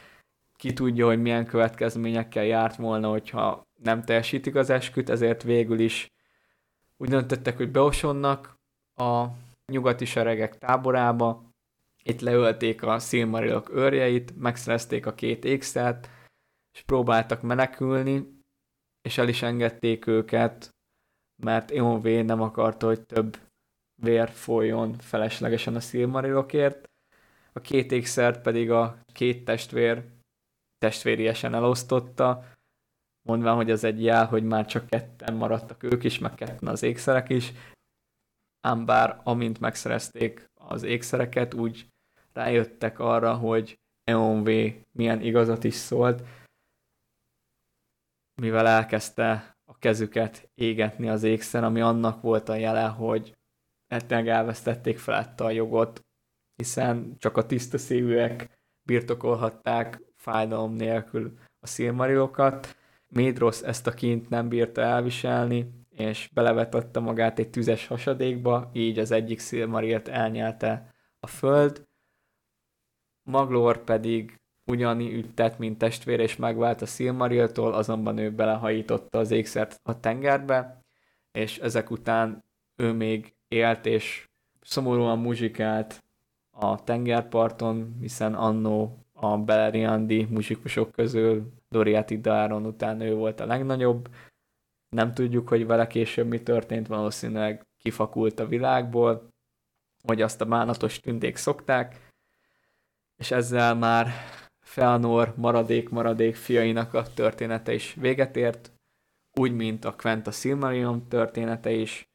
ki 0.56 0.72
tudja, 0.72 1.06
hogy 1.06 1.20
milyen 1.20 1.46
következményekkel 1.46 2.44
járt 2.44 2.76
volna, 2.76 3.08
hogyha 3.08 3.66
nem 3.82 4.02
teljesítik 4.02 4.54
az 4.54 4.70
esküt, 4.70 5.10
ezért 5.10 5.42
végül 5.42 5.78
is 5.78 6.12
úgy 6.96 7.08
döntöttek, 7.08 7.56
hogy 7.56 7.70
beosonnak 7.70 8.58
a 8.94 9.26
nyugati 9.66 10.04
seregek 10.04 10.58
táborába, 10.58 11.44
itt 12.02 12.20
leölték 12.20 12.82
a 12.82 12.98
Silmarilok 12.98 13.74
őrjeit, 13.74 14.36
megszerezték 14.38 15.06
a 15.06 15.14
két 15.14 15.44
ékszert, 15.44 16.08
és 16.72 16.82
próbáltak 16.82 17.42
menekülni, 17.42 18.42
és 19.02 19.18
el 19.18 19.28
is 19.28 19.42
engedték 19.42 20.06
őket, 20.06 20.74
mert 21.36 21.70
Eonvé 21.70 22.22
nem 22.22 22.40
akarta, 22.40 22.86
hogy 22.86 23.00
több 23.00 23.38
vér 24.02 24.31
folyjon 24.31 24.98
feleslegesen 24.98 25.74
a 25.74 25.81
Silmarilokért. 25.81 26.89
A 27.52 27.60
két 27.60 27.93
ékszert 27.93 28.43
pedig 28.43 28.70
a 28.70 28.98
két 29.12 29.44
testvér 29.44 30.05
testvériesen 30.78 31.55
elosztotta, 31.55 32.44
mondván, 33.28 33.55
hogy 33.55 33.70
az 33.70 33.85
egy 33.85 34.02
jel, 34.02 34.27
hogy 34.27 34.43
már 34.43 34.66
csak 34.66 34.86
ketten 34.86 35.35
maradtak 35.35 35.82
ők 35.82 36.05
is, 36.05 36.18
meg 36.18 36.35
ketten 36.35 36.68
az 36.68 36.82
ékszerek 36.82 37.28
is, 37.28 37.52
ám 38.60 38.85
bár 38.85 39.20
amint 39.24 39.60
megszerezték 39.60 40.51
az 40.55 40.82
ékszereket, 40.82 41.55
úgy 41.55 41.89
rájöttek 42.32 42.98
arra, 42.98 43.35
hogy 43.35 43.78
EONV 44.05 44.48
milyen 44.93 45.20
igazat 45.20 45.64
is 45.64 45.74
szólt, 45.74 46.23
mivel 48.40 48.66
elkezdte 48.66 49.56
a 49.64 49.78
kezüket 49.78 50.48
égetni 50.55 51.09
az 51.09 51.23
ékszer, 51.23 51.64
ami 51.64 51.81
annak 51.81 52.20
volt 52.23 52.48
a 52.48 52.55
jele, 52.55 52.86
hogy 52.86 53.35
tényleg 53.88 54.28
elvesztették 54.28 54.98
felette 54.98 55.44
a 55.44 55.50
jogot, 55.50 56.04
hiszen 56.54 57.16
csak 57.18 57.36
a 57.36 57.46
tiszta 57.46 57.78
szívűek 57.78 58.58
birtokolhatták 58.82 60.02
fájdalom 60.16 60.72
nélkül 60.72 61.38
a 61.60 61.66
szilmarilokat. 61.66 62.76
Médrosz 63.08 63.62
ezt 63.62 63.86
a 63.86 63.94
kint 63.94 64.28
nem 64.28 64.48
bírta 64.48 64.80
elviselni, 64.80 65.84
és 65.90 66.30
belevetatta 66.32 67.00
magát 67.00 67.38
egy 67.38 67.50
tüzes 67.50 67.86
hasadékba, 67.86 68.70
így 68.72 68.98
az 68.98 69.10
egyik 69.10 69.38
szilmarilt 69.38 70.08
elnyelte 70.08 70.94
a 71.20 71.26
föld. 71.26 71.84
Maglor 73.22 73.84
pedig 73.84 74.40
ugyanígy 74.64 75.34
tett, 75.34 75.58
mint 75.58 75.78
testvére, 75.78 76.22
és 76.22 76.36
megvált 76.36 76.82
a 76.82 76.86
Silmariltól, 76.86 77.72
azonban 77.74 78.18
ő 78.18 78.30
belehajította 78.30 79.18
az 79.18 79.30
ékszert 79.30 79.80
a 79.82 80.00
tengerbe, 80.00 80.84
és 81.32 81.58
ezek 81.58 81.90
után 81.90 82.44
ő 82.76 82.92
még 82.92 83.35
élt, 83.48 83.86
és 83.86 84.28
szomorúan 84.60 85.18
muzsikált 85.18 86.02
a 86.51 86.85
tengerparton, 86.85 87.97
hiszen 88.01 88.35
annó 88.35 89.06
a 89.12 89.39
Beleriandi 89.39 90.27
muzsikusok 90.31 90.93
közül 90.93 91.52
Doriati 91.68 92.20
Daron 92.20 92.66
után 92.66 93.01
ő 93.01 93.14
volt 93.14 93.40
a 93.40 93.47
legnagyobb. 93.47 94.09
Nem 94.89 95.12
tudjuk, 95.12 95.48
hogy 95.48 95.66
vele 95.66 95.86
később 95.86 96.27
mi 96.27 96.43
történt, 96.43 96.86
valószínűleg 96.86 97.66
kifakult 97.78 98.39
a 98.39 98.47
világból, 98.47 99.28
hogy 100.02 100.23
azt 100.23 100.40
a 100.40 100.44
bánatos 100.44 101.01
tündék 101.01 101.36
szokták, 101.36 102.12
és 103.16 103.31
ezzel 103.31 103.74
már 103.74 104.10
Feanor 104.60 105.35
maradék-maradék 105.36 106.35
fiainak 106.35 106.94
a 106.94 107.12
története 107.14 107.74
is 107.74 107.94
véget 107.94 108.36
ért, 108.36 108.73
úgy, 109.32 109.52
mint 109.52 109.85
a 109.85 109.97
Quenta 109.97 110.31
Silmarillion 110.31 111.09
története 111.09 111.70
is, 111.70 112.09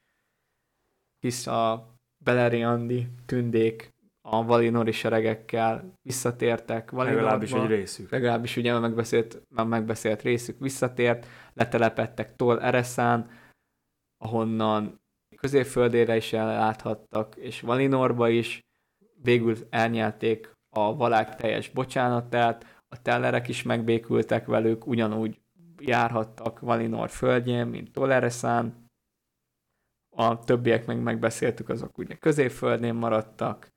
hisz 1.22 1.48
a 1.48 1.96
Beleriandi 2.24 3.08
tündék 3.26 3.94
a 4.22 4.46
Valinori 4.46 4.92
seregekkel 4.92 5.94
visszatértek. 6.02 6.92
Valinorba, 6.92 7.22
legalábbis 7.22 7.52
egy 7.52 7.68
részük. 7.68 8.12
Legalábbis 8.12 8.58
ugye 8.58 8.80
megbeszélt, 8.80 9.42
a 9.56 9.64
megbeszélt 9.64 10.22
részük 10.22 10.60
visszatért, 10.60 11.28
letelepettek 11.54 12.36
Tol 12.36 12.62
Ereszán, 12.62 13.30
ahonnan 14.18 15.02
középföldére 15.36 16.16
is 16.16 16.34
elláthattak, 16.34 17.36
és 17.36 17.62
Valinorba 17.62 18.30
is. 18.30 18.60
Végül 19.24 19.56
elnyelték 19.70 20.52
a 20.76 20.96
valák 20.96 21.36
teljes 21.36 21.70
bocsánatát, 21.70 22.84
a 22.88 23.02
tellerek 23.02 23.48
is 23.48 23.64
megbékültek 23.64 24.46
velük, 24.46 24.88
ugyanúgy 24.88 25.42
járhattak 25.80 26.60
Valinor 26.60 27.10
földjén, 27.10 27.68
mint 27.68 27.92
Tolereszán, 27.92 28.81
a 30.16 30.40
többiek 30.40 30.86
meg 30.86 31.02
megbeszéltük, 31.02 31.70
azok 31.70 31.98
ugye 31.98 32.16
középföldén 32.16 32.96
maradtak, 32.96 33.72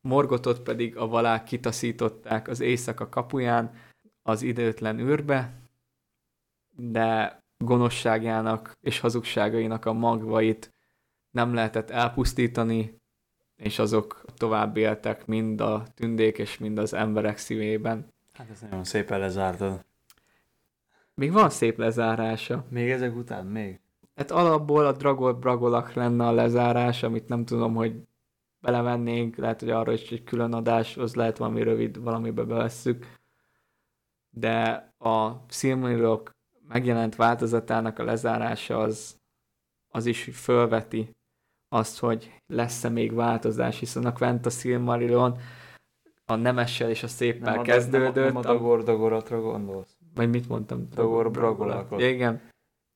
Morgotot 0.00 0.60
pedig 0.60 0.96
a 0.96 1.06
valák 1.06 1.44
kitaszították 1.44 2.48
az 2.48 2.60
éjszaka 2.60 3.08
kapuján 3.08 3.70
az 4.22 4.42
időtlen 4.42 4.98
űrbe, 4.98 5.52
de 6.76 7.40
gonoszságának 7.58 8.76
és 8.80 9.00
hazugságainak 9.00 9.84
a 9.84 9.92
magvait 9.92 10.72
nem 11.30 11.54
lehetett 11.54 11.90
elpusztítani, 11.90 13.00
és 13.56 13.78
azok 13.78 14.24
tovább 14.36 14.76
éltek 14.76 15.26
mind 15.26 15.60
a 15.60 15.86
tündék 15.94 16.38
és 16.38 16.58
mind 16.58 16.78
az 16.78 16.92
emberek 16.92 17.38
szívében. 17.38 18.12
Hát 18.32 18.50
ez 18.50 18.60
nagyon 18.60 18.84
szépen 18.84 19.18
lezártad. 19.18 19.84
Még 21.14 21.32
van 21.32 21.50
szép 21.50 21.78
lezárása. 21.78 22.64
Még 22.68 22.90
ezek 22.90 23.16
után? 23.16 23.46
Még? 23.46 23.80
Hát 24.18 24.30
alapból 24.30 24.86
a 24.86 24.92
Dragol 24.92 25.32
Bragolak 25.32 25.92
lenne 25.92 26.26
a 26.26 26.32
lezárás, 26.32 27.02
amit 27.02 27.28
nem 27.28 27.44
tudom, 27.44 27.74
hogy 27.74 27.94
belevennénk, 28.60 29.36
lehet, 29.36 29.60
hogy 29.60 29.70
arra 29.70 29.92
is 29.92 30.10
egy 30.10 30.24
külön 30.24 30.52
adás, 30.52 30.96
az 30.96 31.14
lehet 31.14 31.38
valami 31.38 31.62
rövid, 31.62 32.02
valamibe 32.02 32.42
bevesszük. 32.42 33.06
De 34.30 34.88
a 34.98 35.44
Silmarillok 35.48 36.36
megjelent 36.68 37.16
változatának 37.16 37.98
a 37.98 38.04
lezárása 38.04 38.78
az, 38.78 39.16
az 39.88 40.06
is 40.06 40.30
fölveti 40.32 41.16
azt, 41.68 41.98
hogy 41.98 42.32
lesz-e 42.46 42.88
még 42.88 43.14
változás, 43.14 43.78
hiszen 43.78 44.06
a 44.06 44.12
Quenta 44.12 44.50
Silmarillion 44.50 45.38
a 46.24 46.34
nemessel 46.34 46.90
és 46.90 47.02
a 47.02 47.08
széppel 47.08 47.54
nem 47.54 47.62
kezdődött. 47.62 48.16
A, 48.16 48.20
nem, 48.20 48.24
a, 48.24 48.26
nem 48.26 48.36
a 48.36 48.40
Dagor 48.40 48.82
Dagoratra 48.82 49.40
gondolsz? 49.40 49.96
Vagy 50.14 50.30
mit 50.30 50.48
mondtam? 50.48 50.88
Dagor 50.94 51.30
Bragolakot. 51.30 52.00
Igen. 52.00 52.40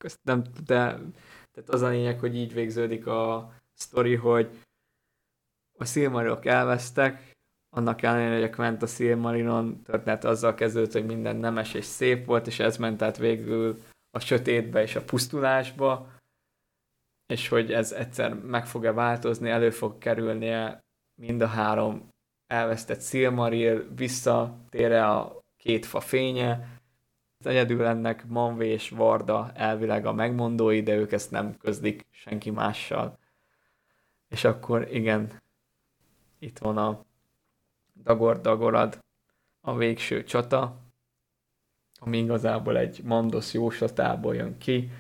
Közt 0.02 0.18
nem, 0.22 0.42
de 0.66 0.98
tehát 1.52 1.68
az 1.68 1.82
a 1.82 1.88
lényeg, 1.88 2.20
hogy 2.20 2.36
így 2.36 2.52
végződik 2.52 3.06
a 3.06 3.52
sztori, 3.74 4.14
hogy 4.14 4.50
a 5.78 5.84
Silmarillok 5.84 6.46
elvesztek, 6.46 7.32
annak 7.76 8.02
ellenére, 8.02 8.34
hogy 8.34 8.42
a 8.42 8.50
Quenta 8.50 8.86
Silmarillon 8.86 9.82
történet 9.82 10.24
azzal 10.24 10.54
kezdődött, 10.54 10.92
hogy 10.92 11.06
minden 11.06 11.36
nemes 11.36 11.74
és 11.74 11.84
szép 11.84 12.24
volt, 12.24 12.46
és 12.46 12.58
ez 12.58 12.76
ment 12.76 13.02
át 13.02 13.16
végül 13.16 13.82
a 14.10 14.20
sötétbe 14.20 14.82
és 14.82 14.96
a 14.96 15.04
pusztulásba, 15.04 16.12
és 17.26 17.48
hogy 17.48 17.72
ez 17.72 17.92
egyszer 17.92 18.34
meg 18.34 18.66
fog-e 18.66 18.92
változni, 18.92 19.50
elő 19.50 19.70
fog 19.70 19.98
kerülnie 19.98 20.80
mind 21.20 21.40
a 21.40 21.46
három 21.46 22.08
elvesztett 22.46 23.02
Silmaril, 23.02 23.94
visszatér 23.94 24.92
a 24.92 25.40
két 25.56 25.86
fa 25.86 26.00
fénye, 26.00 26.80
egyedül 27.46 27.84
ennek 27.84 28.26
Manvé 28.26 28.68
és 28.68 28.90
Varda 28.90 29.52
elvileg 29.54 30.06
a 30.06 30.12
megmondói, 30.12 30.82
de 30.82 30.94
ők 30.94 31.12
ezt 31.12 31.30
nem 31.30 31.56
közlik 31.56 32.06
senki 32.10 32.50
mással. 32.50 33.18
És 34.28 34.44
akkor 34.44 34.94
igen, 34.94 35.42
itt 36.38 36.58
van 36.58 36.78
a 36.78 37.04
Dagor 38.02 38.40
Dagorad, 38.40 38.98
a 39.60 39.76
végső 39.76 40.24
csata, 40.24 40.76
ami 42.00 42.18
igazából 42.18 42.76
egy 42.76 43.00
Mandos 43.04 43.52
jóslatából 43.52 44.34
jön 44.34 44.58
ki, 44.58 44.90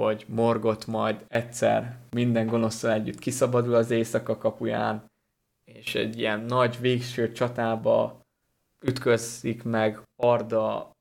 hogy 0.00 0.24
Morgot 0.28 0.86
majd 0.86 1.24
egyszer 1.28 1.98
minden 2.10 2.46
gonoszszal 2.46 2.92
együtt 2.92 3.18
kiszabadul 3.18 3.74
az 3.74 3.90
éjszaka 3.90 4.38
kapuján, 4.38 5.10
és 5.64 5.94
egy 5.94 6.18
ilyen 6.18 6.40
nagy 6.40 6.80
végső 6.80 7.32
csatába 7.32 8.20
ütközik 8.80 9.62
meg 9.62 10.00
Arda 10.16 10.95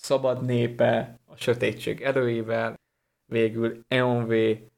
szabad 0.00 0.44
népe 0.44 1.18
a 1.24 1.36
sötétség 1.36 2.02
erőivel, 2.02 2.74
végül 3.26 3.84
Eonvé 3.88 4.70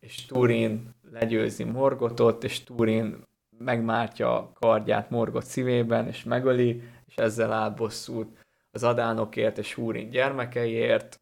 és 0.00 0.26
Turin 0.26 0.94
legyőzi 1.10 1.64
Morgotot, 1.64 2.44
és 2.44 2.64
Turin 2.64 3.26
megmártja 3.58 4.36
a 4.36 4.52
kardját 4.52 5.10
Morgot 5.10 5.44
szívében, 5.44 6.06
és 6.06 6.24
megöli, 6.24 6.82
és 7.06 7.16
ezzel 7.16 7.52
átbosszút 7.52 8.38
az 8.70 8.82
adánokért 8.82 9.58
és 9.58 9.74
Húrin 9.74 10.10
gyermekeiért. 10.10 11.20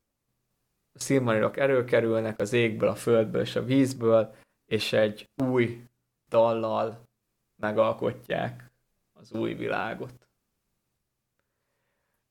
A 0.93 0.99
szilmarilok 0.99 1.57
erőkerülnek 1.57 2.41
az 2.41 2.53
égből, 2.53 2.89
a 2.89 2.95
földből 2.95 3.41
és 3.41 3.57
a 3.57 3.65
vízből, 3.65 4.35
és 4.67 4.93
egy 4.93 5.29
új 5.45 5.85
dallal 6.29 7.09
megalkotják 7.57 8.71
az 9.13 9.33
új 9.33 9.55
világot. 9.55 10.30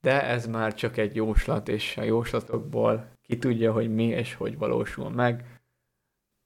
De 0.00 0.22
ez 0.22 0.46
már 0.46 0.74
csak 0.74 0.96
egy 0.96 1.14
jóslat, 1.14 1.68
és 1.68 1.96
a 1.96 2.02
jóslatokból 2.02 3.10
ki 3.22 3.38
tudja, 3.38 3.72
hogy 3.72 3.94
mi 3.94 4.04
és 4.04 4.34
hogy 4.34 4.58
valósul 4.58 5.10
meg. 5.10 5.60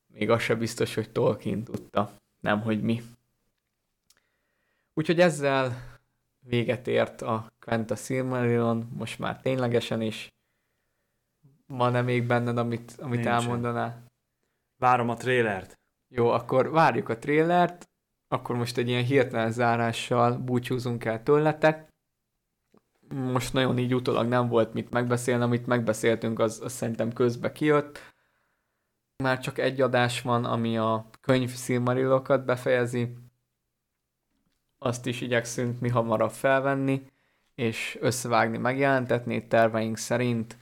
Még 0.06 0.30
az 0.30 0.42
se 0.42 0.54
biztos, 0.54 0.94
hogy 0.94 1.10
Tolkien 1.10 1.64
tudta, 1.64 2.12
nem 2.40 2.60
hogy 2.60 2.82
mi. 2.82 3.02
Úgyhogy 4.94 5.20
ezzel 5.20 5.94
véget 6.38 6.86
ért 6.86 7.22
a 7.22 7.52
Quenta 7.60 7.96
Silmarillion, 7.96 8.90
most 8.96 9.18
már 9.18 9.40
ténylegesen 9.40 10.00
is. 10.00 10.32
Van-e 11.66 12.02
még 12.02 12.26
benned, 12.26 12.58
amit, 12.58 12.94
amit 12.98 13.14
Nincsen. 13.14 13.32
elmondanál? 13.32 14.04
Várom 14.76 15.08
a 15.08 15.14
trélert. 15.14 15.78
Jó, 16.08 16.28
akkor 16.28 16.70
várjuk 16.70 17.08
a 17.08 17.18
trélert, 17.18 17.88
akkor 18.28 18.56
most 18.56 18.76
egy 18.76 18.88
ilyen 18.88 19.04
hirtelen 19.04 19.52
zárással 19.52 20.38
búcsúzunk 20.38 21.04
el 21.04 21.22
tőletek. 21.22 21.92
Most 23.08 23.52
nagyon 23.52 23.78
így 23.78 23.94
utólag 23.94 24.28
nem 24.28 24.48
volt 24.48 24.72
mit 24.72 24.90
megbeszélni, 24.90 25.42
amit 25.42 25.66
megbeszéltünk, 25.66 26.38
az, 26.38 26.60
az 26.64 26.72
szerintem 26.72 27.12
közbe 27.12 27.52
kijött. 27.52 27.98
Már 29.22 29.38
csak 29.38 29.58
egy 29.58 29.80
adás 29.80 30.22
van, 30.22 30.44
ami 30.44 30.78
a 30.78 31.10
könyv 31.20 31.50
Silmarillokat 31.50 32.44
befejezi, 32.44 33.16
azt 34.78 35.06
is 35.06 35.20
igyekszünk 35.20 35.80
mi 35.80 35.88
hamarabb 35.88 36.30
felvenni, 36.30 37.02
és 37.54 37.98
összevágni, 38.00 38.58
megjelentetni 38.58 39.46
terveink 39.46 39.96
szerint 39.96 40.56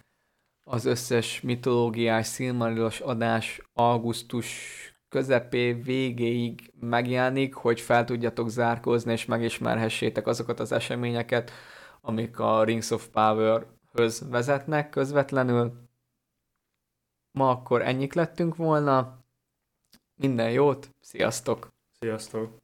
az 0.65 0.85
összes 0.85 1.41
mitológiás, 1.41 2.27
szilmarillos 2.27 3.01
adás 3.01 3.61
augusztus 3.73 4.47
közepé 5.09 5.73
végéig 5.73 6.73
megjelenik, 6.81 7.55
hogy 7.55 7.81
fel 7.81 8.05
tudjatok 8.05 8.49
zárkózni, 8.49 9.13
és 9.13 9.25
megismerhessétek 9.25 10.27
azokat 10.27 10.61
az 10.61 10.73
eseményeket, 10.73 11.51
amik 12.05 12.39
a 12.39 12.65
Rings 12.65 12.91
of 12.91 13.09
Power-höz 13.09 14.29
vezetnek 14.29 14.91
közvetlenül. 14.91 15.89
Ma 17.31 17.51
akkor 17.51 17.83
ennyik 17.83 18.13
lettünk 18.13 18.57
volna. 18.57 19.25
Minden 20.15 20.51
jót, 20.51 20.91
sziasztok! 21.01 21.73
Sziasztok! 21.99 22.62